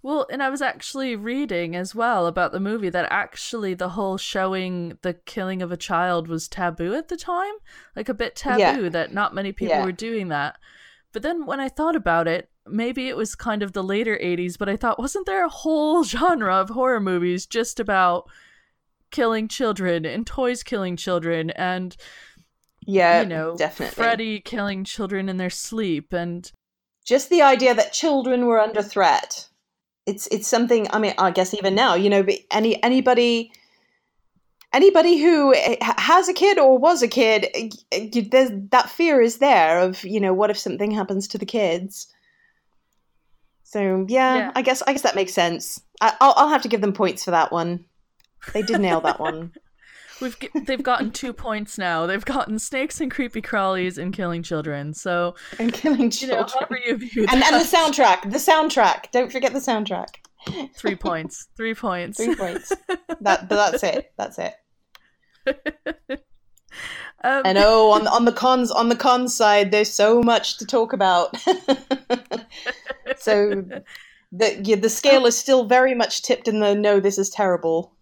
Well, 0.03 0.25
and 0.31 0.41
I 0.41 0.49
was 0.49 0.63
actually 0.63 1.15
reading 1.15 1.75
as 1.75 1.93
well 1.93 2.25
about 2.25 2.51
the 2.51 2.59
movie 2.59 2.89
that 2.89 3.11
actually 3.11 3.75
the 3.75 3.89
whole 3.89 4.17
showing 4.17 4.97
the 5.03 5.13
killing 5.13 5.61
of 5.61 5.71
a 5.71 5.77
child 5.77 6.27
was 6.27 6.47
taboo 6.47 6.95
at 6.95 7.07
the 7.07 7.17
time, 7.17 7.53
like 7.95 8.09
a 8.09 8.15
bit 8.15 8.35
taboo 8.35 8.83
yeah. 8.83 8.89
that 8.89 9.13
not 9.13 9.35
many 9.35 9.51
people 9.51 9.75
yeah. 9.75 9.85
were 9.85 9.91
doing 9.91 10.29
that. 10.29 10.57
But 11.13 11.21
then 11.21 11.45
when 11.45 11.59
I 11.59 11.69
thought 11.69 11.95
about 11.95 12.27
it, 12.27 12.49
maybe 12.65 13.09
it 13.09 13.17
was 13.17 13.35
kind 13.35 13.61
of 13.61 13.73
the 13.73 13.83
later 13.83 14.17
80s, 14.17 14.57
but 14.57 14.69
I 14.69 14.75
thought 14.75 14.99
wasn't 14.99 15.27
there 15.27 15.45
a 15.45 15.49
whole 15.49 16.03
genre 16.15 16.55
of 16.55 16.69
horror 16.69 16.99
movies 16.99 17.45
just 17.45 17.79
about 17.79 18.29
killing 19.11 19.47
children 19.47 20.05
and 20.05 20.25
toys 20.25 20.63
killing 20.63 20.95
children 20.95 21.49
and 21.51 21.95
yeah, 22.87 23.21
you 23.21 23.27
know, 23.27 23.55
definitely 23.55 23.93
Freddy 23.93 24.39
killing 24.39 24.83
children 24.83 25.29
in 25.29 25.37
their 25.37 25.51
sleep 25.51 26.13
and 26.13 26.51
just 27.05 27.29
the 27.29 27.41
idea 27.41 27.75
that 27.75 27.93
children 27.93 28.47
were 28.47 28.59
under 28.59 28.81
threat 28.81 29.47
it's 30.05 30.27
it's 30.27 30.47
something. 30.47 30.87
I 30.91 30.99
mean, 30.99 31.13
I 31.17 31.31
guess 31.31 31.53
even 31.53 31.75
now, 31.75 31.95
you 31.95 32.09
know, 32.09 32.25
any 32.49 32.81
anybody 32.83 33.51
anybody 34.73 35.17
who 35.17 35.53
has 35.81 36.29
a 36.29 36.33
kid 36.33 36.57
or 36.57 36.77
was 36.77 37.03
a 37.03 37.07
kid, 37.07 37.47
that 37.91 38.89
fear 38.89 39.21
is 39.21 39.37
there 39.37 39.79
of 39.79 40.03
you 40.03 40.19
know 40.19 40.33
what 40.33 40.49
if 40.49 40.57
something 40.57 40.91
happens 40.91 41.27
to 41.29 41.37
the 41.37 41.45
kids. 41.45 42.07
So 43.63 44.05
yeah, 44.09 44.35
yeah. 44.35 44.51
I 44.55 44.61
guess 44.61 44.81
I 44.85 44.91
guess 44.91 45.03
that 45.03 45.15
makes 45.15 45.33
sense. 45.33 45.81
I, 46.01 46.13
will 46.19 46.33
I'll 46.35 46.49
have 46.49 46.63
to 46.63 46.69
give 46.69 46.81
them 46.81 46.93
points 46.93 47.23
for 47.23 47.31
that 47.31 47.51
one. 47.51 47.85
They 48.53 48.61
did 48.61 48.81
nail 48.81 49.01
that 49.01 49.19
one. 49.19 49.53
We've 50.21 50.37
they've 50.67 50.83
gotten 50.83 51.09
two 51.11 51.33
points 51.33 51.79
now. 51.79 52.05
They've 52.05 52.23
gotten 52.23 52.59
snakes 52.59 53.01
and 53.01 53.09
creepy 53.09 53.41
crawlies 53.41 53.97
and 53.97 54.13
killing 54.13 54.43
children. 54.43 54.93
So 54.93 55.33
and 55.57 55.73
killing 55.73 56.11
children. 56.11 56.47
You 56.85 56.97
know, 56.97 57.05
you 57.11 57.25
and, 57.31 57.43
and 57.43 57.55
the 57.55 57.65
soundtrack. 57.65 58.31
The 58.31 58.37
soundtrack. 58.37 59.09
Don't 59.11 59.31
forget 59.31 59.51
the 59.51 59.59
soundtrack. 59.59 60.17
Three 60.75 60.95
points. 60.95 61.47
Three 61.57 61.73
points. 61.73 62.23
Three 62.23 62.35
points. 62.35 62.71
That 63.21 63.49
that's 63.49 63.83
it. 63.83 64.13
That's 64.15 64.37
it. 64.37 64.53
Um, 67.23 67.43
and 67.45 67.57
oh, 67.59 67.91
on 67.91 68.07
on 68.07 68.25
the 68.25 68.31
cons 68.31 68.71
on 68.71 68.89
the 68.89 68.95
cons 68.95 69.35
side, 69.35 69.71
there's 69.71 69.91
so 69.91 70.23
much 70.23 70.57
to 70.57 70.65
talk 70.65 70.91
about. 70.91 71.37
so 73.17 73.63
the 74.31 74.59
yeah, 74.63 74.77
the 74.77 74.89
scale 74.89 75.27
is 75.27 75.37
still 75.37 75.65
very 75.65 75.93
much 75.93 76.23
tipped 76.23 76.47
in 76.47 76.61
the 76.61 76.73
no, 76.73 76.99
this 76.99 77.19
is 77.19 77.29
terrible. 77.29 77.93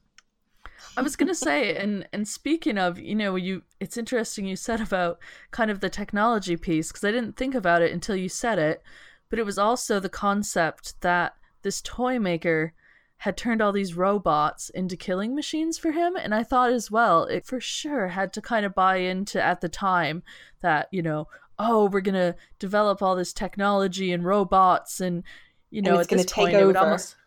I 0.99 1.01
was 1.01 1.15
gonna 1.15 1.33
say, 1.33 1.77
and 1.77 2.05
and 2.11 2.27
speaking 2.27 2.77
of, 2.77 2.99
you 2.99 3.15
know, 3.15 3.37
you 3.37 3.63
it's 3.79 3.95
interesting 3.95 4.45
you 4.45 4.57
said 4.57 4.81
about 4.81 5.19
kind 5.51 5.71
of 5.71 5.79
the 5.79 5.89
technology 5.89 6.57
piece 6.57 6.89
because 6.89 7.05
I 7.05 7.11
didn't 7.11 7.37
think 7.37 7.55
about 7.55 7.81
it 7.81 7.93
until 7.93 8.17
you 8.17 8.27
said 8.27 8.59
it, 8.59 8.83
but 9.29 9.39
it 9.39 9.45
was 9.45 9.57
also 9.57 9.99
the 9.99 10.09
concept 10.09 10.99
that 10.99 11.35
this 11.61 11.81
toy 11.81 12.19
maker 12.19 12.73
had 13.19 13.37
turned 13.37 13.61
all 13.61 13.71
these 13.71 13.95
robots 13.95 14.69
into 14.71 14.97
killing 14.97 15.35
machines 15.35 15.77
for 15.77 15.91
him 15.91 16.15
and 16.15 16.33
i 16.33 16.41
thought 16.41 16.71
as 16.71 16.89
well 16.89 17.25
it 17.25 17.45
for 17.45 17.59
sure 17.59 18.07
had 18.07 18.31
to 18.31 18.41
kind 18.41 18.65
of 18.65 18.73
buy 18.73 18.95
into 18.95 19.41
at 19.43 19.59
the 19.59 19.67
time 19.67 20.23
that 20.61 20.87
you 20.91 21.01
know 21.01 21.27
oh 21.57 21.89
we're 21.89 21.99
gonna 21.99 22.33
develop 22.59 23.01
all 23.01 23.17
this 23.17 23.33
technology 23.33 24.13
and 24.13 24.23
robots 24.23 25.01
and 25.01 25.23
you 25.69 25.81
know 25.81 25.91
and 25.91 25.99
at 25.99 26.07
this 26.07 26.31
point 26.31 26.53
over. 26.53 26.63
it 26.63 26.67
would 26.67 26.77
almost 26.77 27.17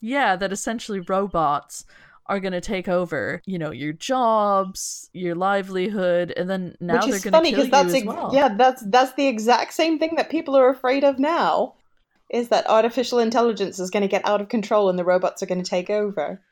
yeah 0.00 0.34
that 0.34 0.50
essentially 0.50 1.00
robots 1.00 1.84
are 2.28 2.40
going 2.40 2.52
to 2.52 2.60
take 2.60 2.88
over, 2.88 3.40
you 3.46 3.58
know, 3.58 3.70
your 3.70 3.92
jobs, 3.92 5.08
your 5.12 5.34
livelihood, 5.34 6.32
and 6.36 6.48
then 6.48 6.76
now 6.80 6.94
Which 6.94 7.22
they're 7.22 7.30
going 7.30 7.44
to 7.44 7.50
kill 7.50 7.64
you 7.64 7.70
that's 7.70 7.94
as 7.94 8.04
well. 8.04 8.30
Yeah, 8.32 8.54
that's 8.56 8.82
that's 8.86 9.14
the 9.14 9.26
exact 9.26 9.72
same 9.72 9.98
thing 9.98 10.14
that 10.16 10.30
people 10.30 10.56
are 10.56 10.68
afraid 10.68 11.04
of 11.04 11.18
now 11.18 11.74
is 12.30 12.48
that 12.48 12.68
artificial 12.68 13.18
intelligence 13.18 13.78
is 13.78 13.90
going 13.90 14.02
to 14.02 14.08
get 14.08 14.26
out 14.26 14.40
of 14.40 14.48
control 14.48 14.90
and 14.90 14.98
the 14.98 15.04
robots 15.04 15.42
are 15.42 15.46
going 15.46 15.62
to 15.62 15.68
take 15.68 15.88
over. 15.88 16.42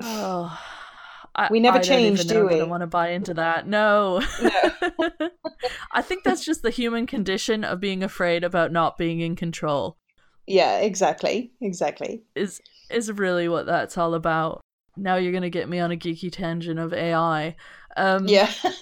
Oh, 0.00 0.56
I, 1.36 1.48
we 1.50 1.58
never 1.58 1.80
change, 1.80 2.26
do 2.26 2.46
we? 2.46 2.54
I 2.54 2.58
don't 2.58 2.68
want 2.68 2.82
to 2.82 2.86
buy 2.86 3.08
into 3.08 3.34
that. 3.34 3.66
No. 3.66 4.22
no. 4.40 5.10
I 5.92 6.00
think 6.00 6.22
that's 6.22 6.44
just 6.44 6.62
the 6.62 6.70
human 6.70 7.08
condition 7.08 7.64
of 7.64 7.80
being 7.80 8.04
afraid 8.04 8.44
about 8.44 8.70
not 8.70 8.96
being 8.96 9.18
in 9.18 9.34
control. 9.34 9.98
Yeah, 10.46 10.78
exactly. 10.78 11.50
Exactly. 11.60 12.22
Is 12.36 12.60
is 12.88 13.10
really 13.10 13.48
what 13.48 13.66
that's 13.66 13.98
all 13.98 14.14
about. 14.14 14.60
Now 14.96 15.16
you're 15.16 15.32
going 15.32 15.42
to 15.42 15.50
get 15.50 15.68
me 15.68 15.80
on 15.80 15.92
a 15.92 15.96
geeky 15.96 16.30
tangent 16.30 16.78
of 16.78 16.92
AI. 16.92 17.56
Um, 17.96 18.26
yeah. 18.28 18.50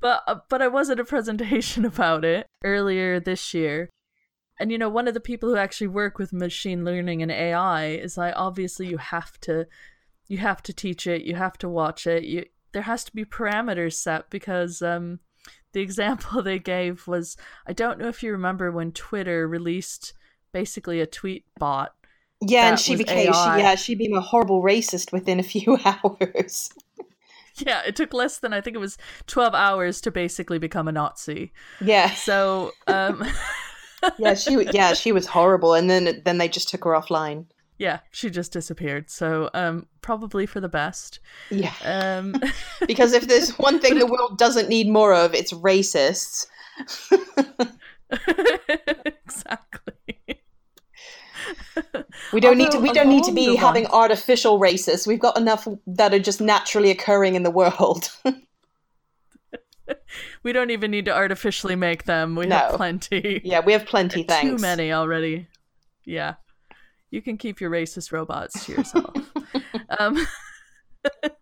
but 0.00 0.22
uh, 0.26 0.36
but 0.48 0.62
I 0.62 0.68
was 0.68 0.90
at 0.90 1.00
a 1.00 1.04
presentation 1.04 1.84
about 1.92 2.24
it 2.24 2.46
earlier 2.64 3.20
this 3.20 3.54
year. 3.54 3.90
And 4.58 4.72
you 4.72 4.78
know, 4.78 4.88
one 4.88 5.06
of 5.06 5.14
the 5.14 5.20
people 5.20 5.50
who 5.50 5.56
actually 5.56 5.88
work 5.88 6.18
with 6.18 6.32
machine 6.32 6.84
learning 6.84 7.22
and 7.22 7.30
AI 7.30 7.88
is 7.88 8.16
like 8.16 8.34
obviously 8.36 8.86
you 8.86 8.98
have 8.98 9.38
to 9.40 9.66
you 10.28 10.38
have 10.38 10.62
to 10.62 10.72
teach 10.72 11.06
it, 11.06 11.22
you 11.22 11.34
have 11.34 11.58
to 11.58 11.68
watch 11.68 12.06
it. 12.06 12.24
You 12.24 12.46
there 12.72 12.82
has 12.82 13.04
to 13.04 13.14
be 13.14 13.24
parameters 13.24 13.94
set 13.94 14.30
because 14.30 14.82
um 14.82 15.20
the 15.72 15.80
example 15.86 16.42
they 16.42 16.58
gave 16.58 17.06
was 17.06 17.36
I 17.66 17.72
don't 17.72 17.98
know 17.98 18.08
if 18.08 18.22
you 18.22 18.32
remember 18.32 18.70
when 18.70 18.92
Twitter 18.92 19.46
released 19.46 20.14
basically 20.52 21.00
a 21.00 21.06
tweet 21.06 21.44
bot. 21.58 21.94
Yeah, 22.40 22.68
and 22.70 22.78
she 22.78 22.96
became 22.96 23.32
she, 23.32 23.48
yeah, 23.60 23.74
she 23.76 23.94
became 23.94 24.14
a 24.16 24.20
horrible 24.20 24.62
racist 24.62 25.12
within 25.12 25.40
a 25.40 25.42
few 25.42 25.78
hours. 25.84 26.70
yeah, 27.56 27.82
it 27.86 27.96
took 27.96 28.12
less 28.12 28.38
than 28.38 28.52
I 28.52 28.60
think 28.60 28.76
it 28.76 28.80
was 28.80 28.98
12 29.26 29.54
hours 29.54 30.00
to 30.02 30.10
basically 30.10 30.58
become 30.58 30.86
a 30.88 30.92
Nazi. 30.92 31.52
Yeah. 31.80 32.10
So, 32.10 32.72
um 32.86 33.24
Yeah, 34.18 34.34
she 34.34 34.64
yeah, 34.72 34.92
she 34.92 35.12
was 35.12 35.26
horrible 35.26 35.72
and 35.74 35.88
then 35.88 36.20
then 36.24 36.38
they 36.38 36.48
just 36.48 36.68
took 36.68 36.84
her 36.84 36.90
offline. 36.90 37.46
Yeah, 37.78 38.00
she 38.10 38.30
just 38.30 38.52
disappeared. 38.52 39.10
So, 39.10 39.48
um 39.54 39.86
probably 40.02 40.44
for 40.44 40.60
the 40.60 40.68
best. 40.68 41.20
Yeah. 41.50 41.72
Um 41.84 42.34
because 42.86 43.14
if 43.14 43.26
there's 43.28 43.58
one 43.58 43.80
thing 43.80 43.98
the 43.98 44.06
world 44.06 44.36
doesn't 44.38 44.68
need 44.68 44.88
more 44.88 45.14
of, 45.14 45.34
it's 45.34 45.52
racists. 45.54 46.46
exactly. 49.14 50.15
We 52.32 52.40
don't 52.40 52.52
Although, 52.52 52.64
need 52.64 52.70
to. 52.72 52.80
We 52.80 52.92
don't 52.92 53.08
need 53.08 53.24
to 53.24 53.32
be 53.32 53.56
having 53.56 53.86
artificial 53.86 54.58
races. 54.58 55.06
We've 55.06 55.20
got 55.20 55.36
enough 55.36 55.68
that 55.86 56.14
are 56.14 56.18
just 56.18 56.40
naturally 56.40 56.90
occurring 56.90 57.34
in 57.34 57.42
the 57.42 57.50
world. 57.50 58.10
we 60.42 60.52
don't 60.52 60.70
even 60.70 60.90
need 60.90 61.04
to 61.04 61.14
artificially 61.14 61.76
make 61.76 62.04
them. 62.04 62.34
We 62.34 62.46
no. 62.46 62.56
have 62.56 62.74
plenty. 62.74 63.40
Yeah, 63.44 63.60
we 63.60 63.72
have 63.72 63.86
plenty. 63.86 64.22
Thanks. 64.22 64.42
Too 64.42 64.58
many 64.58 64.92
already. 64.92 65.48
Yeah, 66.04 66.34
you 67.10 67.22
can 67.22 67.36
keep 67.36 67.60
your 67.60 67.70
racist 67.70 68.12
robots 68.12 68.64
to 68.66 68.72
yourself. 68.72 69.14
um, 69.98 70.26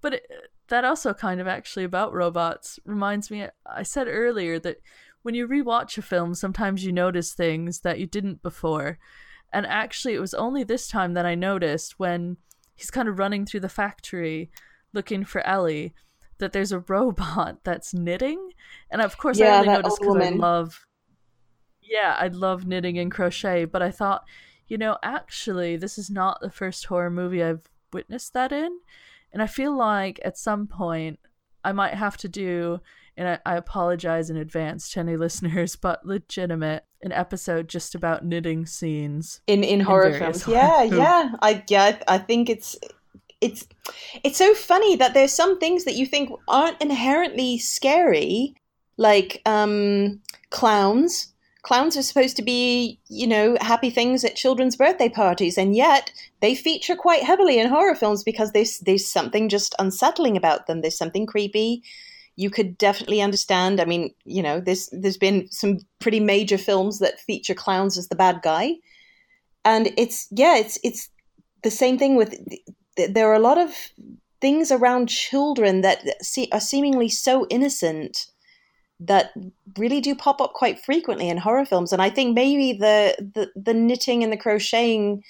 but 0.00 0.14
it, 0.14 0.26
that 0.68 0.84
also 0.84 1.14
kind 1.14 1.40
of 1.40 1.48
actually 1.48 1.84
about 1.84 2.12
robots 2.12 2.78
reminds 2.84 3.30
me. 3.30 3.46
I 3.66 3.82
said 3.82 4.06
earlier 4.08 4.58
that 4.60 4.78
when 5.22 5.34
you 5.34 5.48
rewatch 5.48 5.98
a 5.98 6.02
film, 6.02 6.34
sometimes 6.34 6.84
you 6.84 6.92
notice 6.92 7.32
things 7.32 7.80
that 7.80 7.98
you 7.98 8.06
didn't 8.06 8.42
before. 8.42 8.98
And 9.52 9.66
actually, 9.66 10.14
it 10.14 10.20
was 10.20 10.34
only 10.34 10.62
this 10.62 10.88
time 10.88 11.14
that 11.14 11.26
I 11.26 11.34
noticed 11.34 11.98
when 11.98 12.36
he's 12.74 12.90
kind 12.90 13.08
of 13.08 13.18
running 13.18 13.46
through 13.46 13.60
the 13.60 13.68
factory 13.68 14.50
looking 14.92 15.24
for 15.24 15.40
Ellie 15.46 15.94
that 16.38 16.52
there's 16.52 16.72
a 16.72 16.78
robot 16.88 17.64
that's 17.64 17.94
knitting. 17.94 18.50
And 18.90 19.02
of 19.02 19.18
course, 19.18 19.38
yeah, 19.38 19.54
I 19.54 19.58
only 19.58 19.68
noticed 19.68 20.00
because 20.00 20.16
I 20.16 20.30
love, 20.30 20.86
yeah, 21.82 22.16
I 22.18 22.28
love 22.28 22.66
knitting 22.66 22.98
and 22.98 23.10
crochet. 23.10 23.64
But 23.64 23.82
I 23.82 23.90
thought, 23.90 24.24
you 24.66 24.76
know, 24.76 24.98
actually, 25.02 25.76
this 25.76 25.98
is 25.98 26.10
not 26.10 26.40
the 26.40 26.50
first 26.50 26.86
horror 26.86 27.10
movie 27.10 27.42
I've 27.42 27.68
witnessed 27.92 28.34
that 28.34 28.52
in. 28.52 28.78
And 29.32 29.42
I 29.42 29.46
feel 29.46 29.76
like 29.76 30.20
at 30.24 30.38
some 30.38 30.66
point 30.66 31.18
I 31.64 31.72
might 31.72 31.94
have 31.94 32.16
to 32.18 32.28
do 32.28 32.80
and 33.18 33.28
I, 33.28 33.38
I 33.44 33.56
apologize 33.56 34.30
in 34.30 34.36
advance 34.36 34.90
to 34.90 35.00
any 35.00 35.16
listeners, 35.24 35.76
but 35.76 36.06
legitimate 36.06 36.84
an 37.02 37.12
episode 37.12 37.68
just 37.68 37.94
about 37.94 38.24
knitting 38.24 38.64
scenes 38.64 39.40
in 39.46 39.62
in 39.62 39.80
horror 39.80 40.08
in 40.08 40.18
films. 40.18 40.46
Yeah, 40.48 40.82
yeah, 40.84 41.32
I 41.42 41.62
yeah, 41.68 41.98
I 42.08 42.18
think 42.18 42.48
it's 42.48 42.76
it's 43.40 43.66
it's 44.24 44.38
so 44.38 44.54
funny 44.54 44.96
that 44.96 45.14
there's 45.14 45.32
some 45.32 45.58
things 45.58 45.84
that 45.84 45.94
you 45.94 46.06
think 46.06 46.30
aren't 46.46 46.80
inherently 46.80 47.58
scary, 47.58 48.54
like 48.96 49.42
um, 49.46 50.20
clowns. 50.50 51.34
Clowns 51.62 51.96
are 51.96 52.02
supposed 52.02 52.36
to 52.36 52.42
be, 52.42 52.98
you 53.08 53.26
know, 53.26 53.56
happy 53.60 53.90
things 53.90 54.24
at 54.24 54.36
children's 54.36 54.76
birthday 54.76 55.08
parties, 55.08 55.58
and 55.58 55.74
yet 55.74 56.12
they 56.40 56.54
feature 56.54 56.96
quite 56.96 57.24
heavily 57.24 57.58
in 57.58 57.68
horror 57.68 57.94
films 57.94 58.22
because 58.22 58.52
there's 58.52 58.78
there's 58.80 59.06
something 59.06 59.48
just 59.48 59.74
unsettling 59.78 60.36
about 60.36 60.66
them. 60.66 60.80
There's 60.80 60.96
something 60.96 61.26
creepy 61.26 61.82
you 62.38 62.50
could 62.50 62.78
definitely 62.78 63.20
understand. 63.20 63.80
I 63.80 63.84
mean, 63.84 64.14
you 64.24 64.44
know, 64.44 64.60
there's 64.60 64.88
there's 64.92 65.16
been 65.16 65.50
some 65.50 65.80
pretty 65.98 66.20
major 66.20 66.56
films 66.56 67.00
that 67.00 67.18
feature 67.18 67.52
clowns 67.52 67.98
as 67.98 68.06
the 68.08 68.14
bad 68.14 68.42
guy, 68.42 68.74
and 69.64 69.92
it's 69.96 70.28
yeah, 70.30 70.56
it's 70.56 70.78
it's 70.84 71.10
the 71.64 71.70
same 71.70 71.98
thing 71.98 72.14
with. 72.14 72.38
There 72.96 73.28
are 73.28 73.34
a 73.34 73.40
lot 73.40 73.58
of 73.58 73.74
things 74.40 74.70
around 74.70 75.08
children 75.08 75.80
that 75.80 76.04
are 76.52 76.60
seemingly 76.60 77.08
so 77.08 77.44
innocent 77.50 78.26
that 79.00 79.32
really 79.76 80.00
do 80.00 80.14
pop 80.14 80.40
up 80.40 80.54
quite 80.54 80.80
frequently 80.80 81.28
in 81.28 81.36
horror 81.36 81.64
films, 81.64 81.92
and 81.92 82.02
I 82.02 82.10
think 82.10 82.34
maybe 82.34 82.72
the 82.72 83.14
the, 83.34 83.50
the 83.54 83.74
knitting 83.74 84.22
and 84.22 84.32
the 84.32 84.36
crocheting 84.36 85.22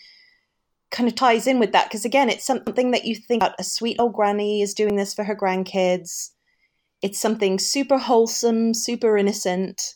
kind 0.91 1.09
of 1.09 1.15
ties 1.15 1.47
in 1.47 1.59
with 1.59 1.73
that 1.73 1.85
because 1.85 2.07
again 2.07 2.31
it's 2.31 2.47
something 2.47 2.93
that 2.93 3.05
you 3.05 3.15
think 3.15 3.43
about 3.43 3.55
a 3.59 3.65
sweet 3.65 3.97
old 3.99 4.15
granny 4.15 4.63
is 4.63 4.73
doing 4.73 4.97
this 4.97 5.13
for 5.13 5.23
her 5.23 5.37
grandkids 5.37 6.31
it's 7.03 7.19
something 7.19 7.59
super 7.59 7.99
wholesome, 7.99 8.75
super 8.75 9.17
innocent. 9.17 9.95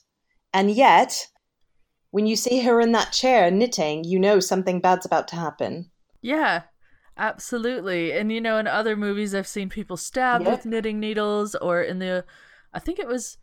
And 0.55 0.71
yet, 0.71 1.29
when 2.11 2.27
you 2.27 2.37
see 2.37 2.63
her 2.63 2.81
in 2.81 2.93
that 2.93 3.13
chair 3.13 3.51
knitting, 3.51 4.05
you 4.05 4.19
know 4.19 4.41
something 4.41 4.81
bad's 4.81 5.07
about 5.07 5.29
to 5.29 5.37
happen. 5.37 5.91
Yeah, 6.21 6.63
absolutely. 7.17 8.13
And 8.13 8.31
you 8.31 8.41
know, 8.41 8.59
in 8.59 8.67
other 8.67 8.97
movies, 8.97 9.35
I've 9.35 9.49
seen 9.49 9.69
people 9.69 9.97
stabbed 9.97 10.45
yep. 10.45 10.53
with 10.53 10.67
knitting 10.67 11.01
needles, 11.01 11.55
or 11.57 11.83
in 11.83 11.99
the, 11.99 12.25
I 12.73 12.79
think 12.79 12.99
it 12.99 13.09
was, 13.09 13.39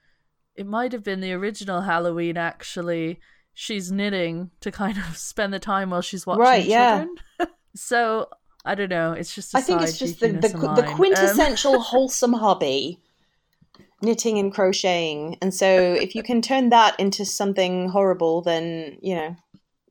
it 0.60 0.68
might 0.68 0.92
have 0.92 1.06
been 1.06 1.22
the 1.22 1.32
original 1.32 1.82
Halloween 1.82 2.36
actually. 2.36 3.22
She's 3.54 3.94
knitting 3.94 4.52
to 4.60 4.72
kind 4.72 4.98
of 4.98 5.16
spend 5.18 5.54
the 5.54 5.60
time 5.60 5.90
while 5.92 6.02
she's 6.02 6.28
watching 6.28 6.42
right, 6.42 6.66
children. 6.66 7.16
Yeah. 7.40 7.46
so 7.76 8.28
I 8.66 8.76
don't 8.76 8.90
know. 8.90 9.14
It's 9.14 9.34
just. 9.34 9.56
I 9.56 9.62
think 9.62 9.82
it's 9.82 9.98
just 9.98 10.20
the 10.20 10.28
the, 10.28 10.50
the 10.50 10.86
um, 10.86 10.96
quintessential 10.96 11.76
um, 11.76 11.82
wholesome 11.92 12.34
hobby, 12.34 13.00
knitting 14.02 14.38
and 14.38 14.54
crocheting. 14.54 15.38
And 15.42 15.54
so, 15.54 15.94
if 15.94 16.14
you 16.14 16.24
can 16.24 16.42
turn 16.42 16.72
that 16.72 17.00
into 17.00 17.24
something 17.24 17.88
horrible, 17.88 18.42
then 18.42 18.98
you 19.02 19.16
know 19.16 19.36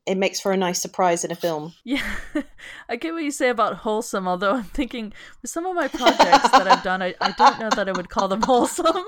it 0.09 0.17
makes 0.17 0.39
for 0.39 0.51
a 0.51 0.57
nice 0.57 0.81
surprise 0.81 1.23
in 1.23 1.31
a 1.31 1.35
film. 1.35 1.73
Yeah, 1.83 2.15
I 2.89 2.95
get 2.95 3.13
what 3.13 3.23
you 3.23 3.31
say 3.31 3.49
about 3.49 3.77
wholesome. 3.77 4.27
Although 4.27 4.55
I'm 4.55 4.63
thinking 4.63 5.13
with 5.41 5.51
some 5.51 5.65
of 5.65 5.75
my 5.75 5.87
projects 5.87 6.49
that 6.49 6.67
I've 6.67 6.83
done, 6.83 7.01
I, 7.01 7.13
I 7.21 7.31
don't 7.31 7.59
know 7.59 7.69
that 7.69 7.87
I 7.87 7.91
would 7.91 8.09
call 8.09 8.27
them 8.27 8.41
wholesome. 8.45 9.05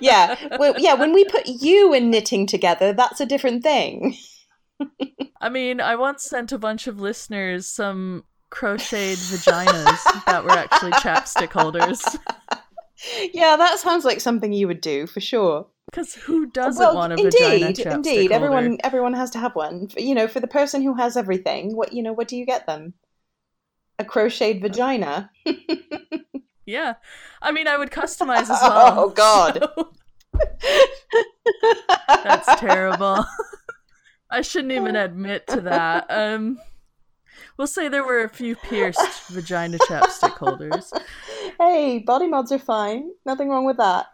yeah, 0.00 0.56
well, 0.58 0.74
yeah. 0.78 0.94
When 0.94 1.12
we 1.12 1.24
put 1.24 1.46
you 1.46 1.92
and 1.94 2.10
knitting 2.10 2.46
together, 2.46 2.92
that's 2.92 3.20
a 3.20 3.26
different 3.26 3.62
thing. 3.62 4.14
I 5.40 5.48
mean, 5.48 5.80
I 5.80 5.96
once 5.96 6.22
sent 6.24 6.52
a 6.52 6.58
bunch 6.58 6.86
of 6.86 7.00
listeners 7.00 7.66
some 7.66 8.24
crocheted 8.50 9.18
vaginas 9.18 10.24
that 10.26 10.44
were 10.44 10.50
actually 10.50 10.92
chapstick 10.92 11.52
holders. 11.52 12.04
Yeah, 13.32 13.56
that 13.56 13.78
sounds 13.78 14.04
like 14.04 14.20
something 14.20 14.52
you 14.52 14.68
would 14.68 14.80
do 14.80 15.06
for 15.06 15.20
sure. 15.20 15.66
Because 15.86 16.14
who 16.14 16.46
doesn't 16.46 16.84
well, 16.84 16.94
want 16.96 17.12
a 17.12 17.16
indeed, 17.16 17.32
vagina 17.32 17.72
chapstick 17.72 17.94
Indeed, 17.94 18.30
holder? 18.30 18.34
everyone 18.34 18.78
everyone 18.82 19.12
has 19.14 19.30
to 19.30 19.38
have 19.38 19.54
one. 19.54 19.88
You 19.96 20.14
know, 20.14 20.26
for 20.26 20.40
the 20.40 20.48
person 20.48 20.82
who 20.82 20.94
has 20.94 21.16
everything, 21.16 21.76
what 21.76 21.92
you 21.92 22.02
know, 22.02 22.12
what 22.12 22.28
do 22.28 22.36
you 22.36 22.44
get 22.44 22.66
them? 22.66 22.94
A 23.98 24.04
crocheted 24.04 24.60
vagina. 24.60 25.30
yeah, 26.66 26.94
I 27.40 27.52
mean, 27.52 27.68
I 27.68 27.78
would 27.78 27.90
customize 27.90 28.42
as 28.42 28.48
well. 28.62 28.98
Oh 28.98 29.10
God, 29.10 29.68
so... 29.74 29.92
that's 32.08 32.60
terrible. 32.60 33.24
I 34.30 34.42
shouldn't 34.42 34.72
even 34.72 34.96
admit 34.96 35.46
to 35.46 35.60
that. 35.62 36.06
Um, 36.10 36.58
we'll 37.56 37.68
say 37.68 37.88
there 37.88 38.04
were 38.04 38.24
a 38.24 38.28
few 38.28 38.56
pierced 38.56 39.28
vagina 39.28 39.78
chapstick 39.78 40.36
holders. 40.36 40.92
Hey, 41.60 42.00
body 42.00 42.26
mods 42.26 42.50
are 42.50 42.58
fine. 42.58 43.12
Nothing 43.24 43.50
wrong 43.50 43.64
with 43.64 43.76
that. 43.76 44.12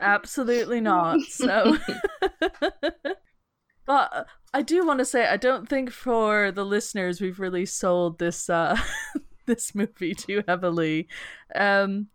Absolutely 0.00 0.80
not. 0.80 1.20
So, 1.30 1.76
but 3.86 4.26
I 4.52 4.62
do 4.62 4.86
want 4.86 4.98
to 4.98 5.04
say 5.04 5.26
I 5.26 5.36
don't 5.36 5.68
think 5.68 5.90
for 5.90 6.50
the 6.52 6.64
listeners 6.64 7.20
we've 7.20 7.40
really 7.40 7.66
sold 7.66 8.18
this 8.18 8.50
uh 8.50 8.76
this 9.46 9.74
movie 9.74 10.14
too 10.14 10.42
heavily. 10.46 11.08
Um 11.54 12.08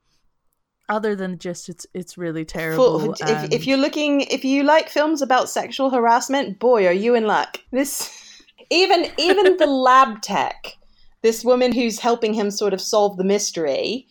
other 0.88 1.16
than 1.16 1.40
just 1.40 1.70
it's 1.70 1.86
it's 1.94 2.18
really 2.18 2.46
terrible. 2.46 3.14
For, 3.14 3.26
if, 3.28 3.52
if 3.52 3.68
you're 3.68 3.78
looking 3.78 4.22
if 4.22 4.46
you 4.46 4.64
like 4.64 4.90
films 4.90 5.22
about 5.22 5.50
sexual 5.50 5.90
harassment, 5.90 6.60
boy, 6.60 6.86
are 6.88 6.94
you 6.94 7.16
in 7.16 7.26
luck. 7.26 7.58
This 7.72 8.44
even 8.70 9.12
even 9.18 9.58
the 9.58 9.68
lab 9.68 10.22
tech, 10.22 10.78
this 11.22 11.44
woman 11.44 11.72
who's 11.72 12.00
helping 12.00 12.34
him 12.34 12.52
sort 12.52 12.74
of 12.74 12.82
solve 12.82 13.18
the 13.18 13.24
mystery, 13.24 14.08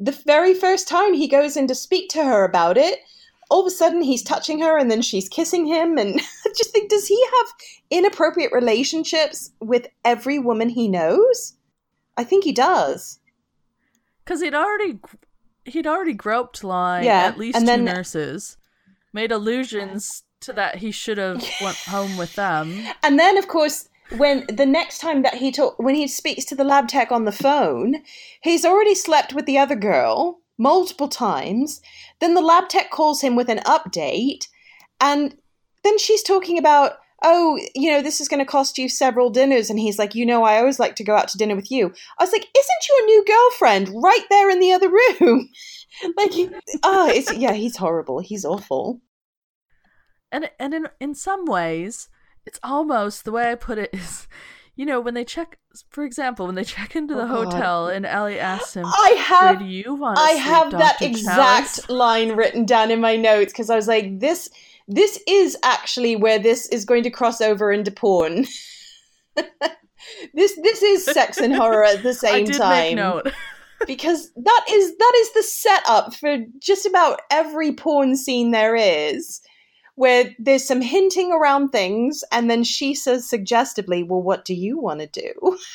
the 0.00 0.18
very 0.24 0.54
first 0.54 0.88
time 0.88 1.12
he 1.12 1.28
goes 1.28 1.56
in 1.56 1.68
to 1.68 1.74
speak 1.74 2.08
to 2.10 2.24
her 2.24 2.44
about 2.44 2.78
it, 2.78 3.00
all 3.50 3.60
of 3.60 3.66
a 3.66 3.70
sudden 3.70 4.00
he's 4.00 4.22
touching 4.22 4.60
her 4.60 4.78
and 4.78 4.90
then 4.90 5.02
she's 5.02 5.28
kissing 5.28 5.66
him 5.66 5.98
and 5.98 6.18
I 6.46 6.48
just 6.56 6.70
think 6.70 6.88
does 6.88 7.06
he 7.06 7.22
have 7.22 7.46
inappropriate 7.90 8.52
relationships 8.52 9.52
with 9.60 9.88
every 10.04 10.38
woman 10.38 10.70
he 10.70 10.88
knows? 10.88 11.54
I 12.16 12.24
think 12.24 12.44
he 12.44 12.52
does. 12.52 13.18
Cuz 14.24 14.40
he'd 14.40 14.54
already 14.54 14.98
he'd 15.66 15.86
already 15.86 16.14
groped 16.14 16.64
like 16.64 17.04
yeah, 17.04 17.24
at 17.24 17.38
least 17.38 17.58
two 17.58 17.66
then, 17.66 17.84
nurses, 17.84 18.56
made 19.12 19.32
allusions 19.32 20.22
to 20.40 20.52
that 20.54 20.76
he 20.76 20.90
should 20.90 21.18
have 21.18 21.46
went 21.60 21.76
home 21.76 22.16
with 22.16 22.34
them. 22.36 22.86
And 23.02 23.18
then 23.18 23.36
of 23.36 23.48
course 23.48 23.89
when 24.16 24.44
the 24.48 24.66
next 24.66 24.98
time 24.98 25.22
that 25.22 25.34
he 25.34 25.52
talk 25.52 25.78
when 25.78 25.94
he 25.94 26.06
speaks 26.06 26.44
to 26.46 26.54
the 26.54 26.64
lab 26.64 26.88
tech 26.88 27.12
on 27.12 27.24
the 27.24 27.32
phone, 27.32 27.96
he's 28.42 28.64
already 28.64 28.94
slept 28.94 29.32
with 29.32 29.46
the 29.46 29.58
other 29.58 29.76
girl 29.76 30.40
multiple 30.58 31.08
times. 31.08 31.80
Then 32.20 32.34
the 32.34 32.40
lab 32.40 32.68
tech 32.68 32.90
calls 32.90 33.20
him 33.22 33.36
with 33.36 33.48
an 33.48 33.60
update, 33.60 34.46
and 35.00 35.34
then 35.84 35.98
she's 35.98 36.22
talking 36.22 36.58
about, 36.58 36.98
oh, 37.22 37.58
you 37.74 37.90
know, 37.90 38.02
this 38.02 38.20
is 38.20 38.28
going 38.28 38.44
to 38.44 38.50
cost 38.50 38.78
you 38.78 38.88
several 38.88 39.30
dinners. 39.30 39.70
And 39.70 39.78
he's 39.78 39.98
like, 39.98 40.14
you 40.14 40.26
know, 40.26 40.42
I 40.42 40.58
always 40.58 40.78
like 40.78 40.96
to 40.96 41.04
go 41.04 41.16
out 41.16 41.28
to 41.28 41.38
dinner 41.38 41.56
with 41.56 41.70
you. 41.70 41.92
I 42.18 42.24
was 42.24 42.32
like, 42.32 42.46
isn't 42.56 42.88
your 42.88 43.06
new 43.06 43.24
girlfriend 43.26 44.02
right 44.02 44.24
there 44.28 44.50
in 44.50 44.60
the 44.60 44.72
other 44.72 44.90
room? 44.90 45.48
like, 46.16 46.32
oh, 46.82 47.08
it's, 47.08 47.32
yeah, 47.34 47.52
he's 47.52 47.76
horrible. 47.76 48.20
He's 48.20 48.44
awful. 48.44 49.00
And 50.32 50.48
and 50.60 50.72
in 50.72 50.88
in 51.00 51.14
some 51.16 51.44
ways, 51.44 52.08
it's 52.46 52.60
almost 52.62 53.24
the 53.24 53.32
way 53.32 53.50
I 53.50 53.54
put 53.54 53.78
it 53.78 53.90
is, 53.92 54.26
you 54.74 54.86
know, 54.86 55.00
when 55.00 55.14
they 55.14 55.24
check, 55.24 55.58
for 55.90 56.04
example, 56.04 56.46
when 56.46 56.54
they 56.54 56.64
check 56.64 56.96
into 56.96 57.14
the 57.14 57.22
oh, 57.22 57.26
hotel 57.26 57.86
God. 57.86 57.94
and 57.94 58.06
Ellie 58.06 58.40
asks 58.40 58.74
him, 58.74 58.86
"I 58.86 59.16
have, 59.18 59.58
do 59.60 59.64
you 59.64 59.94
want? 59.94 60.18
I 60.18 60.30
have 60.30 60.70
that 60.72 61.00
exact 61.02 61.88
line 61.90 62.32
written 62.32 62.64
down 62.64 62.90
in 62.90 63.00
my 63.00 63.16
notes 63.16 63.52
because 63.52 63.70
I 63.70 63.76
was 63.76 63.88
like, 63.88 64.20
this, 64.20 64.48
this 64.88 65.22
is 65.28 65.56
actually 65.62 66.16
where 66.16 66.38
this 66.38 66.68
is 66.68 66.84
going 66.84 67.02
to 67.04 67.10
cross 67.10 67.40
over 67.40 67.72
into 67.72 67.90
porn. 67.90 68.46
this, 70.34 70.58
this 70.62 70.82
is 70.82 71.04
sex 71.04 71.38
and 71.38 71.54
horror 71.54 71.84
at 71.84 72.02
the 72.02 72.14
same 72.14 72.46
time. 72.46 73.22
because 73.86 74.30
that 74.36 74.64
is 74.70 74.96
that 74.96 75.12
is 75.16 75.32
the 75.32 75.42
setup 75.42 76.14
for 76.14 76.38
just 76.58 76.84
about 76.86 77.20
every 77.30 77.72
porn 77.72 78.16
scene 78.16 78.50
there 78.50 78.76
is 78.76 79.40
where 80.00 80.34
there's 80.38 80.66
some 80.66 80.80
hinting 80.80 81.30
around 81.30 81.68
things, 81.68 82.24
and 82.32 82.50
then 82.50 82.64
she 82.64 82.94
says 82.94 83.28
suggestively, 83.28 84.02
Well, 84.02 84.22
what 84.22 84.46
do 84.46 84.54
you 84.54 84.78
want 84.78 85.00
to 85.00 85.06
do? 85.06 85.58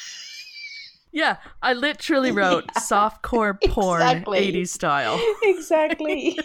Yeah, 1.12 1.38
I 1.62 1.72
literally 1.72 2.32
wrote 2.32 2.66
yeah, 2.76 2.82
softcore 2.82 3.58
porn 3.70 4.02
exactly. 4.02 4.52
80s 4.52 4.68
style. 4.68 5.18
Exactly. 5.44 6.38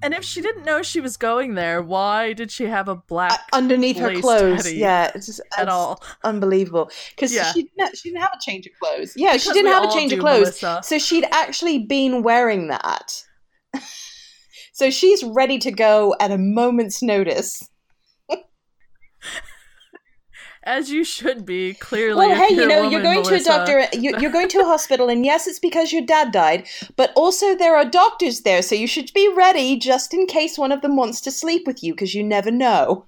and 0.00 0.14
if 0.14 0.22
she 0.22 0.40
didn't 0.40 0.64
know 0.64 0.80
she 0.80 1.00
was 1.00 1.16
going 1.16 1.54
there, 1.54 1.82
why 1.82 2.34
did 2.34 2.52
she 2.52 2.66
have 2.66 2.88
a 2.88 2.94
black 2.94 3.32
uh, 3.32 3.56
underneath 3.56 3.98
her 3.98 4.20
clothes? 4.20 4.72
Yeah, 4.72 5.10
it's 5.12 5.26
just 5.26 5.40
at 5.58 5.68
all 5.68 6.00
unbelievable 6.22 6.88
because 7.16 7.34
yeah. 7.34 7.50
she 7.50 7.64
didn't, 7.64 7.96
she 7.96 8.10
didn't 8.10 8.22
have 8.22 8.34
a 8.36 8.40
change 8.40 8.64
of 8.68 8.72
clothes. 8.80 9.14
Yeah, 9.16 9.32
because 9.32 9.42
she 9.42 9.52
didn't 9.54 9.72
have 9.72 9.90
a 9.90 9.92
change 9.92 10.12
of 10.12 10.20
clothes, 10.20 10.62
Melissa. 10.62 10.80
so 10.84 10.98
she'd 11.00 11.26
actually 11.32 11.80
been 11.80 12.22
wearing 12.22 12.68
that. 12.68 13.24
So 14.74 14.90
she's 14.90 15.22
ready 15.22 15.58
to 15.58 15.70
go 15.70 16.16
at 16.18 16.32
a 16.32 16.36
moment's 16.36 17.00
notice. 17.00 17.70
As 20.64 20.90
you 20.90 21.04
should 21.04 21.46
be, 21.46 21.74
clearly. 21.74 22.16
Well, 22.16 22.34
hey, 22.34 22.54
you 22.54 22.66
know, 22.66 22.88
you're 22.88 23.02
going 23.02 23.22
Melissa. 23.22 23.44
to 23.44 23.50
a 23.50 23.54
doctor, 23.54 23.86
you're 23.96 24.32
going 24.32 24.48
to 24.48 24.62
a 24.62 24.64
hospital, 24.64 25.08
and 25.08 25.24
yes, 25.24 25.46
it's 25.46 25.60
because 25.60 25.92
your 25.92 26.02
dad 26.02 26.32
died, 26.32 26.66
but 26.96 27.12
also 27.14 27.54
there 27.54 27.76
are 27.76 27.84
doctors 27.84 28.40
there, 28.40 28.62
so 28.62 28.74
you 28.74 28.86
should 28.88 29.12
be 29.14 29.32
ready 29.36 29.78
just 29.78 30.12
in 30.12 30.26
case 30.26 30.58
one 30.58 30.72
of 30.72 30.80
them 30.80 30.96
wants 30.96 31.20
to 31.20 31.30
sleep 31.30 31.66
with 31.66 31.84
you, 31.84 31.92
because 31.92 32.14
you 32.14 32.24
never 32.24 32.50
know 32.50 33.04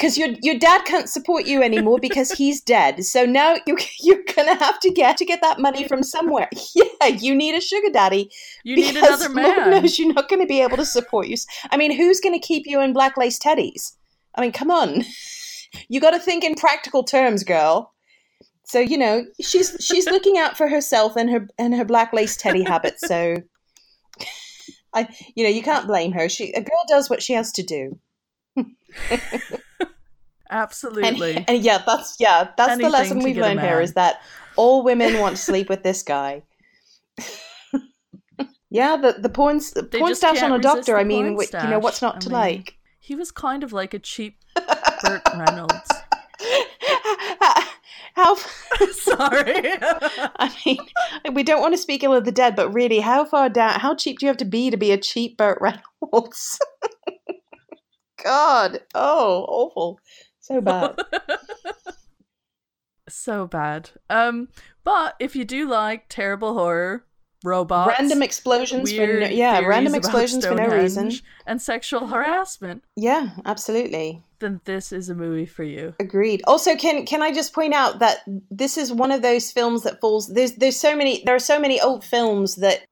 because 0.00 0.16
your 0.16 0.30
your 0.40 0.58
dad 0.58 0.86
can't 0.86 1.10
support 1.10 1.44
you 1.44 1.62
anymore 1.62 1.98
because 2.00 2.30
he's 2.32 2.62
dead. 2.62 3.04
So 3.04 3.26
now 3.26 3.56
you 3.66 3.76
you're 4.00 4.22
gonna 4.34 4.54
have 4.54 4.80
to 4.80 4.90
get 4.90 5.18
to 5.18 5.26
get 5.26 5.42
that 5.42 5.60
money 5.60 5.86
from 5.86 6.02
somewhere. 6.02 6.48
Yeah, 6.72 7.08
you 7.08 7.34
need 7.34 7.54
a 7.54 7.60
sugar 7.60 7.90
daddy. 7.92 8.30
You 8.62 8.76
need 8.76 8.96
another 8.96 9.28
man. 9.28 9.70
Lord 9.70 9.82
knows 9.82 9.98
you're 9.98 10.12
not 10.12 10.28
going 10.28 10.40
to 10.40 10.46
be 10.46 10.60
able 10.60 10.76
to 10.76 10.84
support 10.84 11.26
you. 11.26 11.36
I 11.70 11.76
mean, 11.76 11.94
who's 11.94 12.20
going 12.20 12.38
to 12.38 12.46
keep 12.46 12.64
you 12.66 12.80
in 12.80 12.92
black 12.92 13.16
lace 13.16 13.38
teddies? 13.38 13.96
I 14.34 14.40
mean, 14.40 14.52
come 14.52 14.70
on. 14.70 15.04
You 15.88 16.00
got 16.00 16.10
to 16.10 16.18
think 16.18 16.42
in 16.42 16.56
practical 16.56 17.04
terms, 17.04 17.44
girl. 17.44 17.92
So 18.64 18.80
you 18.80 18.98
know 18.98 19.24
she's 19.40 19.76
she's 19.80 20.06
looking 20.06 20.36
out 20.36 20.56
for 20.56 20.66
herself 20.66 21.16
and 21.16 21.30
her 21.30 21.46
and 21.58 21.74
her 21.74 21.84
black 21.84 22.12
lace 22.12 22.36
teddy 22.36 22.64
habits. 22.64 23.06
So 23.06 23.36
I, 24.92 25.08
you 25.36 25.44
know, 25.44 25.50
you 25.50 25.62
can't 25.62 25.86
blame 25.86 26.10
her. 26.12 26.28
She 26.28 26.52
a 26.52 26.60
girl 26.60 26.84
does 26.88 27.08
what 27.08 27.22
she 27.22 27.34
has 27.34 27.52
to 27.52 27.62
do. 27.62 27.98
Absolutely. 30.50 31.36
And, 31.36 31.44
and, 31.48 31.62
yeah, 31.62 31.82
that's 31.84 32.16
yeah, 32.18 32.50
that's 32.56 32.72
Anything 32.72 32.90
the 32.90 32.98
lesson 32.98 33.18
we've 33.20 33.36
learned 33.36 33.60
here 33.60 33.80
is 33.80 33.94
that 33.94 34.20
all 34.56 34.82
women 34.82 35.18
want 35.18 35.36
to 35.36 35.42
sleep 35.42 35.68
with 35.68 35.82
this 35.82 36.02
guy. 36.02 36.42
yeah, 38.70 38.96
the 38.96 39.16
the 39.18 39.28
porn 39.28 39.60
the 39.74 39.84
porn 39.84 40.14
stash 40.14 40.42
on 40.42 40.52
a 40.52 40.58
doctor. 40.58 40.96
I 40.96 41.04
mean, 41.04 41.38
you 41.38 41.68
know 41.68 41.78
what's 41.78 42.02
not 42.02 42.16
I 42.16 42.18
to 42.20 42.28
mean, 42.28 42.38
like? 42.38 42.76
He 42.98 43.14
was 43.14 43.30
kind 43.30 43.64
of 43.64 43.72
like 43.72 43.94
a 43.94 43.98
cheap 43.98 44.38
Burt 45.02 45.22
Reynolds. 45.34 45.90
How 48.14 48.34
sorry? 48.92 49.72
I 50.36 50.52
mean, 50.66 50.78
we 51.32 51.42
don't 51.42 51.60
want 51.60 51.74
to 51.74 51.78
speak 51.78 52.02
ill 52.02 52.12
of 52.12 52.24
the 52.24 52.32
dead, 52.32 52.56
but 52.56 52.68
really, 52.70 53.00
how 53.00 53.24
far 53.24 53.48
down? 53.48 53.80
How 53.80 53.94
cheap 53.94 54.18
do 54.18 54.26
you 54.26 54.28
have 54.28 54.36
to 54.38 54.44
be 54.44 54.68
to 54.70 54.76
be 54.76 54.90
a 54.90 54.98
cheap 54.98 55.36
Burt 55.36 55.58
Reynolds? 55.60 56.58
God, 58.22 58.80
oh, 58.94 59.46
awful. 59.48 60.00
So 60.40 60.60
bad. 60.60 60.98
so 63.08 63.46
bad. 63.46 63.90
Um, 64.08 64.48
but 64.84 65.14
if 65.20 65.36
you 65.36 65.44
do 65.44 65.68
like 65.68 66.06
terrible 66.08 66.54
horror, 66.54 67.04
robots, 67.44 67.94
random 67.98 68.22
explosions 68.22 68.92
for 68.92 69.20
no, 69.20 69.26
yeah, 69.26 69.60
random 69.60 69.94
explosions 69.94 70.46
for 70.46 70.54
no 70.54 70.66
reason, 70.66 71.12
and 71.46 71.60
sexual 71.60 72.06
harassment. 72.06 72.82
Yeah, 72.96 73.30
absolutely. 73.44 74.22
then 74.38 74.60
this 74.64 74.92
is 74.92 75.08
a 75.08 75.14
movie 75.14 75.46
for 75.46 75.62
you. 75.62 75.94
Agreed. 76.00 76.42
Also, 76.46 76.74
can 76.76 77.04
can 77.04 77.22
I 77.22 77.32
just 77.32 77.52
point 77.52 77.74
out 77.74 77.98
that 77.98 78.24
this 78.50 78.78
is 78.78 78.92
one 78.92 79.12
of 79.12 79.22
those 79.22 79.52
films 79.52 79.82
that 79.82 80.00
falls. 80.00 80.28
There's 80.28 80.52
there's 80.52 80.80
so 80.80 80.96
many 80.96 81.22
there 81.24 81.34
are 81.34 81.38
so 81.38 81.60
many 81.60 81.80
old 81.80 82.04
films 82.04 82.56
that 82.56 82.84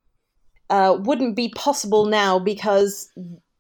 uh, 0.71 0.99
wouldn't 1.01 1.35
be 1.35 1.49
possible 1.51 2.07
now 2.07 2.39
because 2.39 3.11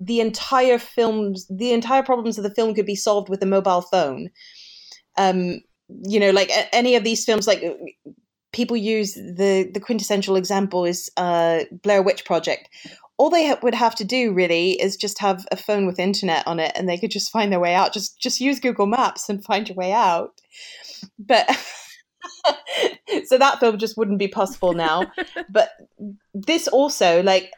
the 0.01 0.20
entire 0.20 0.78
films 0.78 1.46
the 1.51 1.72
entire 1.72 2.03
problems 2.03 2.38
of 2.38 2.44
the 2.44 2.55
film 2.55 2.74
could 2.74 2.86
be 2.86 2.94
solved 2.94 3.28
with 3.28 3.42
a 3.42 3.46
mobile 3.46 3.82
phone. 3.82 4.30
Um, 5.16 5.61
you 5.88 6.20
know, 6.20 6.30
like 6.30 6.51
any 6.72 6.94
of 6.94 7.05
these 7.05 7.24
films, 7.24 7.46
like 7.46 7.64
people 8.53 8.76
use 8.76 9.14
the 9.14 9.70
the 9.72 9.80
quintessential 9.80 10.36
example 10.36 10.84
is 10.84 11.11
uh, 11.16 11.61
Blair 11.82 12.03
Witch 12.03 12.24
Project. 12.24 12.68
All 13.16 13.30
they 13.30 13.49
ha- 13.49 13.59
would 13.62 13.74
have 13.74 13.96
to 13.96 14.05
do 14.05 14.32
really 14.32 14.80
is 14.80 14.96
just 14.96 15.18
have 15.18 15.44
a 15.51 15.57
phone 15.57 15.86
with 15.86 15.99
internet 15.99 16.46
on 16.46 16.61
it, 16.61 16.72
and 16.76 16.88
they 16.88 16.99
could 16.99 17.11
just 17.11 17.32
find 17.32 17.51
their 17.51 17.61
way 17.61 17.74
out. 17.74 17.92
Just 17.92 18.20
just 18.20 18.40
use 18.40 18.61
Google 18.61 18.86
Maps 18.86 19.28
and 19.28 19.44
find 19.44 19.68
your 19.68 19.76
way 19.76 19.92
out. 19.92 20.40
But 21.18 21.49
so 23.26 23.38
that 23.38 23.61
film 23.61 23.78
just 23.78 23.96
wouldn't 23.96 24.18
be 24.18 24.28
possible 24.28 24.72
now. 24.72 25.11
but 25.49 25.70
this 26.34 26.68
also, 26.68 27.22
like 27.22 27.51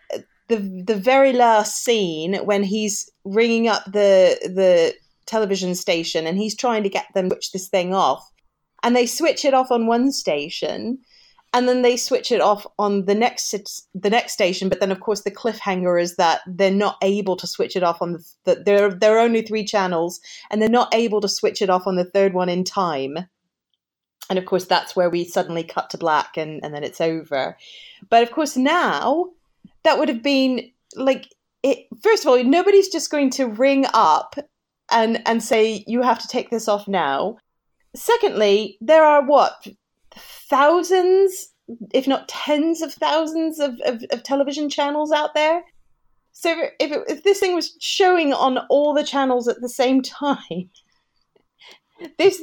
the 0.51 0.83
the 0.87 0.97
very 0.97 1.33
last 1.33 1.83
scene 1.83 2.35
when 2.45 2.63
he's 2.63 3.11
ringing 3.25 3.69
up 3.69 3.85
the 3.87 4.39
the 4.43 4.95
television 5.31 5.75
station 5.75 6.27
and 6.27 6.37
he's 6.37 6.57
trying 6.57 6.83
to 6.83 6.89
get 6.89 7.07
them 7.15 7.31
to 7.31 7.37
switch 7.37 7.53
this 7.53 7.69
thing 7.69 7.95
off. 7.95 8.31
And 8.83 8.97
they 8.97 9.07
switch 9.07 9.45
it 9.45 9.55
off 9.55 9.71
on 9.71 9.87
one 9.87 10.11
station 10.11 10.99
and 11.53 11.69
then 11.69 11.83
they 11.83 11.97
switch 11.97 12.31
it 12.33 12.41
off 12.41 12.67
on 12.79 13.05
the 13.07 13.15
next 13.15 13.55
the 13.95 14.11
next 14.11 14.33
station. 14.33 14.69
But 14.69 14.81
then 14.81 14.91
of 14.91 15.01
course 15.01 15.23
the 15.23 15.31
cliffhanger 15.31 16.01
is 16.01 16.17
that 16.17 16.41
they're 16.47 16.71
not 16.71 16.97
able 17.03 17.37
to 17.37 17.47
switch 17.47 17.77
it 17.77 17.83
off 17.83 18.03
on 18.03 18.13
the, 18.13 18.25
the 18.45 18.63
there 18.65 18.91
there 18.91 19.17
are 19.17 19.21
only 19.21 19.43
three 19.43 19.65
channels 19.65 20.21
and 20.51 20.61
they're 20.61 20.69
not 20.69 20.95
able 20.95 21.21
to 21.21 21.29
switch 21.29 21.63
it 21.63 21.71
off 21.71 21.87
on 21.87 21.97
the 21.97 22.05
third 22.05 22.35
one 22.35 22.49
in 22.49 22.65
time. 22.65 23.17
And 24.29 24.39
of 24.39 24.47
course 24.47 24.65
that's 24.67 24.97
where 24.97 25.11
we 25.11 25.25
suddenly 25.25 25.65
cut 25.65 25.91
to 25.91 25.99
black 25.99 26.37
and 26.37 26.65
and 26.65 26.75
then 26.75 26.85
it's 26.85 27.01
over. 27.01 27.57
But 28.09 28.23
of 28.23 28.31
course 28.33 28.57
now 28.57 29.31
that 29.85 29.99
would 29.99 30.09
have 30.09 30.22
been 30.22 30.70
like 30.97 31.28
it 31.62 31.87
first 32.03 32.24
of 32.24 32.31
all 32.31 32.43
nobody's 32.43 32.89
just 32.89 33.11
going 33.11 33.31
to 33.31 33.47
ring 33.47 33.87
up 33.93 34.37
and 34.91 35.22
and 35.26 35.43
say 35.43 35.85
you 35.87 36.03
have 36.03 36.18
to 36.20 36.28
take 36.28 36.51
this 36.51 36.68
off 36.68 36.89
now. 36.89 37.37
Secondly 37.95 38.78
there 38.81 39.05
are 39.05 39.24
what 39.24 39.66
thousands 40.14 41.49
if 41.93 42.09
not 42.09 42.28
tens 42.28 42.83
of 42.83 42.93
thousands 42.93 43.61
of, 43.61 43.78
of, 43.85 44.03
of 44.11 44.22
television 44.24 44.68
channels 44.68 45.12
out 45.12 45.35
there? 45.35 45.62
So 46.33 46.51
if, 46.81 46.91
it, 46.91 47.03
if 47.09 47.22
this 47.22 47.39
thing 47.39 47.55
was 47.55 47.76
showing 47.81 48.33
on 48.33 48.59
all 48.68 48.93
the 48.93 49.05
channels 49.05 49.47
at 49.47 49.61
the 49.61 49.68
same 49.68 50.03
time 50.03 50.70
there's 52.18 52.39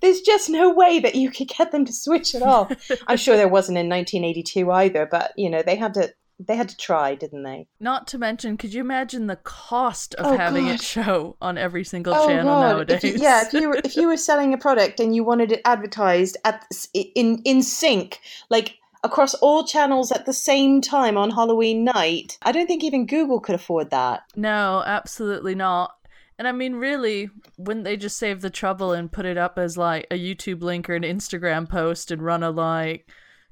there's 0.00 0.20
just 0.20 0.50
no 0.50 0.72
way 0.72 0.98
that 0.98 1.14
you 1.14 1.30
could 1.30 1.48
get 1.48 1.72
them 1.72 1.84
to 1.84 1.92
switch 1.92 2.34
it 2.34 2.42
off. 2.42 2.72
I'm 3.06 3.16
sure 3.16 3.36
there 3.36 3.48
wasn't 3.48 3.78
in 3.78 3.88
1982 3.88 4.70
either 4.70 5.06
but 5.10 5.32
you 5.36 5.48
know 5.48 5.62
they 5.62 5.76
had 5.76 5.94
to 5.94 6.12
they 6.38 6.54
had 6.56 6.68
to 6.68 6.76
try, 6.76 7.14
didn't 7.14 7.42
they? 7.44 7.66
Not 7.80 8.06
to 8.08 8.18
mention, 8.18 8.56
could 8.58 8.74
you 8.74 8.80
imagine 8.82 9.26
the 9.26 9.36
cost 9.36 10.14
of 10.16 10.26
Oh, 10.26 10.36
having 10.36 10.66
God. 10.66 10.74
it 10.74 10.82
show 10.82 11.36
on 11.40 11.56
every 11.56 11.82
single 11.84 12.14
Oh, 12.14 12.26
channel 12.26 12.44
God. 12.60 12.60
nowadays? 12.72 13.04
If 13.04 13.14
you, 13.16 13.22
yeah, 13.22 13.46
if 13.46 13.52
you 13.54 13.68
were 13.68 13.80
if 13.82 13.96
you 13.96 14.06
were 14.06 14.16
selling 14.18 14.52
a 14.52 14.58
product 14.58 15.00
and 15.00 15.14
you 15.16 15.24
wanted 15.24 15.52
it 15.52 15.62
advertised 15.64 16.36
at 16.44 16.64
in 16.92 17.40
in 17.44 17.62
sync, 17.62 18.20
like 18.50 18.76
across 19.04 19.34
all 19.34 19.64
channels 19.64 20.10
at 20.12 20.26
the 20.26 20.32
same 20.32 20.80
time 20.80 21.16
on 21.16 21.30
Halloween 21.30 21.84
night, 21.84 22.38
I 22.42 22.52
don't 22.52 22.66
think 22.66 22.82
even 22.84 23.06
Google 23.06 23.40
could 23.40 23.54
afford 23.54 23.90
that. 23.90 24.24
no, 24.34 24.82
absolutely 24.84 25.54
not. 25.54 25.92
And 26.38 26.46
I 26.46 26.52
mean, 26.52 26.74
really, 26.74 27.30
wouldn't 27.56 27.84
they 27.86 27.96
just 27.96 28.18
save 28.18 28.42
the 28.42 28.50
trouble 28.50 28.92
and 28.92 29.10
put 29.10 29.24
it 29.24 29.38
up 29.38 29.58
as 29.58 29.78
like 29.78 30.06
a 30.10 30.18
YouTube 30.18 30.60
link 30.62 30.90
or 30.90 30.94
an 30.94 31.02
Instagram 31.02 31.66
post 31.66 32.10
and 32.10 32.20
run 32.20 32.42
a 32.42 32.50
like 32.50 33.08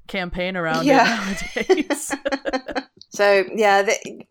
campaign 0.07 0.55
around 0.57 0.85
Yeah. 0.85 1.33
it 1.55 1.69
nowadays? 1.69 2.13
So 3.09 3.45
yeah, 3.55 3.81
the, 3.83 4.25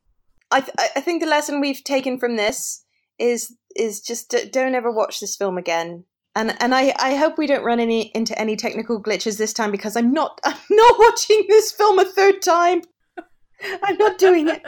I 0.51 0.61
th- 0.61 0.77
I 0.95 1.01
think 1.01 1.23
the 1.23 1.29
lesson 1.29 1.61
we've 1.61 1.83
taken 1.83 2.19
from 2.19 2.37
this 2.37 2.85
is 3.19 3.57
is 3.75 4.03
just 4.03 4.29
d- 4.31 4.45
don't 4.51 4.75
ever 4.75 4.91
watch 4.93 5.21
this 5.21 5.37
film 5.37 5.57
again. 5.57 6.05
And 6.37 6.55
and 6.61 6.75
I, 6.75 6.93
I 6.99 7.15
hope 7.15 7.39
we 7.39 7.47
don't 7.47 7.65
run 7.65 7.81
any 7.81 8.11
into 8.15 8.39
any 8.39 8.57
technical 8.57 9.03
glitches 9.03 9.39
this 9.39 9.55
time 9.55 9.71
because 9.71 9.97
I'm 9.97 10.13
not 10.13 10.39
I'm 10.45 10.57
not 10.71 10.99
watching 10.99 11.47
this 11.49 11.73
film 11.73 11.99
a 11.99 12.05
third 12.05 12.43
time. 12.43 12.83
I'm 13.85 13.97
not 13.97 14.19
doing 14.19 14.49
it. 14.49 14.61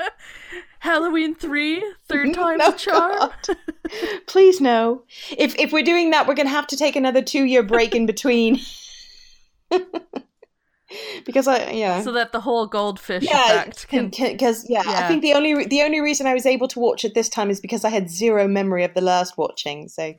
Halloween 0.79 1.35
3, 1.35 1.83
third 2.09 2.33
time's 2.33 2.61
No, 2.61 2.69
a 2.69 2.73
charm. 2.73 3.31
Please 4.27 4.61
no. 4.63 5.03
If 5.37 5.55
if 5.59 5.73
we're 5.73 5.83
doing 5.85 6.11
that, 6.13 6.27
we're 6.27 6.35
gonna 6.37 6.49
have 6.49 6.69
to 6.69 6.77
take 6.77 6.97
another 6.97 7.21
two 7.21 7.45
year 7.45 7.63
break 7.63 7.95
in 7.95 8.07
between. 8.07 8.61
Because 11.25 11.49
I 11.49 11.71
yeah. 11.71 12.01
So 12.03 12.13
that 12.13 12.33
the 12.33 12.41
whole 12.41 12.67
goldfish 12.67 13.25
yeah, 13.25 13.47
effect 13.63 13.89
can. 13.89 14.09
because 14.11 14.67
yeah, 14.69 14.83
I 14.87 15.09
think 15.09 15.23
the 15.23 15.35
only 15.35 15.65
the 15.67 15.83
only 15.83 16.01
reason 16.01 16.27
I 16.27 16.35
was 16.35 16.47
able 16.47 16.69
to 16.69 16.79
watch 16.81 17.05
it 17.05 17.15
this 17.15 17.29
time 17.29 17.51
is 17.51 17.61
because 17.61 17.85
I 17.85 17.91
had 17.91 18.09
zero 18.11 18.47
memory 18.49 18.85
of 18.85 18.95
the 18.95 19.01
last 19.01 19.37
watching. 19.37 19.89
So 19.89 20.15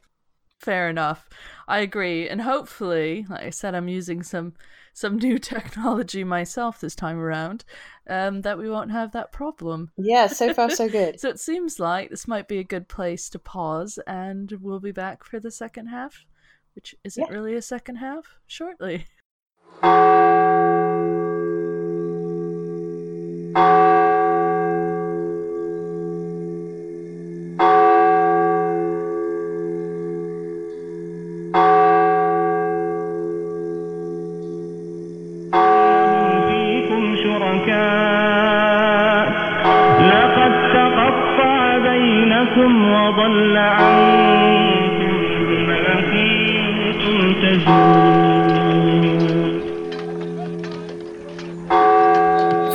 Fair 0.59 0.89
enough. 0.89 1.29
I 1.67 1.79
agree. 1.79 2.27
And 2.27 2.41
hopefully, 2.41 3.25
like 3.29 3.43
I 3.43 3.49
said, 3.51 3.75
I'm 3.75 3.87
using 3.87 4.23
some 4.23 4.53
some 4.93 5.17
new 5.17 5.37
technology 5.53 6.23
myself 6.23 6.79
this 6.79 6.95
time 6.95 7.19
around, 7.19 7.63
um, 8.09 8.41
that 8.41 8.57
we 8.57 8.67
won't 8.67 8.89
have 8.91 9.11
that 9.11 9.31
problem. 9.31 9.91
yeah, 9.97 10.25
so 10.25 10.51
far 10.55 10.71
so 10.71 10.89
good. 10.89 11.19
So 11.19 11.29
it 11.29 11.39
seems 11.39 11.79
like 11.79 12.09
this 12.09 12.27
might 12.27 12.47
be 12.47 12.57
a 12.57 12.63
good 12.63 12.87
place 12.87 13.29
to 13.29 13.37
pause, 13.39 13.99
and 14.07 14.51
we'll 14.59 14.79
be 14.79 14.91
back 14.91 15.23
for 15.23 15.39
the 15.39 15.51
second 15.51 15.87
half, 15.87 16.25
which 16.73 16.95
isn't 17.03 17.23
Yeah. 17.29 17.31
really 17.31 17.53
a 17.55 17.61
second 17.61 17.97
half, 17.97 18.39
shortly. 18.47 19.05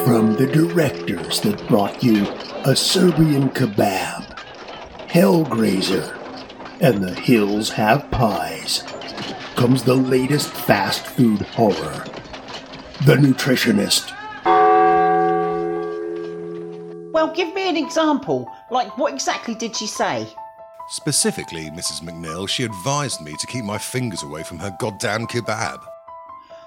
From 0.05 0.35
the 0.35 0.51
directors 0.53 1.41
that 1.43 1.64
brought 1.68 2.03
you 2.03 2.26
A 2.64 2.74
Serbian 2.74 3.51
Kebab, 3.51 4.37
Hellgrazer, 5.09 6.18
and 6.80 7.01
The 7.05 7.14
Hills 7.14 7.70
Have 7.70 8.11
Pies, 8.11 8.83
comes 9.55 9.85
the 9.85 9.95
latest 9.95 10.51
fast 10.51 11.07
food 11.07 11.43
horror, 11.43 12.05
The 13.05 13.14
Nutritionist. 13.14 14.11
Well, 17.12 17.33
give 17.33 17.55
me 17.55 17.68
an 17.68 17.76
example. 17.76 18.51
Like, 18.72 18.99
what 18.99 19.12
exactly 19.12 19.55
did 19.55 19.76
she 19.76 19.87
say? 19.87 20.26
Specifically, 20.93 21.70
Mrs. 21.70 22.03
McNeil, 22.03 22.47
she 22.47 22.64
advised 22.64 23.22
me 23.22 23.34
to 23.38 23.47
keep 23.47 23.64
my 23.64 23.78
fingers 23.78 24.22
away 24.22 24.43
from 24.43 24.59
her 24.59 24.76
goddamn 24.78 25.26
kebab. 25.26 25.82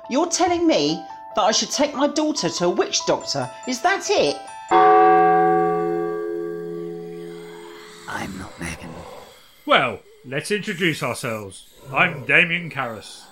You're 0.10 0.26
telling 0.26 0.66
me 0.66 1.00
that 1.36 1.44
I 1.44 1.52
should 1.52 1.70
take 1.70 1.94
my 1.94 2.08
daughter 2.08 2.50
to 2.50 2.66
a 2.66 2.70
witch 2.72 3.06
doctor? 3.06 3.48
Is 3.68 3.84
that 3.84 4.08
it? 4.10 4.36
I'm 8.10 8.40
not 8.40 8.60
Megan, 8.60 8.90
Well, 9.68 10.00
let's 10.26 10.50
introduce 10.50 11.04
ourselves. 11.04 11.70
I'm 11.94 12.26
Damien 12.26 12.72
Karras. 12.72 13.26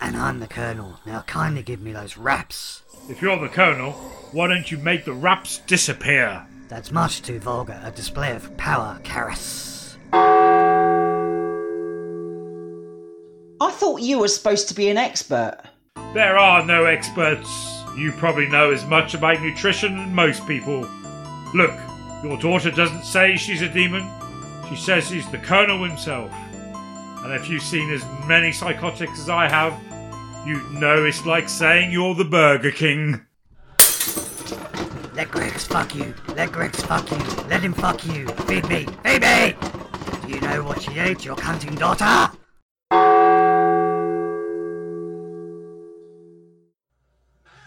and 0.00 0.16
I'm 0.16 0.40
the 0.40 0.48
Colonel. 0.48 0.98
Now 1.06 1.20
kindly 1.28 1.62
give 1.62 1.80
me 1.80 1.92
those 1.92 2.16
wraps. 2.16 2.82
If 3.08 3.22
you're 3.22 3.38
the 3.38 3.48
Colonel, 3.48 3.92
why 4.32 4.48
don't 4.48 4.68
you 4.72 4.78
make 4.78 5.04
the 5.04 5.12
wraps 5.12 5.58
disappear? 5.68 6.44
That's 6.66 6.90
much 6.90 7.22
too 7.22 7.38
vulgar 7.38 7.80
a 7.84 7.92
display 7.92 8.34
of 8.34 8.56
power, 8.56 8.98
Karras. 9.04 9.79
I 10.12 10.18
thought 13.72 14.00
you 14.00 14.18
were 14.18 14.28
supposed 14.28 14.68
to 14.68 14.74
be 14.74 14.88
an 14.88 14.96
expert. 14.96 15.58
There 16.14 16.38
are 16.38 16.64
no 16.64 16.86
experts. 16.86 17.82
You 17.96 18.12
probably 18.12 18.48
know 18.48 18.70
as 18.70 18.84
much 18.84 19.14
about 19.14 19.42
nutrition 19.42 19.98
as 19.98 20.08
most 20.10 20.46
people. 20.46 20.88
Look, 21.54 21.74
your 22.22 22.38
daughter 22.38 22.70
doesn't 22.70 23.04
say 23.04 23.36
she's 23.36 23.62
a 23.62 23.68
demon. 23.68 24.08
She 24.68 24.76
says 24.76 25.10
he's 25.10 25.28
the 25.30 25.38
Colonel 25.38 25.82
himself. 25.84 26.32
And 27.24 27.32
if 27.34 27.48
you've 27.48 27.62
seen 27.62 27.90
as 27.90 28.04
many 28.26 28.52
psychotics 28.52 29.20
as 29.20 29.28
I 29.28 29.48
have, 29.48 29.74
you'd 30.46 30.70
know 30.72 31.04
it's 31.04 31.26
like 31.26 31.48
saying 31.48 31.92
you're 31.92 32.14
the 32.14 32.24
Burger 32.24 32.70
King. 32.70 33.26
Let 35.14 35.30
Grex 35.30 35.66
fuck 35.66 35.94
you. 35.94 36.14
Let 36.34 36.52
Grex 36.52 36.80
fuck 36.82 37.10
you. 37.10 37.18
Let 37.48 37.60
him 37.60 37.74
fuck 37.74 38.06
you. 38.06 38.26
Feed 38.28 38.66
me. 38.68 38.86
Feed 39.04 39.20
me! 39.20 39.54
You 40.30 40.40
know 40.42 40.62
what 40.62 40.80
she 40.80 40.96
ate, 40.96 41.24
your 41.24 41.34
cunting 41.34 41.76
daughter? 41.76 42.30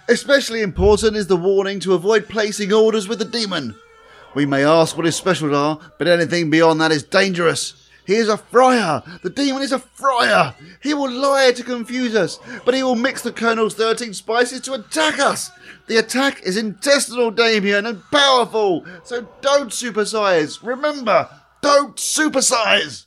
Especially 0.08 0.62
important 0.62 1.18
is 1.18 1.28
the 1.28 1.36
warning 1.36 1.82
to 1.82 1.94
avoid 1.94 2.30
placing 2.30 2.72
orders 2.72 3.10
with 3.10 3.20
the 3.20 3.26
demon. 3.26 3.76
We 4.34 4.46
may 4.46 4.64
ask 4.64 4.96
what 4.96 5.06
his 5.06 5.18
specials 5.18 5.52
are, 5.54 5.78
but 5.98 6.08
anything 6.08 6.50
beyond 6.50 6.80
that 6.80 6.94
is 6.94 7.04
dangerous. 7.04 7.90
He 8.08 8.16
is 8.16 8.30
a 8.30 8.38
friar. 8.38 9.04
The 9.24 9.30
demon 9.30 9.62
is 9.62 9.74
a 9.74 9.80
friar. 9.80 10.56
He 10.82 10.94
will 10.94 11.12
lie 11.12 11.52
to 11.52 11.64
confuse 11.64 12.16
us, 12.16 12.40
but 12.64 12.74
he 12.74 12.82
will 12.82 12.96
mix 12.96 13.22
the 13.22 13.34
Colonel's 13.34 13.76
13 13.76 14.14
spices 14.14 14.62
to 14.62 14.74
attack 14.76 15.20
us. 15.20 15.52
The 15.88 15.98
attack 15.98 16.42
is 16.44 16.56
intestinal, 16.56 17.30
Damien, 17.30 17.86
and 17.86 18.02
powerful, 18.10 18.86
so 19.04 19.28
don't 19.42 19.70
supersize. 19.70 20.66
Remember, 20.66 21.28
don't 21.64 21.96
supersize. 21.96 23.06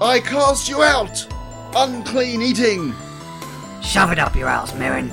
I 0.00 0.20
cast 0.20 0.68
you 0.68 0.82
out! 0.82 1.26
Unclean 1.76 2.42
eating! 2.42 2.92
Shove 3.82 4.10
it 4.10 4.18
up 4.18 4.34
your 4.34 4.48
ass, 4.48 4.72
Merrin. 4.72 5.12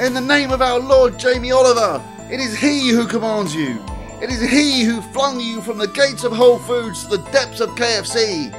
In 0.00 0.12
the 0.12 0.20
name 0.20 0.50
of 0.50 0.60
our 0.60 0.78
Lord 0.78 1.18
Jamie 1.18 1.52
Oliver, 1.52 2.04
it 2.30 2.38
is 2.38 2.56
he 2.58 2.90
who 2.90 3.06
commands 3.06 3.54
you. 3.54 3.82
It 4.20 4.28
is 4.30 4.42
he 4.50 4.84
who 4.84 5.00
flung 5.00 5.40
you 5.40 5.62
from 5.62 5.78
the 5.78 5.88
gates 5.88 6.22
of 6.22 6.32
Whole 6.32 6.58
Foods 6.58 7.04
to 7.04 7.16
the 7.16 7.30
depths 7.30 7.60
of 7.60 7.70
KFC. 7.70 8.52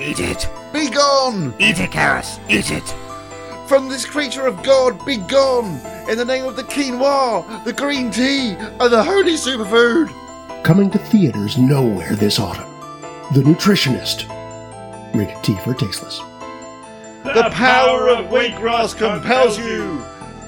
Eat 0.00 0.20
it. 0.20 0.48
Be 0.72 0.88
gone! 0.88 1.52
Eat 1.58 1.80
it, 1.80 1.90
Karras. 1.90 2.38
Eat 2.48 2.70
it. 2.70 2.94
From 3.68 3.88
this 3.88 4.04
creature 4.04 4.46
of 4.46 4.62
God, 4.62 5.04
be 5.04 5.16
gone! 5.16 5.95
In 6.08 6.16
the 6.16 6.24
name 6.24 6.44
of 6.44 6.54
the 6.54 6.62
quinoa, 6.62 7.64
the 7.64 7.72
green 7.72 8.12
tea, 8.12 8.50
and 8.52 8.92
the 8.92 9.02
holy 9.02 9.34
superfood! 9.34 10.08
Coming 10.62 10.88
to 10.90 10.98
theaters 10.98 11.58
nowhere 11.58 12.14
this 12.14 12.38
autumn. 12.38 12.70
The 13.34 13.42
Nutritionist. 13.42 14.24
Rated 15.16 15.42
T 15.42 15.56
for 15.64 15.74
tasteless. 15.74 16.20
The 17.24 17.50
power 17.50 18.08
of 18.08 18.26
wheatgrass 18.26 18.96
compels 18.96 19.58
you! 19.58 19.98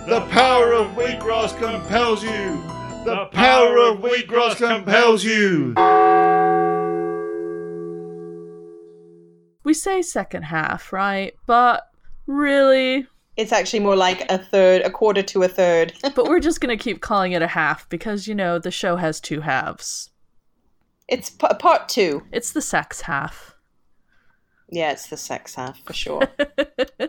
The 0.06 0.24
power 0.30 0.74
of 0.74 0.92
wheatgrass 0.92 1.58
compels 1.58 2.22
you! 2.22 2.62
The 3.04 3.28
power 3.32 3.78
of 3.78 3.98
wheatgrass 3.98 4.58
compels 4.58 5.24
you! 5.24 5.74
We 9.64 9.74
say 9.74 10.02
second 10.02 10.44
half, 10.44 10.92
right? 10.92 11.34
But 11.46 11.82
really, 12.28 13.08
It's 13.38 13.52
actually 13.52 13.80
more 13.80 13.96
like 13.96 14.30
a 14.30 14.36
third, 14.36 14.82
a 14.82 14.90
quarter 14.90 15.22
to 15.22 15.44
a 15.44 15.48
third. 15.48 15.94
but 16.16 16.28
we're 16.28 16.40
just 16.40 16.60
going 16.60 16.76
to 16.76 16.82
keep 16.82 17.00
calling 17.00 17.32
it 17.32 17.40
a 17.40 17.46
half 17.46 17.88
because, 17.88 18.26
you 18.26 18.34
know, 18.34 18.58
the 18.58 18.72
show 18.72 18.96
has 18.96 19.20
two 19.20 19.40
halves. 19.40 20.10
it's 21.08 21.30
p- 21.30 21.46
part 21.58 21.88
two. 21.88 22.24
It's 22.32 22.52
the 22.52 22.60
sex 22.60 23.02
half. 23.02 23.54
Yeah, 24.70 24.90
it's 24.90 25.06
the 25.06 25.16
sex 25.16 25.54
half 25.54 25.80
for 25.84 25.94
sure. 25.94 26.28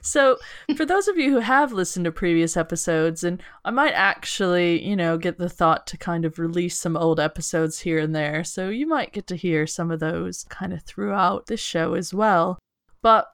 So, 0.00 0.38
for 0.76 0.84
those 0.84 1.06
of 1.06 1.16
you 1.16 1.30
who 1.30 1.38
have 1.38 1.72
listened 1.72 2.04
to 2.06 2.12
previous 2.12 2.56
episodes, 2.56 3.22
and 3.22 3.40
I 3.64 3.70
might 3.70 3.92
actually, 3.92 4.84
you 4.84 4.96
know, 4.96 5.16
get 5.16 5.38
the 5.38 5.48
thought 5.48 5.86
to 5.88 5.96
kind 5.96 6.24
of 6.24 6.40
release 6.40 6.76
some 6.76 6.96
old 6.96 7.20
episodes 7.20 7.78
here 7.80 7.98
and 7.98 8.14
there, 8.14 8.42
so 8.42 8.68
you 8.68 8.86
might 8.86 9.12
get 9.12 9.28
to 9.28 9.36
hear 9.36 9.66
some 9.66 9.92
of 9.92 10.00
those 10.00 10.44
kind 10.48 10.72
of 10.72 10.82
throughout 10.82 11.46
the 11.46 11.56
show 11.56 11.94
as 11.94 12.12
well. 12.12 12.58
But 13.00 13.31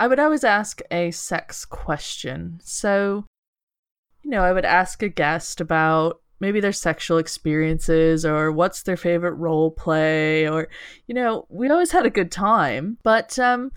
I 0.00 0.06
would 0.06 0.18
always 0.18 0.44
ask 0.44 0.80
a 0.90 1.10
sex 1.10 1.66
question. 1.66 2.58
So, 2.64 3.26
you 4.22 4.30
know, 4.30 4.42
I 4.42 4.50
would 4.50 4.64
ask 4.64 5.02
a 5.02 5.10
guest 5.10 5.60
about 5.60 6.22
maybe 6.40 6.58
their 6.58 6.72
sexual 6.72 7.18
experiences 7.18 8.24
or 8.24 8.50
what's 8.50 8.82
their 8.82 8.96
favorite 8.96 9.34
role 9.34 9.70
play 9.70 10.48
or 10.48 10.68
you 11.06 11.14
know, 11.14 11.44
we 11.50 11.68
always 11.68 11.92
had 11.92 12.06
a 12.06 12.10
good 12.10 12.32
time, 12.32 12.96
but 13.02 13.38
um 13.38 13.72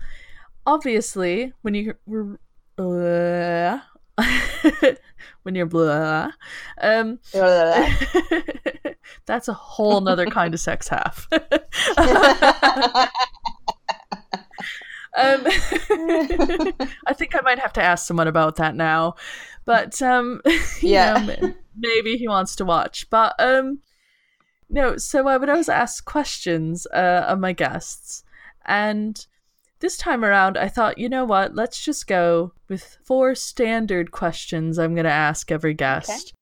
obviously 0.66 1.52
when 1.60 1.74
you 1.74 1.92
were 2.06 2.40
uh, 2.78 3.78
when 5.42 5.54
you're 5.54 5.66
blah 5.66 6.30
um 6.80 7.18
that's 9.26 9.48
a 9.48 9.52
whole 9.52 10.00
nother 10.00 10.24
kind 10.26 10.54
of 10.54 10.60
sex 10.60 10.88
half 10.88 11.28
um 15.16 15.42
i 17.06 17.12
think 17.12 17.34
i 17.34 17.40
might 17.42 17.58
have 17.58 17.72
to 17.72 17.82
ask 17.82 18.06
someone 18.06 18.28
about 18.28 18.56
that 18.56 18.74
now 18.74 19.14
but 19.64 20.00
um 20.02 20.40
Yeah. 20.82 21.14
know, 21.40 21.54
maybe 21.76 22.16
he 22.16 22.28
wants 22.28 22.56
to 22.56 22.64
watch 22.64 23.08
but 23.10 23.34
um 23.38 23.80
no 24.68 24.96
so 24.96 25.26
i 25.28 25.36
would 25.36 25.48
always 25.48 25.68
ask 25.68 26.04
questions 26.04 26.86
uh, 26.92 27.24
of 27.28 27.38
my 27.38 27.52
guests 27.52 28.24
and 28.66 29.26
this 29.84 29.96
time 29.98 30.24
around, 30.24 30.56
I 30.56 30.68
thought, 30.68 30.96
you 30.96 31.10
know 31.10 31.26
what? 31.26 31.54
Let's 31.54 31.84
just 31.84 32.06
go 32.06 32.52
with 32.68 32.96
four 33.04 33.34
standard 33.34 34.12
questions 34.12 34.78
I'm 34.78 34.94
going 34.94 35.04
to 35.04 35.10
ask 35.10 35.52
every 35.52 35.74
guest. 35.74 36.32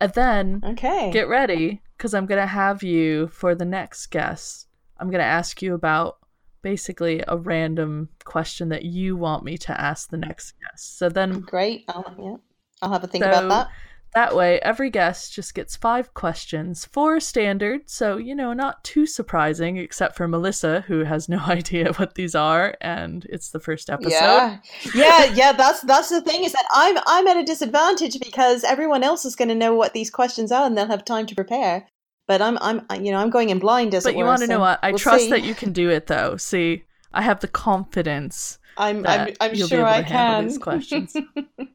And 0.00 0.12
then 0.14 0.62
okay. 0.64 1.12
get 1.12 1.28
ready 1.28 1.80
because 1.96 2.12
I'm 2.12 2.26
going 2.26 2.40
to 2.40 2.46
have 2.46 2.82
you 2.82 3.28
for 3.28 3.54
the 3.54 3.64
next 3.64 4.06
guest. 4.06 4.66
I'm 4.98 5.10
going 5.10 5.20
to 5.20 5.24
ask 5.24 5.62
you 5.62 5.74
about 5.74 6.18
basically 6.62 7.22
a 7.28 7.36
random 7.36 8.08
question 8.24 8.68
that 8.70 8.84
you 8.84 9.16
want 9.16 9.44
me 9.44 9.58
to 9.58 9.80
ask 9.80 10.10
the 10.10 10.16
next 10.16 10.54
guest. 10.60 10.98
So 10.98 11.08
then 11.08 11.40
Great. 11.40 11.84
I'll, 11.88 12.14
yeah. 12.18 12.36
I'll 12.80 12.92
have 12.92 13.04
a 13.04 13.06
think 13.06 13.24
So- 13.24 13.30
about 13.30 13.48
that. 13.48 13.68
that 14.14 14.36
way, 14.36 14.58
every 14.60 14.90
guest 14.90 15.32
just 15.32 15.54
gets 15.54 15.74
five 15.76 16.12
questions, 16.14 16.84
four 16.84 17.18
standard, 17.20 17.88
so 17.88 18.16
you 18.18 18.34
know, 18.34 18.52
not 18.52 18.84
too 18.84 19.06
surprising, 19.06 19.76
except 19.78 20.16
for 20.16 20.28
Melissa, 20.28 20.84
who 20.86 21.04
has 21.04 21.28
no 21.28 21.38
idea 21.46 21.92
what 21.94 22.14
these 22.14 22.34
are, 22.34 22.76
and 22.80 23.24
it's 23.30 23.50
the 23.50 23.60
first 23.60 23.88
episode. 23.88 24.10
Yeah, 24.10 24.58
yeah, 24.94 25.24
yeah. 25.34 25.52
That's 25.52 25.80
that's 25.82 26.10
the 26.10 26.20
thing 26.20 26.44
is 26.44 26.52
that 26.52 26.66
I'm 26.74 26.98
I'm 27.06 27.26
at 27.26 27.38
a 27.38 27.44
disadvantage 27.44 28.18
because 28.20 28.64
everyone 28.64 29.02
else 29.02 29.24
is 29.24 29.34
going 29.36 29.48
to 29.48 29.54
know 29.54 29.74
what 29.74 29.94
these 29.94 30.10
questions 30.10 30.52
are 30.52 30.66
and 30.66 30.76
they'll 30.76 30.86
have 30.88 31.04
time 31.04 31.26
to 31.26 31.34
prepare. 31.34 31.86
But 32.32 32.40
I'm 32.40 32.56
I'm 32.62 33.04
you 33.04 33.12
know 33.12 33.18
I'm 33.18 33.28
going 33.28 33.50
in 33.50 33.58
blind 33.58 33.94
as 33.94 34.06
well. 34.06 34.14
But 34.14 34.18
you 34.18 34.24
want 34.24 34.40
to 34.40 34.46
so 34.46 34.54
know 34.54 34.60
what? 34.60 34.78
I 34.82 34.92
we'll 34.92 34.98
trust 34.98 35.24
see. 35.24 35.30
that 35.32 35.42
you 35.42 35.54
can 35.54 35.70
do 35.70 35.90
it, 35.90 36.06
though. 36.06 36.38
See, 36.38 36.82
I 37.12 37.20
have 37.20 37.40
the 37.40 37.46
confidence. 37.46 38.58
I'm 38.78 39.06
I'm 39.06 39.34
I'm 39.38 39.54
sure 39.54 39.84
I 39.84 40.02
can. 40.02 40.46
these 40.48 40.56
questions. 40.56 41.14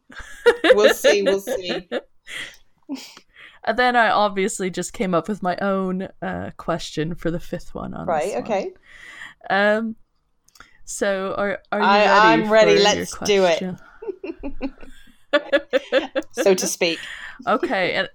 we'll 0.74 0.96
see. 0.96 1.22
We'll 1.22 1.42
see. 1.42 1.88
And 3.66 3.78
then 3.78 3.96
I 3.96 4.10
obviously 4.10 4.72
just 4.72 4.94
came 4.94 5.14
up 5.14 5.28
with 5.28 5.44
my 5.44 5.56
own 5.58 6.08
uh, 6.24 6.50
question 6.58 7.14
for 7.14 7.30
the 7.30 7.40
fifth 7.40 7.76
one 7.76 7.94
on 7.94 8.08
Right. 8.08 8.38
Okay. 8.38 8.72
Um. 9.52 9.96
So 10.86 11.36
are 11.38 11.60
are 11.72 11.80
you 11.82 11.86
I- 11.86 12.00
ready? 12.00 12.44
I'm 12.44 12.50
ready. 12.50 12.78
for 12.78 12.82
your 12.82 12.94
Let's 12.96 13.18
do 13.28 13.46
it. 13.46 14.72
So 16.32 16.56
to 16.56 16.66
speak. 16.66 16.98
okay. 17.46 17.94
And 17.94 18.10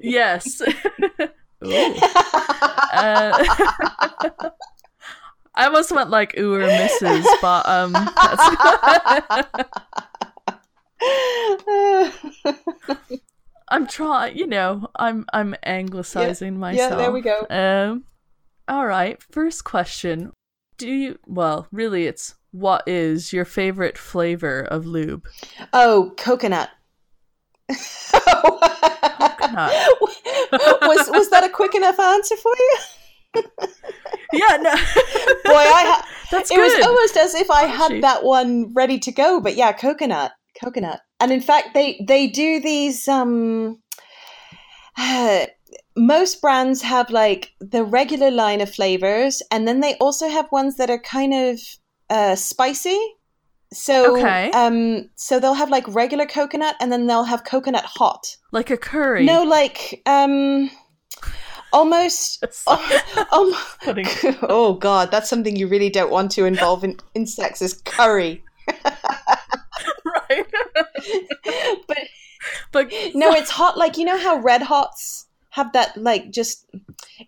yes. 0.00 0.60
Ooh. 1.64 1.94
Uh, 2.90 3.44
I 5.54 5.66
almost 5.66 5.92
went 5.92 6.08
like 6.10 6.38
ooh 6.38 6.54
or 6.54 6.60
misses, 6.60 7.28
but 7.42 7.68
um, 7.68 7.94
I'm 13.68 13.86
trying. 13.86 14.38
You 14.38 14.46
know, 14.46 14.88
I'm 14.96 15.26
I'm 15.32 15.54
anglicizing 15.64 16.54
yeah, 16.54 16.58
myself. 16.58 16.90
Yeah, 16.92 16.96
there 16.96 17.12
we 17.12 17.20
go. 17.20 17.46
Um, 17.50 18.04
all 18.68 18.86
right. 18.86 19.22
First 19.30 19.64
question: 19.64 20.32
Do 20.76 20.88
you? 20.88 21.18
Well, 21.26 21.66
really, 21.72 22.06
it's 22.06 22.36
what 22.52 22.84
is 22.86 23.32
your 23.32 23.44
favorite 23.44 23.98
flavor 23.98 24.60
of 24.60 24.86
lube? 24.86 25.26
oh, 25.72 26.14
coconut. 26.16 26.70
Was 30.82 31.10
was 31.10 31.30
that 31.30 31.44
a 31.44 31.48
quick 31.50 31.74
enough 31.74 31.98
answer 32.00 32.36
for 32.36 32.52
you? 32.56 32.76
Yeah, 34.32 34.58
no. 34.60 34.70
Boy, 35.44 35.54
I 35.54 35.84
ha- 35.86 36.06
That's 36.30 36.50
it 36.50 36.56
good. 36.56 36.76
was 36.78 36.86
almost 36.86 37.16
as 37.16 37.34
if 37.34 37.50
I 37.50 37.62
had 37.64 38.02
that 38.02 38.24
one 38.24 38.72
ready 38.74 38.98
to 38.98 39.10
go. 39.12 39.40
But 39.40 39.56
yeah, 39.56 39.72
coconut, 39.72 40.32
coconut, 40.62 41.00
and 41.18 41.32
in 41.32 41.40
fact, 41.40 41.72
they 41.74 41.98
they 42.06 42.26
do 42.26 42.60
these. 42.60 43.08
Um, 43.08 43.80
most 45.96 46.40
brands 46.42 46.82
have 46.82 47.10
like 47.10 47.52
the 47.60 47.84
regular 47.84 48.30
line 48.30 48.60
of 48.60 48.72
flavors, 48.74 49.42
and 49.50 49.66
then 49.66 49.80
they 49.80 49.94
also 49.94 50.28
have 50.28 50.52
ones 50.52 50.76
that 50.76 50.90
are 50.90 51.00
kind 51.00 51.32
of 51.32 51.60
uh, 52.10 52.34
spicy. 52.34 53.00
So, 53.72 54.16
Okay. 54.16 54.50
um, 54.52 55.10
so 55.14 55.38
they'll 55.38 55.54
have 55.54 55.70
like 55.70 55.84
regular 55.88 56.26
coconut, 56.26 56.76
and 56.80 56.90
then 56.90 57.06
they'll 57.06 57.24
have 57.24 57.44
coconut 57.44 57.84
hot. 57.84 58.36
like 58.52 58.70
a 58.70 58.76
curry. 58.76 59.24
No, 59.24 59.42
like 59.42 60.00
um, 60.06 60.70
almost. 61.72 62.42
um, 62.66 62.78
oh 64.42 64.78
god, 64.80 65.10
that's 65.10 65.28
something 65.28 65.54
you 65.56 65.68
really 65.68 65.90
don't 65.90 66.10
want 66.10 66.30
to 66.32 66.44
involve 66.46 66.82
in, 66.84 66.96
in 67.14 67.26
sex 67.26 67.60
is 67.60 67.74
curry. 67.84 68.42
right. 68.84 70.46
But 71.86 71.98
But 72.72 72.92
no, 73.14 73.32
it's 73.32 73.50
hot. 73.50 73.76
Like 73.76 73.96
you 73.98 74.04
know 74.04 74.18
how 74.18 74.38
red 74.38 74.62
hots 74.62 75.26
have 75.58 75.72
that 75.72 75.96
like 75.96 76.30
just 76.30 76.66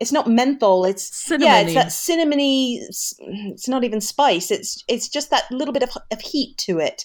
it's 0.01 0.13
not 0.13 0.29
menthol 0.29 0.85
it's 0.85 1.31
yeah 1.39 1.61
it's 1.61 1.75
that 1.75 1.89
cinnamony. 1.89 2.79
it's 2.79 3.69
not 3.69 3.85
even 3.85 4.01
spice 4.01 4.51
it's 4.51 4.85
it's 4.89 5.09
just 5.09 5.31
that 5.31 5.51
little 5.51 5.75
bit 5.75 5.83
of, 5.83 5.91
of 6.11 6.21
heat 6.21 6.57
to 6.59 6.79
it. 6.79 7.05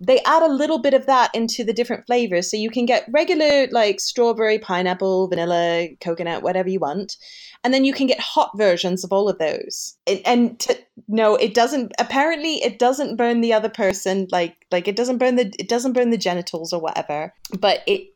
They 0.00 0.20
add 0.24 0.42
a 0.42 0.52
little 0.52 0.78
bit 0.78 0.92
of 0.92 1.06
that 1.06 1.32
into 1.34 1.62
the 1.62 1.72
different 1.72 2.06
flavors 2.06 2.50
so 2.50 2.56
you 2.56 2.68
can 2.68 2.84
get 2.84 3.08
regular 3.12 3.68
like 3.70 4.00
strawberry 4.00 4.58
pineapple 4.58 5.28
vanilla 5.28 5.88
coconut 6.00 6.42
whatever 6.42 6.68
you 6.68 6.80
want 6.80 7.16
and 7.62 7.72
then 7.72 7.84
you 7.84 7.94
can 7.94 8.08
get 8.08 8.20
hot 8.20 8.50
versions 8.56 9.04
of 9.04 9.12
all 9.12 9.28
of 9.28 9.38
those. 9.38 9.96
And, 10.06 10.20
and 10.26 10.60
to, 10.60 10.76
no 11.08 11.36
it 11.36 11.54
doesn't 11.54 11.92
apparently 11.98 12.54
it 12.56 12.78
doesn't 12.78 13.16
burn 13.16 13.40
the 13.40 13.52
other 13.52 13.68
person 13.68 14.26
like 14.30 14.66
like 14.72 14.88
it 14.88 14.96
doesn't 14.96 15.18
burn 15.18 15.36
the 15.36 15.52
it 15.58 15.68
doesn't 15.68 15.92
burn 15.92 16.10
the 16.10 16.18
genitals 16.18 16.72
or 16.72 16.80
whatever 16.80 17.32
but 17.58 17.82
it 17.86 18.13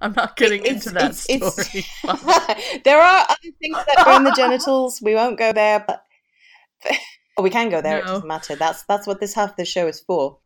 I'm 0.00 0.12
not 0.12 0.36
getting 0.36 0.60
it's- 0.64 0.86
into 0.86 0.90
that 0.98 1.28
it's- 1.28 1.54
story. 1.54 1.84
it's- 2.04 2.80
there 2.84 3.00
are 3.00 3.22
other 3.28 3.52
things 3.60 3.76
that 3.76 4.04
burn 4.04 4.24
the 4.24 4.32
genitals. 4.32 5.00
We 5.02 5.14
won't 5.14 5.38
go 5.38 5.52
there, 5.52 5.84
but 5.86 6.02
oh, 7.36 7.42
we 7.42 7.50
can 7.50 7.68
go 7.68 7.80
there. 7.82 7.98
It 7.98 8.06
doesn't 8.06 8.26
matter. 8.28 8.56
That's 8.56 8.82
that's 8.84 9.06
what 9.06 9.20
this 9.20 9.34
half 9.34 9.50
of 9.50 9.56
the 9.56 9.64
show 9.64 9.86
is 9.86 10.00
for. 10.00 10.38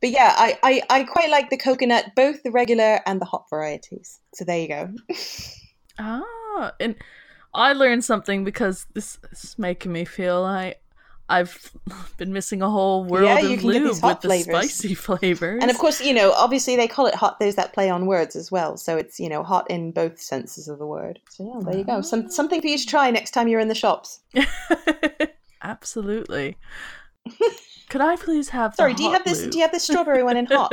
But 0.00 0.10
yeah, 0.10 0.34
I, 0.36 0.58
I, 0.62 0.82
I 0.90 1.04
quite 1.04 1.30
like 1.30 1.48
the 1.48 1.56
coconut, 1.56 2.12
both 2.14 2.42
the 2.42 2.50
regular 2.50 3.00
and 3.06 3.18
the 3.20 3.24
hot 3.24 3.46
varieties. 3.48 4.20
So 4.34 4.44
there 4.44 4.58
you 4.58 4.68
go. 4.68 4.94
Ah, 5.98 6.72
and 6.78 6.94
I 7.54 7.72
learned 7.72 8.04
something 8.04 8.44
because 8.44 8.86
this 8.92 9.18
is 9.32 9.54
making 9.58 9.92
me 9.92 10.04
feel 10.04 10.42
like 10.42 10.78
I've 11.28 11.72
been 12.18 12.32
missing 12.32 12.62
a 12.62 12.70
whole 12.70 13.04
world 13.04 13.24
Yeah, 13.24 13.38
of 13.38 13.50
you 13.50 13.56
can 13.58 13.72
get 13.72 13.82
lube 13.82 14.02
with 14.02 14.20
the 14.20 14.40
spicy 14.42 14.94
flavors. 14.94 15.58
And 15.60 15.70
of 15.70 15.78
course, 15.78 16.00
you 16.00 16.14
know, 16.14 16.32
obviously 16.32 16.76
they 16.76 16.88
call 16.88 17.06
it 17.06 17.14
hot. 17.14 17.38
There's 17.40 17.56
that 17.56 17.72
play 17.72 17.90
on 17.90 18.06
words 18.06 18.36
as 18.36 18.50
well. 18.52 18.76
So 18.76 18.96
it's 18.96 19.18
you 19.18 19.28
know 19.28 19.42
hot 19.42 19.70
in 19.70 19.92
both 19.92 20.20
senses 20.20 20.68
of 20.68 20.78
the 20.78 20.86
word. 20.86 21.20
So 21.30 21.44
yeah, 21.44 21.60
there 21.64 21.78
you 21.78 21.84
go. 21.84 22.00
Some 22.00 22.24
ah. 22.26 22.28
something 22.28 22.60
for 22.60 22.68
you 22.68 22.78
to 22.78 22.86
try 22.86 23.10
next 23.10 23.32
time 23.32 23.48
you're 23.48 23.60
in 23.60 23.68
the 23.68 23.74
shops. 23.74 24.20
Absolutely. 25.62 26.56
Could 27.88 28.00
I 28.00 28.16
please 28.16 28.50
have? 28.50 28.72
the 28.72 28.76
Sorry, 28.76 28.94
do 28.94 29.02
you 29.02 29.12
have 29.12 29.24
this? 29.24 29.42
lube? 29.42 29.50
Do 29.52 29.58
you 29.58 29.62
have 29.62 29.72
this 29.72 29.84
strawberry 29.84 30.22
one 30.22 30.36
in 30.36 30.46
hot? 30.46 30.72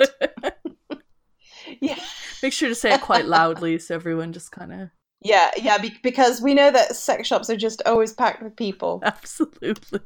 yeah. 1.82 1.99
Make 2.43 2.54
sure 2.54 2.70
to 2.70 2.76
say 2.76 2.93
it 2.93 3.01
quite 3.01 3.26
loudly 3.26 3.80
so 3.80 3.95
everyone 3.95 4.34
just 4.34 4.51
kind 4.51 4.74
of. 4.74 4.89
Yeah, 5.22 5.51
yeah, 5.56 5.78
be- 5.78 5.97
because 6.04 6.41
we 6.41 6.54
know 6.54 6.70
that 6.70 6.95
sex 6.97 7.28
shops 7.30 7.49
are 7.49 7.56
just 7.56 7.82
always 7.86 8.12
packed 8.12 8.43
with 8.43 8.56
people. 8.56 8.99
Absolutely. 9.04 10.01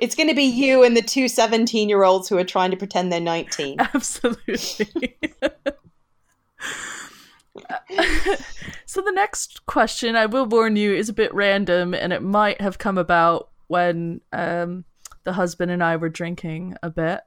It's 0.00 0.14
going 0.14 0.28
to 0.28 0.34
be 0.34 0.44
you 0.44 0.84
and 0.84 0.96
the 0.96 1.02
two 1.02 1.26
17 1.28 1.88
year 1.88 2.04
olds 2.04 2.28
who 2.28 2.38
are 2.38 2.44
trying 2.44 2.70
to 2.70 2.76
pretend 2.76 3.12
they're 3.12 3.20
19. 3.20 3.80
Absolutely. 3.94 4.56
so 8.86 9.00
the 9.02 9.12
next 9.12 9.66
question, 9.66 10.16
I 10.16 10.26
will 10.26 10.46
warn 10.46 10.76
you, 10.76 10.94
is 10.94 11.08
a 11.08 11.12
bit 11.12 11.32
random, 11.34 11.94
and 11.94 12.12
it 12.12 12.22
might 12.22 12.60
have 12.60 12.78
come 12.78 12.98
about 12.98 13.50
when 13.66 14.20
um, 14.32 14.84
the 15.24 15.32
husband 15.32 15.70
and 15.70 15.82
I 15.82 15.96
were 15.96 16.08
drinking 16.08 16.76
a 16.82 16.90
bit. 16.90 17.20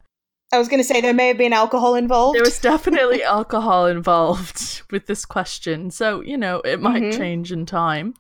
I 0.54 0.58
was 0.58 0.68
going 0.68 0.82
to 0.82 0.88
say 0.88 1.00
there 1.00 1.14
may 1.14 1.28
have 1.30 1.38
been 1.38 1.54
alcohol 1.54 1.96
involved. 1.96 2.36
There 2.36 2.44
was 2.44 2.60
definitely 2.62 3.24
alcohol 3.24 3.86
involved 3.88 4.82
with 4.92 5.06
this 5.08 5.26
question, 5.26 5.92
so 5.92 6.22
you 6.22 6.38
know 6.38 6.62
it 6.62 6.82
might 6.82 7.04
Mhm. 7.04 7.18
change 7.18 7.52
in 7.52 7.66
time. 7.66 8.14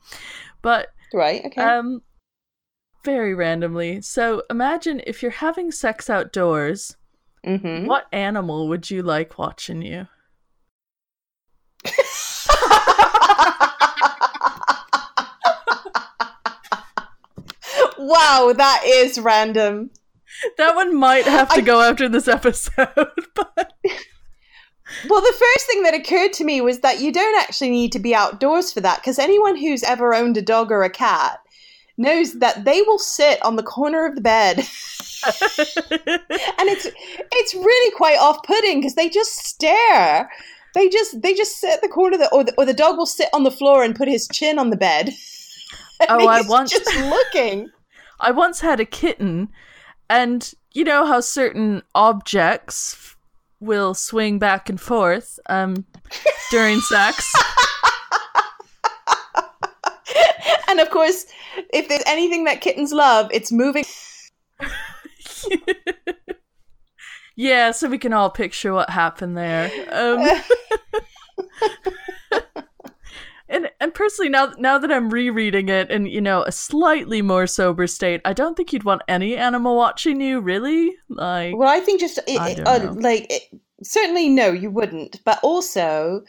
But 0.62 0.90
right, 1.14 1.44
okay. 1.46 1.62
um, 1.62 2.02
very 3.04 3.34
randomly. 3.34 4.02
So 4.02 4.44
imagine 4.50 5.02
if 5.08 5.22
you're 5.22 5.32
having 5.32 5.72
sex 5.72 6.10
outdoors. 6.10 6.98
Mhm. 7.46 7.88
What 7.88 8.06
animal 8.12 8.68
would 8.68 8.92
you 8.92 9.02
like 9.02 9.40
watching 9.40 9.82
you? 9.82 10.08
wow, 17.98 18.54
that 18.56 18.84
is 18.86 19.20
random. 19.20 19.92
That 20.58 20.76
one 20.76 20.96
might 20.96 21.26
have 21.26 21.50
to 21.50 21.56
I- 21.56 21.62
go 21.62 21.82
after 21.82 22.10
this 22.10 22.28
episode, 22.28 22.88
but 23.36 23.74
Well, 25.10 25.22
the 25.22 25.36
first 25.40 25.68
thing 25.68 25.84
that 25.84 25.94
occurred 25.94 26.34
to 26.34 26.44
me 26.44 26.62
was 26.62 26.80
that 26.80 27.00
you 27.00 27.12
don't 27.12 27.40
actually 27.40 27.70
need 27.70 27.92
to 27.94 28.00
be 28.00 28.16
outdoors 28.16 28.74
for 28.74 28.82
that 28.82 29.00
because 29.00 29.20
anyone 29.20 29.56
who's 29.56 29.84
ever 29.84 30.14
owned 30.14 30.38
a 30.38 30.42
dog 30.42 30.72
or 30.72 30.84
a 30.84 30.90
cat 30.90 31.40
knows 32.02 32.34
that 32.40 32.66
they 32.66 32.82
will 32.82 33.00
sit 33.00 33.44
on 33.46 33.56
the 33.56 33.64
corner 33.64 34.06
of 34.06 34.16
the 34.16 34.22
bed. 34.22 34.58
and 35.28 36.68
it's 36.68 36.88
it's 37.32 37.54
really 37.54 37.96
quite 37.96 38.18
off-putting 38.18 38.80
because 38.80 38.96
they 38.96 39.08
just 39.10 39.34
stare. 39.46 40.30
They 40.74 40.90
just 40.90 41.22
they 41.22 41.34
just 41.34 41.60
sit 41.60 41.72
at 41.72 41.82
the 41.82 41.88
corner 41.90 42.16
of 42.16 42.22
the 42.22 42.34
or, 42.34 42.44
the 42.44 42.54
or 42.58 42.66
the 42.66 42.74
dog 42.74 42.98
will 42.98 43.06
sit 43.06 43.30
on 43.34 43.44
the 43.44 43.52
floor 43.52 43.84
and 43.84 43.96
put 43.96 44.08
his 44.08 44.28
chin 44.28 44.58
on 44.60 44.70
the 44.70 44.78
bed. 44.78 45.12
Oh, 46.10 46.28
I 46.28 46.42
once- 46.42 46.72
just 46.72 46.96
looking. 47.00 47.70
I 48.20 48.32
once 48.32 48.60
had 48.60 48.80
a 48.80 48.86
kitten, 48.86 49.50
and 50.10 50.52
you 50.72 50.84
know 50.84 51.06
how 51.06 51.20
certain 51.20 51.84
objects 51.94 53.16
will 53.60 53.94
swing 53.94 54.40
back 54.40 54.68
and 54.68 54.82
forth 54.82 55.40
um, 55.48 55.86
during 56.50 56.80
sex. 56.80 57.32
and 60.68 60.80
of 60.80 60.90
course, 60.90 61.26
if 61.74 61.88
there's 61.88 62.04
anything 62.06 62.46
that 62.46 62.62
kittens 62.62 62.92
love, 62.92 63.30
it's 63.32 63.52
moving. 63.52 63.86
yeah, 67.36 67.72
so 67.72 67.90
we 67.90 67.98
can 67.98 68.14
all 68.14 68.30
picture 68.30 68.74
what 68.74 68.90
happened 68.90 69.38
there. 69.38 69.72
Um, 69.92 70.26
and 73.50 73.70
and 73.80 73.94
personally, 73.94 74.30
now 74.30 74.54
now 74.58 74.78
that 74.78 74.92
I'm 74.92 75.10
rereading 75.10 75.70
it 75.70 75.92
in 75.92 76.06
you 76.06 76.22
know 76.22 76.44
a 76.44 76.52
slightly 76.52 77.22
more 77.22 77.48
sober 77.48 77.88
state, 77.88 78.22
I 78.26 78.34
don't 78.34 78.56
think 78.56 78.74
you'd 78.74 78.84
want 78.84 79.02
any 79.08 79.36
animal 79.36 79.76
watching 79.76 80.22
you. 80.22 80.40
Really, 80.42 80.96
like 81.10 81.56
Well, 81.56 81.70
I 81.70 81.80
think 81.80 82.00
just 82.00 82.20
it, 82.28 82.40
I 82.40 82.54
uh, 82.64 82.94
like 82.94 83.28
it, 83.30 83.44
certainly 83.84 84.30
no, 84.30 84.52
you 84.52 84.70
wouldn't. 84.70 85.24
But 85.24 85.40
also, 85.44 86.24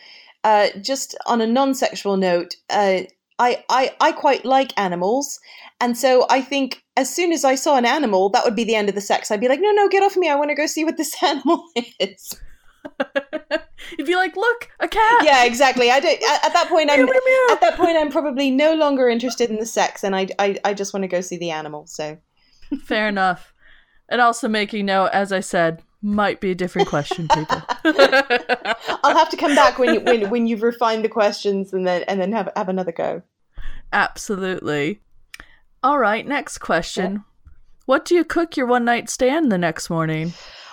uh, 0.45 0.69
just 0.81 1.17
on 1.27 1.41
a 1.41 1.47
non-sexual 1.47 2.17
note, 2.17 2.57
uh, 2.71 3.03
I, 3.39 3.65
I 3.69 3.95
I 4.01 4.13
quite 4.13 4.45
like 4.45 4.79
animals, 4.79 5.41
and 5.81 5.97
so 5.97 6.27
I 6.31 6.41
think 6.43 6.83
as 6.97 7.13
soon 7.15 7.33
as 7.33 7.45
I 7.45 7.55
saw 7.55 7.77
an 7.77 7.87
animal, 7.87 8.29
that 8.31 8.45
would 8.45 8.55
be 8.55 8.65
the 8.65 8.75
end 8.75 8.89
of 8.89 8.95
the 8.95 9.01
sex. 9.01 9.31
I'd 9.31 9.41
be 9.41 9.49
like, 9.49 9.61
no, 9.61 9.73
no, 9.73 9.89
get 9.89 10.03
off 10.03 10.17
me! 10.17 10.29
I 10.29 10.35
want 10.35 10.51
to 10.51 10.55
go 10.55 10.67
see 10.67 10.85
what 10.85 10.97
this 10.97 11.15
animal 11.23 11.65
is. 11.99 12.41
you'd 13.99 14.07
be 14.07 14.17
like, 14.17 14.37
look, 14.37 14.69
a 14.81 14.89
cat. 14.89 15.25
yeah, 15.25 15.45
exactly. 15.45 15.91
I 15.91 16.01
don't. 16.01 16.23
At, 16.23 16.47
at 16.47 16.53
that 16.53 16.69
point, 16.69 16.91
I'm 16.91 17.09
at 17.09 17.61
that 17.61 17.75
point 17.77 17.97
I'm 17.97 18.11
probably 18.11 18.51
no 18.51 18.75
longer 18.75 19.09
interested 19.09 19.51
in 19.51 19.57
the 19.57 19.67
sex, 19.67 20.05
and 20.05 20.15
I 20.15 20.29
I, 20.39 20.59
I 20.65 20.75
just 20.75 20.93
want 20.93 21.05
to 21.05 21.09
go 21.09 21.21
see 21.21 21.39
the 21.39 21.51
animal. 21.51 21.87
So. 21.87 22.19
Fair 22.85 23.09
enough. 23.09 23.53
And 24.09 24.21
also 24.21 24.49
making 24.49 24.87
note, 24.87 25.11
as 25.13 25.33
I 25.33 25.41
said, 25.41 25.83
might 26.03 26.41
be 26.41 26.51
a 26.51 26.55
different 26.55 26.89
question, 26.89 27.29
people. 27.29 27.63
I'll 29.05 29.17
have 29.17 29.31
to 29.31 29.37
come 29.37 29.55
back 29.55 29.79
when 29.79 29.95
you, 29.95 30.01
when 30.01 30.31
when 30.31 30.47
you've 30.47 30.63
refined 30.63 31.05
the 31.05 31.09
questions 31.09 31.73
and 31.73 31.87
then 31.87 32.03
and 32.03 32.21
then 32.21 32.33
have 32.33 32.51
have 32.57 32.69
another 32.69 32.93
go. 32.93 33.23
Absolutely. 33.93 35.01
All 35.83 35.99
right, 35.99 36.27
next 36.27 36.59
question. 36.59 37.25
What 37.87 38.05
do 38.05 38.15
you 38.15 38.25
cook 38.25 38.57
your 38.57 38.67
one 38.67 38.85
night 38.85 39.11
stand 39.11 39.51
the 39.51 39.59
next 39.59 39.91
morning? 39.91 40.33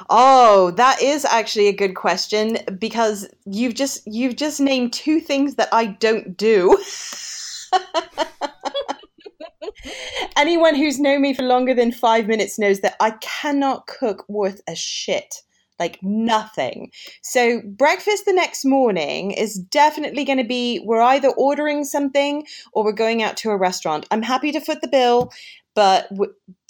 Oh, 0.10 0.72
that 0.72 1.02
is 1.02 1.26
actually 1.26 1.68
a 1.68 1.74
good 1.74 1.96
question 1.96 2.58
because 2.78 3.28
you've 3.46 3.74
just 3.74 4.06
you've 4.06 4.36
just 4.36 4.62
named 4.62 4.94
two 4.94 5.20
things 5.20 5.56
that 5.56 5.70
I 5.72 5.88
don't 5.88 6.38
do. 6.38 6.78
Anyone 10.40 10.74
who's 10.74 11.02
known 11.02 11.22
me 11.22 11.34
for 11.34 11.44
longer 11.44 11.74
than 11.74 11.92
5 11.92 12.26
minutes 12.26 12.58
knows 12.58 12.80
that 12.80 12.96
I 13.02 13.12
cannot 13.20 13.88
cook 13.88 14.24
worth 14.30 14.62
a 14.70 14.76
shit. 14.76 15.42
Like 15.80 16.00
nothing. 16.02 16.92
So, 17.22 17.62
breakfast 17.66 18.24
the 18.26 18.32
next 18.32 18.64
morning 18.64 19.32
is 19.32 19.56
definitely 19.56 20.24
going 20.24 20.38
to 20.38 20.46
be 20.46 20.82
we're 20.86 21.02
either 21.02 21.28
ordering 21.32 21.84
something 21.84 22.46
or 22.72 22.86
we're 22.86 22.94
going 22.94 23.22
out 23.22 23.36
to 23.38 23.50
a 23.50 23.58
restaurant. 23.58 24.06
I'm 24.12 24.22
happy 24.22 24.54
to 24.54 24.62
foot 24.62 24.80
the 24.82 24.88
bill, 24.88 25.34
but 25.76 26.10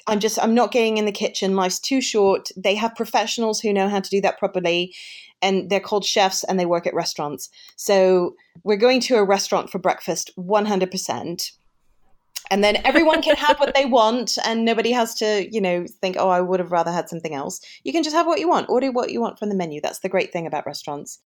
I'm 0.07 0.19
just 0.19 0.39
I'm 0.41 0.55
not 0.55 0.71
getting 0.71 0.97
in 0.97 1.05
the 1.05 1.11
kitchen. 1.11 1.55
Life's 1.55 1.79
too 1.79 2.01
short. 2.01 2.49
They 2.57 2.73
have 2.73 2.95
professionals 2.95 3.59
who 3.59 3.71
know 3.71 3.87
how 3.87 3.99
to 3.99 4.09
do 4.09 4.21
that 4.21 4.39
properly 4.39 4.95
and 5.43 5.69
they're 5.69 5.79
called 5.79 6.05
chefs 6.05 6.43
and 6.43 6.59
they 6.59 6.65
work 6.65 6.87
at 6.87 6.95
restaurants. 6.95 7.49
So 7.75 8.35
we're 8.63 8.77
going 8.77 8.99
to 9.01 9.17
a 9.17 9.23
restaurant 9.23 9.69
for 9.69 9.77
breakfast 9.77 10.31
100%. 10.39 11.51
And 12.51 12.63
then 12.63 12.77
everyone 12.83 13.21
can 13.21 13.35
have 13.35 13.59
what 13.59 13.75
they 13.75 13.85
want 13.99 14.37
and 14.43 14.65
nobody 14.65 14.91
has 14.91 15.13
to, 15.15 15.47
you 15.51 15.61
know, 15.61 15.85
think, 16.01 16.15
"Oh, 16.19 16.29
I 16.29 16.41
would 16.41 16.59
have 16.59 16.71
rather 16.71 16.91
had 16.91 17.09
something 17.09 17.33
else." 17.33 17.61
You 17.83 17.91
can 17.91 18.03
just 18.03 18.15
have 18.15 18.27
what 18.27 18.39
you 18.39 18.49
want. 18.49 18.69
Order 18.69 18.91
what 18.91 19.11
you 19.11 19.21
want 19.21 19.39
from 19.39 19.49
the 19.49 19.55
menu. 19.55 19.81
That's 19.81 19.99
the 19.99 20.09
great 20.09 20.31
thing 20.31 20.47
about 20.47 20.65
restaurants. 20.65 21.19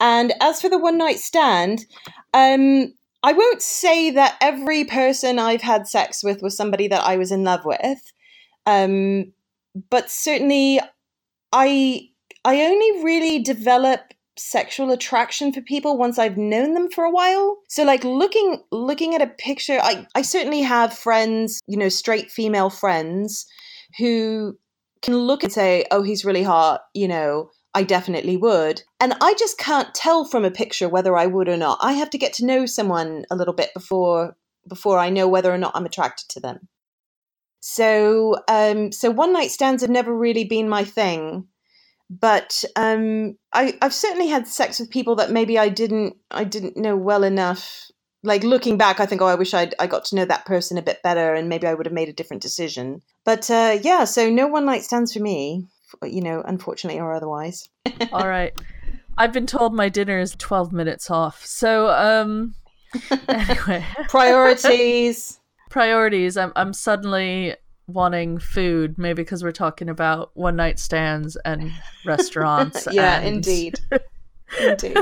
And 0.00 0.32
as 0.40 0.60
for 0.60 0.68
the 0.68 0.78
one 0.78 0.98
night 0.98 1.18
stand, 1.18 1.86
um 2.34 2.94
I 3.22 3.32
won't 3.32 3.62
say 3.62 4.10
that 4.12 4.36
every 4.40 4.84
person 4.84 5.38
I've 5.38 5.62
had 5.62 5.88
sex 5.88 6.22
with 6.22 6.40
was 6.40 6.56
somebody 6.56 6.86
that 6.88 7.02
I 7.02 7.16
was 7.16 7.32
in 7.32 7.42
love 7.42 7.64
with. 7.64 7.98
Um, 8.64 9.32
but 9.90 10.10
certainly 10.10 10.80
I 11.52 12.08
I 12.44 12.62
only 12.62 13.04
really 13.04 13.40
develop 13.40 14.00
sexual 14.38 14.90
attraction 14.90 15.52
for 15.52 15.60
people 15.60 15.96
once 15.96 16.18
I've 16.18 16.36
known 16.36 16.74
them 16.74 16.90
for 16.90 17.04
a 17.04 17.10
while. 17.10 17.58
So 17.68 17.84
like 17.84 18.04
looking 18.04 18.62
looking 18.70 19.14
at 19.14 19.22
a 19.22 19.26
picture, 19.26 19.78
I, 19.82 20.06
I 20.14 20.22
certainly 20.22 20.62
have 20.62 20.96
friends, 20.96 21.60
you 21.66 21.76
know, 21.76 21.88
straight 21.88 22.30
female 22.30 22.70
friends 22.70 23.46
who 23.98 24.58
can 25.02 25.16
look 25.16 25.42
and 25.42 25.52
say, 25.52 25.84
Oh, 25.90 26.02
he's 26.02 26.24
really 26.24 26.42
hot, 26.42 26.82
you 26.94 27.08
know, 27.08 27.50
I 27.74 27.82
definitely 27.82 28.36
would. 28.36 28.82
And 29.00 29.14
I 29.20 29.34
just 29.34 29.58
can't 29.58 29.94
tell 29.94 30.24
from 30.24 30.44
a 30.44 30.50
picture 30.50 30.88
whether 30.88 31.16
I 31.16 31.26
would 31.26 31.48
or 31.48 31.56
not. 31.56 31.78
I 31.80 31.92
have 31.92 32.10
to 32.10 32.18
get 32.18 32.32
to 32.34 32.46
know 32.46 32.66
someone 32.66 33.24
a 33.30 33.36
little 33.36 33.54
bit 33.54 33.70
before 33.74 34.36
before 34.66 34.98
I 34.98 35.08
know 35.08 35.28
whether 35.28 35.52
or 35.52 35.58
not 35.58 35.72
I'm 35.74 35.86
attracted 35.86 36.28
to 36.30 36.40
them. 36.40 36.68
So 37.60 38.36
um 38.48 38.92
so 38.92 39.10
one 39.10 39.32
night 39.32 39.50
stands 39.50 39.82
have 39.82 39.90
never 39.90 40.14
really 40.14 40.44
been 40.44 40.68
my 40.68 40.84
thing 40.84 41.48
but 42.10 42.64
um, 42.76 43.36
I, 43.52 43.76
I've 43.82 43.94
certainly 43.94 44.28
had 44.28 44.48
sex 44.48 44.80
with 44.80 44.90
people 44.90 45.16
that 45.16 45.30
maybe 45.30 45.58
I 45.58 45.68
didn't 45.68 46.16
I 46.30 46.44
didn't 46.44 46.76
know 46.76 46.96
well 46.96 47.24
enough. 47.24 47.84
Like 48.24 48.42
looking 48.42 48.76
back, 48.76 48.98
I 48.98 49.06
think, 49.06 49.22
oh, 49.22 49.26
I 49.26 49.36
wish 49.36 49.54
I'd 49.54 49.74
I 49.78 49.86
got 49.86 50.06
to 50.06 50.16
know 50.16 50.24
that 50.24 50.44
person 50.44 50.78
a 50.78 50.82
bit 50.82 51.02
better, 51.02 51.34
and 51.34 51.48
maybe 51.48 51.66
I 51.66 51.74
would 51.74 51.86
have 51.86 51.92
made 51.92 52.08
a 52.08 52.12
different 52.12 52.42
decision. 52.42 53.02
But 53.24 53.50
uh, 53.50 53.78
yeah, 53.82 54.04
so 54.04 54.28
no 54.28 54.46
one 54.46 54.64
night 54.64 54.82
stands 54.82 55.12
for 55.12 55.20
me, 55.20 55.66
you 56.02 56.22
know, 56.22 56.42
unfortunately 56.44 57.00
or 57.00 57.12
otherwise. 57.12 57.68
All 58.12 58.26
right, 58.26 58.58
I've 59.18 59.32
been 59.32 59.46
told 59.46 59.74
my 59.74 59.88
dinner 59.88 60.18
is 60.18 60.34
twelve 60.36 60.72
minutes 60.72 61.10
off. 61.10 61.44
So 61.44 61.90
um, 61.90 62.54
anyway, 63.28 63.84
priorities. 64.08 65.38
priorities. 65.70 66.36
I'm 66.36 66.52
I'm 66.56 66.72
suddenly 66.72 67.54
wanting 67.88 68.38
food, 68.38 68.98
maybe 68.98 69.22
because 69.22 69.42
we're 69.42 69.50
talking 69.50 69.88
about 69.88 70.30
one 70.34 70.54
night 70.54 70.78
stands 70.78 71.36
and 71.44 71.72
restaurants. 72.06 72.86
yeah, 72.92 73.18
and... 73.18 73.36
indeed. 73.36 73.80
indeed. 74.60 74.96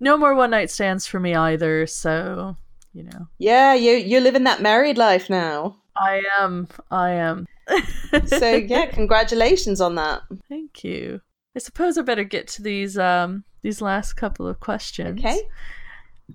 no 0.00 0.16
more 0.16 0.34
one 0.34 0.50
night 0.50 0.70
stands 0.70 1.06
for 1.06 1.20
me 1.20 1.34
either, 1.34 1.86
so 1.86 2.56
you 2.94 3.02
know. 3.02 3.28
Yeah, 3.38 3.74
you 3.74 3.92
you're 3.92 4.20
living 4.20 4.44
that 4.44 4.62
married 4.62 4.96
life 4.96 5.28
now. 5.28 5.76
I 5.96 6.22
am. 6.38 6.68
I 6.90 7.10
am. 7.10 7.46
so 8.26 8.50
yeah, 8.50 8.86
congratulations 8.92 9.80
on 9.80 9.96
that. 9.96 10.22
Thank 10.48 10.84
you. 10.84 11.20
I 11.54 11.58
suppose 11.58 11.98
I 11.98 12.02
better 12.02 12.24
get 12.24 12.48
to 12.48 12.62
these 12.62 12.96
um 12.96 13.44
these 13.62 13.82
last 13.82 14.14
couple 14.14 14.46
of 14.46 14.60
questions. 14.60 15.20
Okay. 15.20 15.40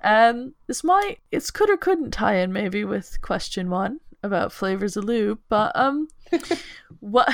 Um 0.04 0.54
this 0.68 0.84
might 0.84 1.20
it's 1.32 1.52
could 1.52 1.70
or 1.70 1.78
couldn't 1.78 2.12
tie 2.12 2.36
in 2.36 2.54
maybe 2.54 2.84
with 2.84 3.20
question 3.22 3.70
one 3.70 4.00
about 4.24 4.52
flavors 4.52 4.98
of 4.98 5.04
lube, 5.04 5.40
but 5.50 5.72
um, 5.76 6.08
what 7.00 7.32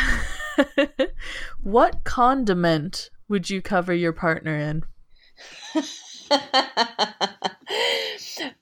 what 1.62 2.04
condiment 2.04 3.10
would 3.28 3.50
you 3.50 3.62
cover 3.62 3.94
your 3.94 4.14
partner 4.14 4.58
in? 4.58 4.84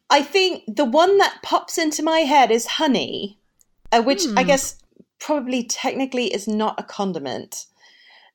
I 0.09 0.21
think 0.23 0.63
the 0.67 0.85
one 0.85 1.17
that 1.17 1.39
pops 1.43 1.77
into 1.77 2.03
my 2.03 2.19
head 2.19 2.51
is 2.51 2.65
honey, 2.67 3.39
uh, 3.91 4.01
which 4.01 4.25
I 4.37 4.43
Hmm. 4.43 4.47
guess 4.47 4.77
probably 5.19 5.63
technically 5.63 6.33
is 6.33 6.47
not 6.47 6.79
a 6.79 6.83
condiment, 6.83 7.65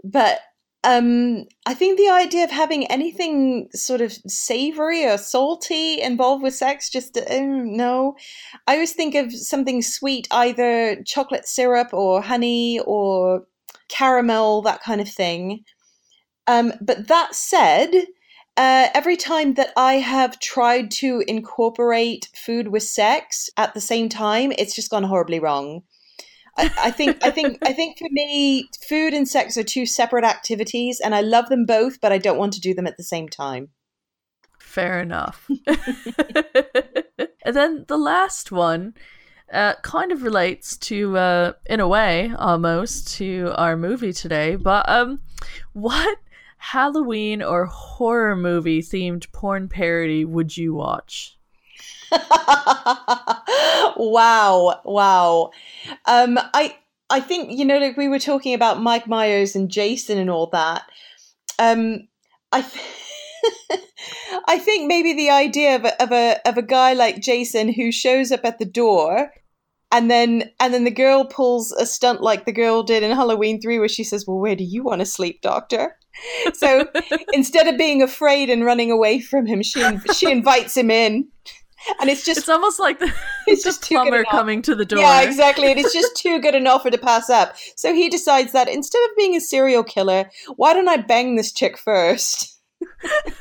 but 0.05 0.41
um, 0.87 1.47
I 1.67 1.75
think 1.75 1.99
the 1.99 2.11
idea 2.11 2.45
of 2.45 2.51
having 2.53 2.87
anything 2.87 3.69
sort 3.75 4.01
of 4.01 4.13
savory 4.29 5.05
or 5.05 5.19
salty 5.19 6.01
involved 6.01 6.45
with 6.45 6.55
sex 6.55 6.89
just 6.89 7.17
uh, 7.17 7.41
no. 7.41 8.15
I 8.69 8.75
always 8.75 8.93
think 8.93 9.17
of 9.17 9.35
something 9.35 9.83
sweet, 9.83 10.29
either 10.31 11.03
chocolate 11.03 11.49
syrup 11.49 11.93
or 11.93 12.23
honey 12.23 12.79
or 12.87 13.43
caramel, 13.89 14.63
that 14.63 14.81
kind 14.81 15.01
of 15.01 15.09
thing. 15.09 15.65
Um, 16.47 16.73
but 16.81 17.09
that 17.09 17.35
said, 17.35 17.91
uh, 18.57 18.89
every 18.95 19.17
time 19.17 19.55
that 19.55 19.73
I 19.77 19.95
have 19.95 20.39
tried 20.39 20.93
to 20.93 21.25
incorporate 21.27 22.29
food 22.37 22.69
with 22.69 22.85
sex 22.85 23.51
at 23.57 23.75
the 23.75 23.81
same 23.81 24.09
time, 24.09 24.53
it's 24.57 24.77
just 24.77 24.93
gone 24.93 25.03
horribly 25.03 25.41
wrong. 25.41 25.83
I, 26.57 26.91
think 26.91 27.23
I 27.23 27.31
think 27.31 27.59
I 27.63 27.73
think 27.73 27.99
for 27.99 28.09
me, 28.11 28.69
food 28.89 29.13
and 29.13 29.29
sex 29.29 29.57
are 29.57 29.63
two 29.63 29.85
separate 29.85 30.25
activities, 30.25 31.01
and 31.01 31.15
I 31.15 31.21
love 31.21 31.49
them 31.49 31.67
both, 31.67 32.01
but 32.01 32.13
I 32.13 32.19
don't 32.19 32.39
want 32.39 32.55
to 32.55 32.61
do 32.61 32.75
them 32.75 32.87
at 32.87 32.97
the 32.97 33.03
same 33.03 33.29
time. 33.29 33.69
Fair 34.59 35.01
enough. 35.01 35.49
and 37.45 37.57
then 37.57 37.85
the 37.89 37.97
last 37.97 38.53
one 38.53 38.95
uh, 39.53 39.75
kind 39.83 40.13
of 40.13 40.23
relates 40.23 40.77
to, 40.77 41.17
uh, 41.17 41.53
in 41.67 41.81
a 41.81 41.89
way, 41.89 42.33
almost 42.39 43.15
to 43.17 43.53
our 43.57 43.77
movie 43.77 44.13
today. 44.13 44.57
But 44.57 44.89
um, 44.89 45.21
what 45.73 46.19
Halloween 46.59 47.43
or 47.43 47.67
horror 47.67 48.37
movie 48.37 48.83
themed 48.83 49.31
porn 49.33 49.69
parody 49.69 50.25
would 50.25 50.57
you 50.57 50.75
watch? 50.75 51.36
wow, 53.97 54.81
wow. 54.85 55.51
Um, 56.07 56.39
I 56.55 56.77
I 57.11 57.21
think 57.21 57.57
you 57.59 57.65
know, 57.65 57.79
like 57.79 57.97
we 57.97 58.09
were 58.09 58.19
talking 58.19 58.55
about 58.55 58.83
Mike 58.83 59.07
Myers 59.07 59.57
and 59.57 59.71
Jason 59.71 60.19
and 60.19 60.31
all 60.31 60.49
that. 60.49 60.83
Um, 61.59 62.09
I. 62.53 62.63
Th- 62.63 62.85
I 64.49 64.59
think 64.59 64.87
maybe 64.87 65.13
the 65.13 65.31
idea 65.31 65.77
of 65.77 65.85
a, 65.85 66.03
of 66.03 66.13
a 66.13 66.41
of 66.47 66.57
a 66.57 66.63
guy 66.63 66.93
like 66.93 67.21
Jason 67.21 67.73
who 67.73 67.91
shows 67.93 68.33
up 68.33 68.45
at 68.45 68.59
the 68.59 68.65
door 68.65 69.33
and 69.93 70.11
then 70.11 70.51
and 70.61 70.75
then 70.75 70.85
the 70.85 70.91
girl 70.91 71.25
pulls 71.25 71.73
a 71.73 71.87
stunt 71.87 72.21
like 72.21 72.45
the 72.45 72.53
girl 72.53 72.83
did 72.83 73.03
in 73.03 73.13
Halloween 73.13 73.61
3 73.61 73.79
where 73.79 73.89
she 73.89 74.05
says, 74.05 74.27
"Well, 74.27 74.39
where 74.39 74.57
do 74.57 74.65
you 74.65 74.83
want 74.83 75.01
to 75.01 75.07
sleep, 75.07 75.41
doctor?" 75.43 75.97
So 76.55 76.87
instead 77.33 77.67
of 77.67 77.79
being 77.79 78.03
afraid 78.03 78.51
and 78.51 78.65
running 78.65 78.91
away 78.91 79.21
from 79.21 79.47
him, 79.47 79.63
she 79.63 79.83
she 80.13 80.31
invites 80.31 80.77
him 80.77 80.91
in. 80.91 81.29
And 82.01 82.11
it's 82.11 82.25
just 82.25 82.39
It's 82.41 82.49
almost 82.49 82.79
like 82.81 82.99
the, 82.99 83.13
It's 83.47 83.63
the 83.63 83.71
just 83.71 83.83
plumber 83.83 84.25
coming 84.25 84.63
to 84.63 84.75
the 84.75 84.85
door. 84.85 84.99
Yeah, 85.01 85.23
exactly. 85.23 85.71
And 85.71 85.79
it's 85.79 85.93
just 85.93 86.17
too 86.17 86.41
good 86.41 86.55
an 86.55 86.67
offer 86.67 86.91
to 86.91 86.99
pass 86.99 87.31
up. 87.31 87.57
So 87.77 87.95
he 87.95 88.09
decides 88.09 88.53
that 88.53 88.69
instead 88.69 89.03
of 89.09 89.17
being 89.17 89.37
a 89.37 89.41
serial 89.41 89.85
killer, 89.85 90.31
why 90.57 90.75
don't 90.75 90.89
I 90.89 90.97
bang 90.99 91.37
this 91.37 91.53
chick 91.53 91.79
first? 91.79 92.59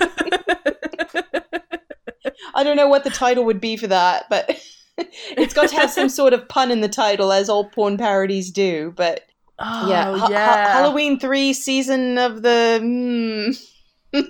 I 2.54 2.64
don't 2.64 2.78
know 2.78 2.88
what 2.88 3.04
the 3.04 3.10
title 3.10 3.44
would 3.46 3.60
be 3.60 3.76
for 3.78 3.88
that, 3.88 4.26
but 4.30 4.50
it's 4.98 5.54
got 5.54 5.70
to 5.70 5.76
have 5.76 5.92
some 5.92 6.10
sort 6.10 6.34
of 6.34 6.48
pun 6.48 6.72
in 6.72 6.82
the 6.82 6.88
title, 6.90 7.32
as 7.32 7.50
all 7.50 7.70
porn 7.70 7.98
parodies 7.98 8.52
do. 8.52 8.94
But 8.96 9.22
Oh, 9.58 9.90
yeah, 9.90 10.06
Ha- 10.12 10.18
ha- 10.18 10.28
yeah. 10.30 10.74
Halloween 10.74 11.18
3 11.20 11.54
season 11.54 12.18
of 12.18 12.42
the. 12.42 12.80
Mm, 12.82 13.58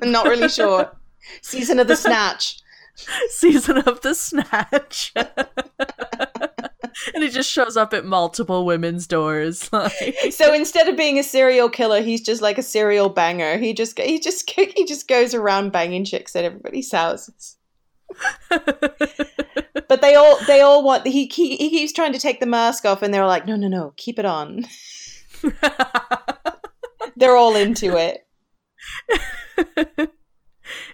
not 0.03 0.25
really 0.27 0.49
sure. 0.49 0.91
season 1.41 1.79
of 1.79 1.87
the 1.87 1.95
Snatch. 1.95 2.57
season 3.29 3.77
of 3.79 4.01
the 4.01 4.15
snatch 4.15 5.13
and 7.13 7.23
he 7.23 7.29
just 7.29 7.49
shows 7.49 7.75
up 7.75 7.93
at 7.93 8.05
multiple 8.05 8.65
women's 8.65 9.07
doors 9.07 9.71
like 9.73 9.93
so 10.31 10.53
instead 10.53 10.87
of 10.87 10.97
being 10.97 11.19
a 11.19 11.23
serial 11.23 11.69
killer, 11.69 12.01
he's 12.01 12.21
just 12.21 12.41
like 12.41 12.57
a 12.57 12.63
serial 12.63 13.09
banger. 13.09 13.57
He 13.57 13.73
just 13.73 13.99
he 13.99 14.19
just 14.19 14.49
he 14.49 14.85
just 14.85 15.07
goes 15.07 15.33
around 15.33 15.71
banging 15.71 16.05
chicks 16.05 16.35
at 16.35 16.45
everybody's 16.45 16.91
houses. 16.91 17.57
but 18.49 20.01
they 20.01 20.15
all 20.15 20.37
they 20.47 20.61
all 20.61 20.83
want 20.83 21.05
he, 21.07 21.25
he 21.27 21.55
he 21.57 21.69
keeps 21.69 21.91
trying 21.91 22.13
to 22.13 22.19
take 22.19 22.39
the 22.39 22.45
mask 22.45 22.85
off, 22.85 23.01
and 23.01 23.13
they're 23.13 23.25
like, 23.25 23.45
no 23.45 23.55
no 23.55 23.67
no, 23.67 23.93
keep 23.97 24.19
it 24.19 24.25
on. 24.25 24.65
they're 27.15 27.35
all 27.35 27.55
into 27.55 27.97
it. 27.97 28.27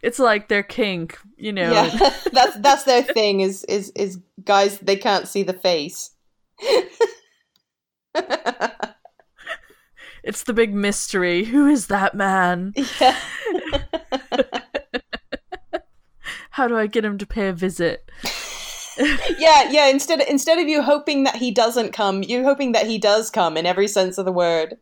It's 0.03 0.19
like 0.19 0.47
their 0.47 0.63
kink 0.63 1.17
you 1.37 1.51
know 1.53 1.71
Yeah, 1.71 2.13
that's 2.31 2.55
that's 2.55 2.83
their 2.83 3.03
thing. 3.03 3.41
Is 3.41 3.63
is 3.65 3.91
is 3.95 4.19
guys 4.43 4.79
they 4.79 4.95
can't 4.95 5.27
see 5.27 5.43
the 5.43 5.53
face. 5.53 6.11
it's 10.23 10.43
the 10.43 10.53
big 10.53 10.73
mystery 10.73 11.45
who 11.45 11.67
is 11.67 11.87
that 11.87 12.13
man 12.13 12.73
Yeah. 12.99 13.17
how 16.51 16.67
do 16.67 16.77
i 16.77 16.85
get 16.85 17.03
him 17.05 17.17
to 17.17 17.25
pay 17.25 17.47
a 17.47 17.53
visit 17.53 18.07
yeah, 19.39 19.69
yeah. 19.71 19.87
Instead, 19.87 20.21
instead 20.21 20.59
of 20.59 20.67
you 20.67 20.81
hoping 20.81 21.23
that 21.23 21.35
he 21.35 21.49
doesn't 21.49 21.93
come, 21.93 22.23
you're 22.23 22.43
hoping 22.43 22.73
that 22.73 22.85
he 22.85 22.97
does 22.97 23.29
come 23.29 23.57
in 23.57 23.65
every 23.65 23.87
sense 23.87 24.17
of 24.17 24.25
the 24.25 24.31
word. 24.33 24.77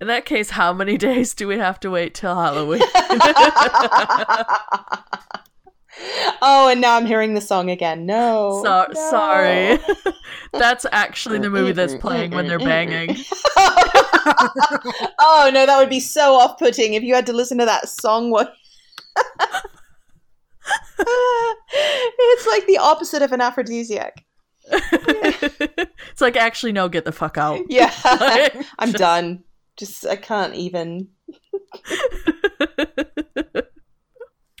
In 0.00 0.06
that 0.08 0.24
case 0.24 0.50
how 0.50 0.72
many 0.72 0.96
days 1.08 1.34
do 1.34 1.46
we 1.48 1.58
have 1.58 1.78
to 1.80 1.90
wait 1.90 2.14
till 2.14 2.34
halloween 2.34 2.80
oh, 6.42 6.68
and 6.68 6.80
now 6.80 6.96
I'm 6.96 7.06
hearing 7.06 7.34
the 7.34 7.40
song 7.40 7.70
again. 7.70 8.04
No, 8.04 8.60
so- 8.64 8.86
no. 8.92 9.10
sorry 9.10 9.78
that's 10.52 10.84
actually 10.92 11.38
the 11.38 11.50
movie 11.50 11.72
that's 11.72 11.94
playing 11.94 12.32
when 12.32 12.48
they're 12.48 12.58
banging 12.58 13.16
oh 15.20 15.50
no, 15.52 15.66
that 15.66 15.76
would 15.78 15.90
be 15.90 16.00
so 16.00 16.34
off-putting 16.34 16.94
if 16.94 17.02
you 17.02 17.14
had 17.14 17.26
to 17.26 17.32
listen 17.32 17.58
to 17.58 17.64
that 17.66 17.88
song. 17.88 18.32
It's 20.98 22.46
like 22.46 22.66
the 22.66 22.78
opposite 22.78 23.22
of 23.22 23.32
an 23.32 23.40
aphrodisiac. 23.40 24.24
it's 24.70 26.20
like 26.20 26.36
actually 26.36 26.72
no, 26.72 26.88
get 26.88 27.04
the 27.04 27.12
fuck 27.12 27.36
out. 27.36 27.60
Yeah, 27.68 27.92
Like, 28.04 28.56
I'm 28.78 28.88
just- 28.92 28.98
done. 28.98 29.44
Just 29.76 30.06
I 30.06 30.16
can't 30.16 30.54
even. 30.54 31.08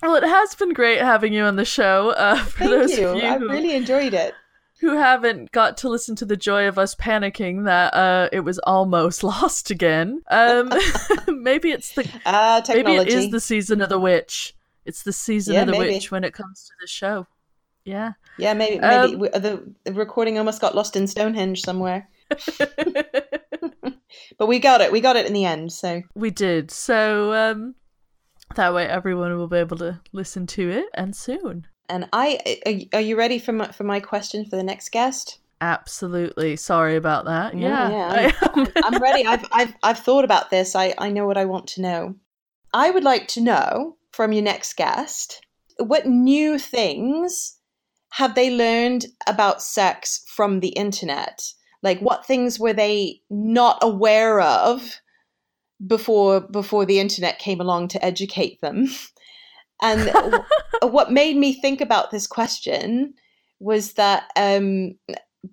Well, 0.02 0.16
it 0.16 0.24
has 0.24 0.54
been 0.54 0.74
great 0.74 1.00
having 1.00 1.32
you 1.32 1.44
on 1.44 1.56
the 1.56 1.64
show. 1.64 2.10
Uh, 2.10 2.36
for 2.44 2.58
Thank 2.58 2.70
those 2.70 2.98
you. 2.98 3.08
of 3.08 3.16
you 3.16 3.22
I 3.22 3.36
really 3.36 3.74
enjoyed 3.74 4.12
it. 4.12 4.34
who 4.80 4.96
haven't 4.98 5.50
got 5.52 5.78
to 5.78 5.88
listen 5.88 6.14
to 6.16 6.26
the 6.26 6.36
joy 6.36 6.68
of 6.68 6.78
us 6.78 6.94
panicking 6.94 7.64
that 7.64 7.94
uh, 7.94 8.28
it 8.30 8.40
was 8.40 8.58
almost 8.60 9.24
lost 9.24 9.70
again, 9.70 10.20
um, 10.30 10.70
maybe 11.28 11.70
it's 11.70 11.94
the 11.94 12.06
Ah, 12.26 12.62
maybe 12.68 12.96
it 12.96 13.08
is 13.08 13.30
the 13.30 13.40
season 13.40 13.80
of 13.80 13.88
the 13.88 13.98
witch. 13.98 14.54
It's 14.84 15.04
the 15.04 15.12
season 15.12 15.54
Yeah, 15.54 15.60
of 15.62 15.66
the 15.68 15.72
maybe. 15.72 15.94
witch 15.94 16.10
when 16.10 16.22
it 16.24 16.34
comes 16.34 16.64
to 16.66 16.72
the 16.82 16.86
show. 16.86 17.26
Yeah. 17.86 18.12
Yeah, 18.36 18.52
maybe 18.52 18.80
maybe 18.80 19.14
Um, 19.14 19.20
the, 19.20 19.74
the 19.84 19.92
recording 19.94 20.36
almost 20.36 20.60
got 20.60 20.74
lost 20.74 20.96
in 20.96 21.06
Stonehenge 21.06 21.62
somewhere. 21.62 22.08
But 24.38 24.46
we 24.46 24.58
got 24.58 24.80
it. 24.80 24.92
We 24.92 25.00
got 25.00 25.16
it 25.16 25.26
in 25.26 25.32
the 25.32 25.44
end. 25.44 25.72
So 25.72 26.02
we 26.14 26.30
did. 26.30 26.70
So 26.70 27.32
um, 27.32 27.74
that 28.54 28.74
way 28.74 28.86
everyone 28.86 29.36
will 29.36 29.48
be 29.48 29.58
able 29.58 29.76
to 29.78 30.00
listen 30.12 30.46
to 30.48 30.70
it 30.70 30.86
and 30.94 31.14
soon. 31.14 31.66
and 31.88 32.08
I 32.12 32.58
are 32.94 33.00
you- 33.00 33.16
ready 33.16 33.38
for 33.38 33.52
my, 33.52 33.70
for 33.72 33.84
my 33.84 34.00
question 34.00 34.44
for 34.44 34.56
the 34.56 34.62
next 34.62 34.90
guest? 34.90 35.38
Absolutely. 35.60 36.56
Sorry 36.56 36.96
about 36.96 37.24
that. 37.26 37.56
Yeah. 37.56 37.90
yeah, 37.90 38.08
I 38.10 38.60
am. 38.60 38.66
I'm 38.84 39.02
ready. 39.02 39.24
I've 39.26 39.44
I've 39.52 39.74
I've 39.82 39.98
thought 39.98 40.24
about 40.24 40.50
this. 40.50 40.74
I 40.76 40.94
I 40.98 41.10
know 41.10 41.26
what 41.26 41.38
I 41.38 41.44
want 41.44 41.66
to 41.68 41.80
know. 41.82 42.14
I 42.72 42.90
would 42.90 43.04
like 43.04 43.28
to 43.28 43.40
know 43.40 43.96
from 44.12 44.32
your 44.32 44.42
next 44.42 44.76
guest 44.76 45.40
what 45.78 46.06
new 46.06 46.58
things 46.58 47.56
have 48.10 48.34
they 48.34 48.50
learned 48.50 49.06
about 49.26 49.62
sex 49.62 50.24
from 50.28 50.60
the 50.60 50.68
internet? 50.68 51.42
Like 51.84 52.00
what 52.00 52.26
things 52.26 52.58
were 52.58 52.72
they 52.72 53.20
not 53.30 53.78
aware 53.82 54.40
of 54.40 55.00
before 55.86 56.40
before 56.40 56.84
the 56.84 56.98
internet 56.98 57.38
came 57.38 57.60
along 57.60 57.88
to 57.88 58.04
educate 58.04 58.60
them? 58.60 58.88
And 59.82 60.10
what 60.82 61.10
made 61.10 61.36
me 61.36 61.52
think 61.52 61.80
about 61.80 62.10
this 62.10 62.28
question 62.28 63.12
was 63.58 63.94
that 63.94 64.30
um, 64.36 64.94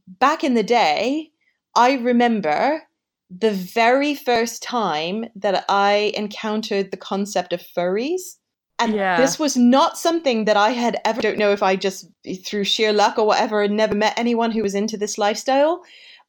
back 0.07 0.43
in 0.43 0.53
the 0.53 0.63
day, 0.63 1.31
I 1.75 1.93
remember 1.93 2.83
the 3.29 3.51
very 3.51 4.13
first 4.13 4.61
time 4.61 5.25
that 5.35 5.65
I 5.69 6.13
encountered 6.15 6.91
the 6.91 6.97
concept 6.97 7.53
of 7.53 7.61
furries. 7.75 8.37
And 8.77 8.95
Yeah. 8.95 9.17
this 9.17 9.39
was 9.39 9.55
not 9.55 9.97
something 9.97 10.45
that 10.45 10.57
I 10.57 10.71
had 10.71 10.99
ever, 11.05 11.21
don't 11.21 11.37
know 11.37 11.51
if 11.51 11.63
I 11.63 11.75
just, 11.75 12.07
through 12.45 12.65
sheer 12.65 12.91
luck 12.93 13.17
or 13.17 13.25
whatever, 13.25 13.61
had 13.61 13.71
never 13.71 13.95
met 13.95 14.17
anyone 14.17 14.51
who 14.51 14.63
was 14.63 14.75
into 14.75 14.97
this 14.97 15.17
lifestyle. 15.17 15.83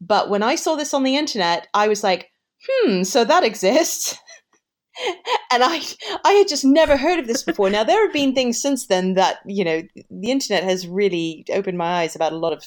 But 0.05 0.29
when 0.29 0.43
I 0.43 0.57
saw 0.57 0.75
this 0.75 0.93
on 0.93 1.05
the 1.05 1.17
internet, 1.17 1.69
I 1.75 1.87
was 1.87 2.03
like, 2.03 2.31
hmm, 2.67 3.05
so 3.05 3.25
that 3.25 3.45
exists. 3.45 4.19
and 5.53 5.63
I 5.63 5.81
I 6.25 6.33
had 6.33 6.49
just 6.49 6.65
never 6.65 6.97
heard 6.97 7.21
of 7.21 7.29
this 7.29 7.45
before. 7.45 7.71
Now 7.71 7.85
there 7.85 8.05
have 8.05 8.13
been 8.13 8.35
things 8.35 8.61
since 8.61 8.89
then 8.89 9.15
that, 9.15 9.39
you 9.47 9.65
know, 9.65 9.83
the 10.11 10.31
internet 10.31 10.65
has 10.65 10.89
really 10.89 11.45
opened 11.53 11.79
my 11.79 12.01
eyes 12.01 12.17
about 12.17 12.33
a 12.33 12.39
lot 12.39 12.53
of 12.53 12.65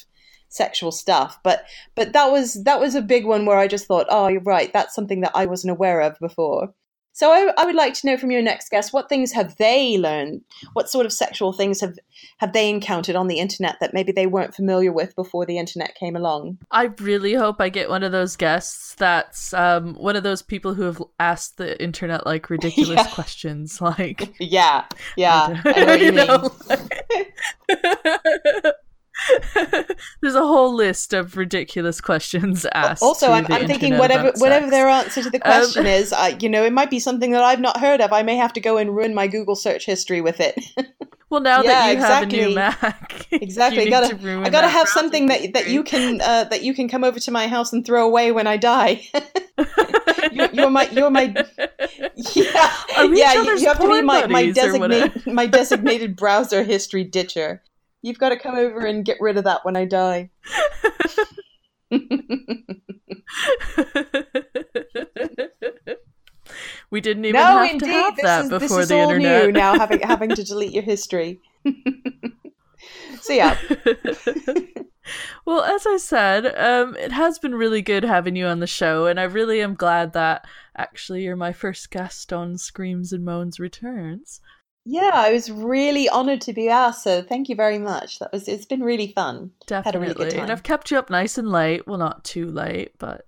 sexual 0.48 0.90
stuff. 0.90 1.38
But 1.44 1.66
but 1.94 2.14
that 2.14 2.30
was 2.30 2.64
that 2.64 2.80
was 2.80 2.94
a 2.94 3.02
big 3.02 3.26
one 3.26 3.44
where 3.44 3.58
I 3.58 3.68
just 3.68 3.86
thought, 3.86 4.06
oh, 4.08 4.28
you're 4.28 4.40
right, 4.40 4.72
that's 4.72 4.94
something 4.94 5.20
that 5.20 5.32
I 5.34 5.44
wasn't 5.44 5.72
aware 5.72 6.00
of 6.00 6.18
before. 6.18 6.72
So 7.16 7.32
I, 7.32 7.50
I 7.56 7.64
would 7.64 7.74
like 7.74 7.94
to 7.94 8.06
know 8.06 8.18
from 8.18 8.30
your 8.30 8.42
next 8.42 8.68
guest, 8.68 8.92
what 8.92 9.08
things 9.08 9.32
have 9.32 9.56
they 9.56 9.96
learned? 9.96 10.42
What 10.74 10.90
sort 10.90 11.06
of 11.06 11.14
sexual 11.14 11.54
things 11.54 11.80
have 11.80 11.94
have 12.40 12.52
they 12.52 12.68
encountered 12.68 13.16
on 13.16 13.26
the 13.26 13.38
internet 13.38 13.76
that 13.80 13.94
maybe 13.94 14.12
they 14.12 14.26
weren't 14.26 14.54
familiar 14.54 14.92
with 14.92 15.16
before 15.16 15.46
the 15.46 15.56
internet 15.56 15.94
came 15.94 16.14
along? 16.14 16.58
I 16.70 16.90
really 17.00 17.32
hope 17.32 17.58
I 17.58 17.70
get 17.70 17.88
one 17.88 18.02
of 18.02 18.12
those 18.12 18.36
guests 18.36 18.94
that's 18.96 19.54
um, 19.54 19.94
one 19.94 20.14
of 20.14 20.24
those 20.24 20.42
people 20.42 20.74
who 20.74 20.82
have 20.82 21.02
asked 21.18 21.56
the 21.56 21.82
internet 21.82 22.26
like 22.26 22.50
ridiculous 22.50 22.96
Yeah. 23.06 23.14
questions. 23.14 23.80
Like, 23.80 24.34
Yeah, 24.38 24.84
yeah, 25.16 25.62
I 25.64 25.80
know 25.80 25.86
what 25.86 26.00
you 26.02 26.12
mean. 26.12 26.26
know? 26.26 26.50
There's 30.20 30.25
a 30.36 30.46
whole 30.46 30.74
list 30.74 31.12
of 31.12 31.36
ridiculous 31.36 32.00
questions 32.00 32.66
asked. 32.74 33.02
also 33.02 33.32
I'm, 33.32 33.46
I'm 33.50 33.66
thinking 33.66 33.98
whatever 33.98 34.32
whatever 34.38 34.70
their 34.70 34.88
answer 34.88 35.22
to 35.22 35.30
the 35.30 35.38
Um, 35.38 35.60
question 35.60 35.86
is 35.86 36.12
I, 36.12 36.28
you 36.40 36.48
know 36.48 36.64
it 36.64 36.72
might 36.72 36.90
be 36.90 37.00
something 37.00 37.32
that 37.32 37.42
i've 37.42 37.60
not 37.60 37.80
heard 37.80 38.00
of. 38.00 38.12
I 38.12 38.22
may 38.22 38.36
have 38.36 38.52
to 38.54 38.60
go 38.60 38.76
and 38.78 38.94
ruin 38.94 39.14
my 39.14 39.26
google 39.26 39.56
search 39.56 39.84
history 39.86 40.20
with 40.20 40.40
it. 40.40 40.54
Well, 41.28 41.40
now 41.40 41.60
Yeah, 41.60 41.70
that 41.70 41.86
you 41.86 41.92
exactly. 41.94 42.38
have 42.38 42.46
a 42.46 42.48
new 42.50 42.54
Mac, 42.54 43.26
exactly. 43.32 43.90
Gotta 43.90 44.10
to 44.10 44.14
ruin 44.24 44.44
i 44.46 44.48
gotta 44.48 44.68
have 44.68 44.88
something 44.88 45.26
that 45.26 45.54
that 45.54 45.68
you 45.68 45.82
can 45.82 46.20
uh, 46.20 46.44
that 46.44 46.62
you 46.62 46.72
can 46.72 46.88
come 46.88 47.02
over 47.02 47.18
to 47.18 47.30
my 47.32 47.48
house 47.48 47.72
and 47.72 47.84
throw 47.84 48.06
away 48.06 48.30
when 48.30 48.46
i 48.46 48.56
die. 48.56 49.02
You, 50.32 50.48
you're 50.52 50.70
my 50.70 50.88
you're 50.90 51.10
my 51.10 51.34
yeah. 52.34 52.72
Yeah 52.98 53.32
you, 53.34 53.58
you 53.58 53.68
have 53.68 53.78
to 53.80 53.88
be 53.88 54.02
my 54.02 54.26
my 54.26 54.46
buddies 54.50 54.58
or 54.58 54.78
whatever? 54.78 55.08
designated 55.08 55.34
my 55.34 55.46
designated 55.46 56.16
browser 56.16 56.62
history 56.62 57.04
ditcher 57.04 57.62
you've 58.06 58.18
got 58.18 58.28
to 58.28 58.38
come 58.38 58.54
over 58.54 58.86
and 58.86 59.04
get 59.04 59.16
rid 59.20 59.36
of 59.36 59.44
that 59.44 59.64
when 59.64 59.76
i 59.76 59.84
die 59.84 60.30
we 66.90 67.00
didn't 67.00 67.24
even 67.24 67.40
no 67.40 67.58
have 67.58 67.70
indeed 67.70 67.86
to 67.86 67.92
have 67.92 68.16
this 68.16 68.24
that 68.24 68.44
is, 68.44 68.50
before 68.50 68.60
this 68.60 68.84
is 68.84 68.88
the 68.88 68.94
all 68.94 69.10
internet. 69.10 69.46
new 69.46 69.52
now 69.52 69.76
having 69.76 70.00
having 70.04 70.30
to 70.30 70.44
delete 70.44 70.72
your 70.72 70.84
history 70.84 71.40
so 73.20 73.32
yeah 73.32 73.58
well, 75.44 75.62
as 75.62 75.86
I 75.86 75.96
said, 75.98 76.46
um, 76.56 76.96
it 76.96 77.12
has 77.12 77.38
been 77.38 77.54
really 77.54 77.82
good 77.82 78.04
having 78.04 78.36
you 78.36 78.46
on 78.46 78.60
the 78.60 78.66
show, 78.66 79.06
and 79.06 79.20
I 79.20 79.24
really 79.24 79.60
am 79.62 79.74
glad 79.74 80.12
that 80.14 80.44
actually 80.76 81.24
you're 81.24 81.36
my 81.36 81.52
first 81.52 81.90
guest 81.90 82.32
on 82.32 82.58
Screams 82.58 83.12
and 83.12 83.24
Moans 83.24 83.60
Returns. 83.60 84.40
Yeah, 84.88 85.10
I 85.12 85.32
was 85.32 85.50
really 85.50 86.08
honored 86.08 86.40
to 86.42 86.52
be 86.52 86.68
asked. 86.68 87.02
So 87.02 87.20
thank 87.20 87.48
you 87.48 87.56
very 87.56 87.78
much. 87.78 88.20
That 88.20 88.32
was 88.32 88.46
it's 88.46 88.66
been 88.66 88.82
really 88.82 89.08
fun. 89.08 89.50
Had 89.68 89.78
a 89.78 89.82
Definitely. 89.82 90.00
really 90.00 90.30
good 90.30 90.40
And. 90.40 90.50
I've 90.52 90.62
kept 90.62 90.92
you 90.92 90.98
up 90.98 91.10
nice 91.10 91.36
and 91.36 91.50
late. 91.50 91.88
Well, 91.88 91.98
not 91.98 92.22
too 92.22 92.46
late, 92.46 92.92
but 92.98 93.26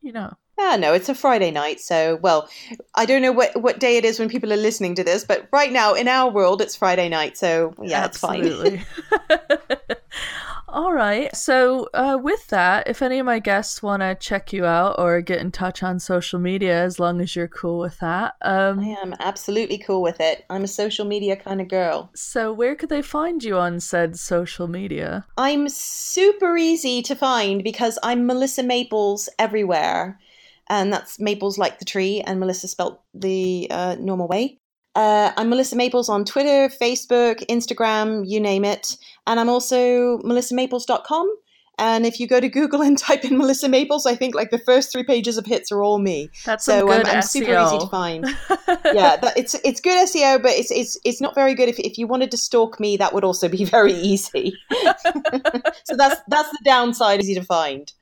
you 0.00 0.12
know. 0.12 0.32
Ah, 0.62 0.76
no, 0.76 0.92
it's 0.92 1.08
a 1.08 1.14
Friday 1.14 1.50
night, 1.50 1.80
so 1.80 2.16
well, 2.22 2.48
I 2.94 3.06
don't 3.06 3.22
know 3.22 3.32
what 3.32 3.60
what 3.60 3.80
day 3.80 3.96
it 3.96 4.04
is 4.04 4.20
when 4.20 4.28
people 4.28 4.52
are 4.52 4.56
listening 4.56 4.94
to 4.94 5.04
this, 5.04 5.24
but 5.24 5.48
right 5.50 5.72
now 5.72 5.94
in 5.94 6.06
our 6.06 6.30
world, 6.30 6.62
it's 6.62 6.76
Friday 6.76 7.08
night. 7.08 7.36
So 7.36 7.74
yeah, 7.82 8.04
it's 8.04 8.18
fine. 8.18 8.44
All 10.72 10.92
right. 10.92 11.34
So, 11.34 11.88
uh, 11.94 12.18
with 12.22 12.46
that, 12.48 12.88
if 12.88 13.02
any 13.02 13.18
of 13.18 13.26
my 13.26 13.40
guests 13.40 13.82
want 13.82 14.02
to 14.02 14.14
check 14.14 14.52
you 14.52 14.64
out 14.64 14.96
or 14.98 15.20
get 15.20 15.40
in 15.40 15.50
touch 15.50 15.82
on 15.82 15.98
social 15.98 16.38
media, 16.38 16.82
as 16.82 17.00
long 17.00 17.20
as 17.20 17.34
you're 17.34 17.48
cool 17.48 17.80
with 17.80 17.98
that, 17.98 18.36
um, 18.42 18.78
I 18.78 18.96
am 19.02 19.14
absolutely 19.18 19.78
cool 19.78 20.00
with 20.00 20.20
it. 20.20 20.44
I'm 20.48 20.64
a 20.64 20.68
social 20.68 21.04
media 21.04 21.36
kind 21.36 21.60
of 21.60 21.68
girl. 21.68 22.10
so 22.14 22.52
where 22.52 22.76
could 22.76 22.88
they 22.88 23.02
find 23.02 23.42
you 23.42 23.56
on 23.56 23.80
said 23.80 24.18
social 24.18 24.68
media? 24.68 25.26
I'm 25.36 25.68
super 25.68 26.56
easy 26.56 27.02
to 27.02 27.16
find 27.16 27.64
because 27.64 27.98
I'm 28.02 28.26
Melissa 28.26 28.62
Maples 28.62 29.28
everywhere. 29.38 30.20
And 30.68 30.92
that's 30.92 31.18
Maples 31.18 31.58
like 31.58 31.80
the 31.80 31.84
tree, 31.84 32.20
and 32.20 32.38
Melissa 32.38 32.68
spelt 32.68 33.02
the 33.12 33.66
uh, 33.72 33.96
normal 33.98 34.28
way. 34.28 34.59
Uh, 34.94 35.32
I'm 35.36 35.48
Melissa 35.48 35.76
Maples 35.76 36.08
on 36.08 36.24
Twitter, 36.24 36.74
Facebook, 36.80 37.46
Instagram, 37.46 38.24
you 38.26 38.40
name 38.40 38.64
it. 38.64 38.96
And 39.26 39.38
I'm 39.38 39.48
also 39.48 40.18
melissamaples.com. 40.18 41.36
And 41.78 42.04
if 42.04 42.20
you 42.20 42.26
go 42.26 42.40
to 42.40 42.48
Google 42.60 42.82
and 42.82 42.98
type 42.98 43.24
in 43.24 43.38
Melissa 43.38 43.68
Maples, 43.68 44.04
I 44.04 44.14
think 44.16 44.34
like 44.34 44.50
the 44.50 44.58
first 44.58 44.92
three 44.92 45.04
pages 45.04 45.38
of 45.38 45.46
hits 45.46 45.70
are 45.70 45.82
all 45.82 45.98
me. 45.98 46.28
That's 46.44 46.64
so 46.64 46.86
good 46.86 47.06
I'm, 47.06 47.16
I'm 47.16 47.22
super 47.22 47.58
easy 47.58 47.78
to 47.78 47.86
find. 47.86 48.24
yeah, 48.68 49.16
that, 49.16 49.32
it's 49.36 49.54
it's 49.64 49.80
good 49.80 50.08
SEO, 50.08 50.42
but 50.42 50.52
it's 50.52 50.70
it's 50.70 50.98
it's 51.04 51.20
not 51.20 51.34
very 51.34 51.54
good. 51.54 51.68
If 51.68 51.78
if 51.78 51.96
you 51.96 52.06
wanted 52.06 52.30
to 52.32 52.36
stalk 52.36 52.78
me, 52.80 52.96
that 52.98 53.14
would 53.14 53.24
also 53.24 53.48
be 53.48 53.64
very 53.76 53.94
easy. 53.94 54.54
so 55.84 55.96
that's 55.96 56.20
that's 56.28 56.50
the 56.50 56.60
downside. 56.64 57.20
Easy 57.20 57.34
to 57.34 57.44
find. 57.44 57.92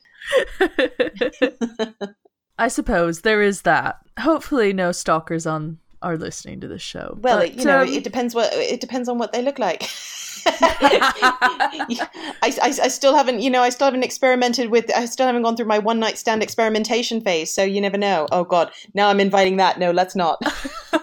I 2.58 2.68
suppose 2.68 3.20
there 3.20 3.42
is 3.42 3.62
that. 3.62 3.98
Hopefully, 4.18 4.72
no 4.72 4.90
stalkers 4.90 5.46
on 5.46 5.78
are 6.02 6.16
listening 6.16 6.60
to 6.60 6.68
this 6.68 6.82
show. 6.82 7.18
Well, 7.20 7.38
But, 7.38 7.56
you 7.56 7.64
know, 7.64 7.82
um, 7.82 7.88
it 7.88 8.04
depends 8.04 8.34
what 8.34 8.52
it 8.52 8.80
depends 8.80 9.08
on 9.08 9.18
what 9.18 9.32
they 9.32 9.42
look 9.42 9.58
like. 9.58 9.88
I, 10.60 11.96
I, 12.42 12.52
I 12.62 12.88
still 12.88 13.14
haven't, 13.14 13.40
you 13.40 13.50
know, 13.50 13.62
I 13.62 13.70
still 13.70 13.86
haven't 13.86 14.02
experimented 14.02 14.70
with, 14.70 14.90
I 14.94 15.04
still 15.06 15.26
haven't 15.26 15.42
gone 15.42 15.56
through 15.56 15.66
my 15.66 15.78
one 15.78 15.98
night 15.98 16.18
stand 16.18 16.42
experimentation 16.42 17.20
phase. 17.20 17.52
So 17.52 17.62
you 17.64 17.80
never 17.80 17.98
know. 17.98 18.28
Oh 18.32 18.44
God, 18.44 18.70
now 18.94 19.08
I'm 19.08 19.20
inviting 19.20 19.56
that. 19.56 19.78
No, 19.78 19.90
let's 19.90 20.14
not. 20.14 20.40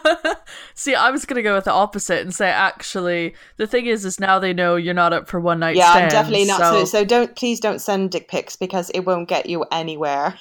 See, 0.74 0.96
I 0.96 1.12
was 1.12 1.26
gonna 1.26 1.41
go 1.41 1.56
with 1.56 1.66
the 1.66 1.72
opposite 1.72 2.22
and 2.22 2.34
say 2.34 2.50
actually 2.50 3.36
the 3.58 3.68
thing 3.68 3.86
is 3.86 4.06
is 4.06 4.20
now 4.20 4.39
they 4.39 4.54
know 4.54 4.76
you're 4.76 4.93
not 4.93 5.14
up 5.14 5.28
for 5.28 5.39
one 5.39 5.60
night 5.60 5.76
yeah, 5.76 5.91
I'm 5.91 6.10
definitely 6.10 6.46
not. 6.46 6.60
So, 6.60 6.80
So, 6.80 6.86
so 6.86 7.06
don't, 7.06 7.36
please 7.36 7.60
don't 7.60 7.80
send 7.80 8.12
dick 8.12 8.28
pics 8.28 8.56
because 8.56 8.89
it 8.91 9.02
won't 9.02 9.28
get 9.28 9.48
you 9.48 9.66
anywhere. 9.72 10.36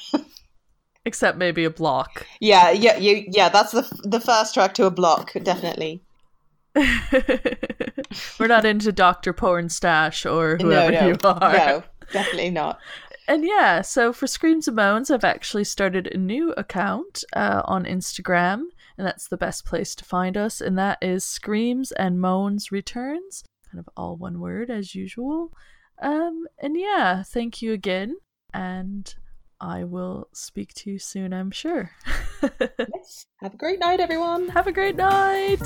Except 1.04 1.38
maybe 1.38 1.64
a 1.64 1.70
block. 1.70 2.26
yeah, 2.40 2.70
yeah, 2.70 2.96
you, 2.96 3.24
yeah. 3.28 3.48
That's 3.48 3.72
the 3.72 3.82
the 4.04 4.20
fast 4.20 4.54
track 4.54 4.74
to 4.74 4.86
a 4.86 4.90
block, 4.90 5.32
definitely. 5.42 6.02
We're 8.38 8.46
not 8.48 8.64
into 8.64 8.92
Doctor 8.92 9.32
Porn 9.32 9.68
Stash 9.68 10.26
or 10.26 10.56
No, 10.58 10.66
whoever 10.66 10.92
no, 10.92 11.06
you 11.08 11.16
are. 11.24 11.52
no. 11.52 11.82
Definitely 12.12 12.50
not. 12.50 12.78
And 13.26 13.44
yeah, 13.44 13.80
so 13.80 14.12
for 14.12 14.26
Screams 14.26 14.68
and 14.68 14.76
Moans, 14.76 15.10
I've 15.10 15.24
actually 15.24 15.64
started 15.64 16.08
a 16.12 16.18
new 16.18 16.52
account 16.52 17.24
uh, 17.32 17.62
on 17.64 17.84
Instagram, 17.84 18.64
and 18.98 19.06
that's 19.06 19.28
the 19.28 19.38
best 19.38 19.64
place 19.64 19.94
to 19.94 20.04
find 20.04 20.36
us, 20.36 20.60
and 20.60 20.76
that 20.78 20.98
is 21.00 21.24
Screams 21.24 21.90
and 21.92 22.20
Moans 22.20 22.70
Returns, 22.70 23.42
kind 23.70 23.78
of 23.80 23.88
all 23.96 24.16
one 24.16 24.40
word 24.40 24.70
as 24.70 24.94
usual. 24.94 25.52
Um, 26.02 26.44
and 26.58 26.76
yeah, 26.78 27.22
thank 27.22 27.62
you 27.62 27.72
again, 27.72 28.16
and 28.52 29.14
I 29.64 29.84
will 29.84 30.28
speak 30.34 30.74
to 30.74 30.90
you 30.90 30.98
soon, 30.98 31.32
I'm 31.32 31.50
sure. 31.50 31.90
yes. 32.42 33.26
Have 33.40 33.54
a 33.54 33.56
great 33.56 33.80
night, 33.80 33.98
everyone. 33.98 34.48
Have 34.50 34.66
a 34.66 34.72
great 34.72 34.94
night. 34.94 35.62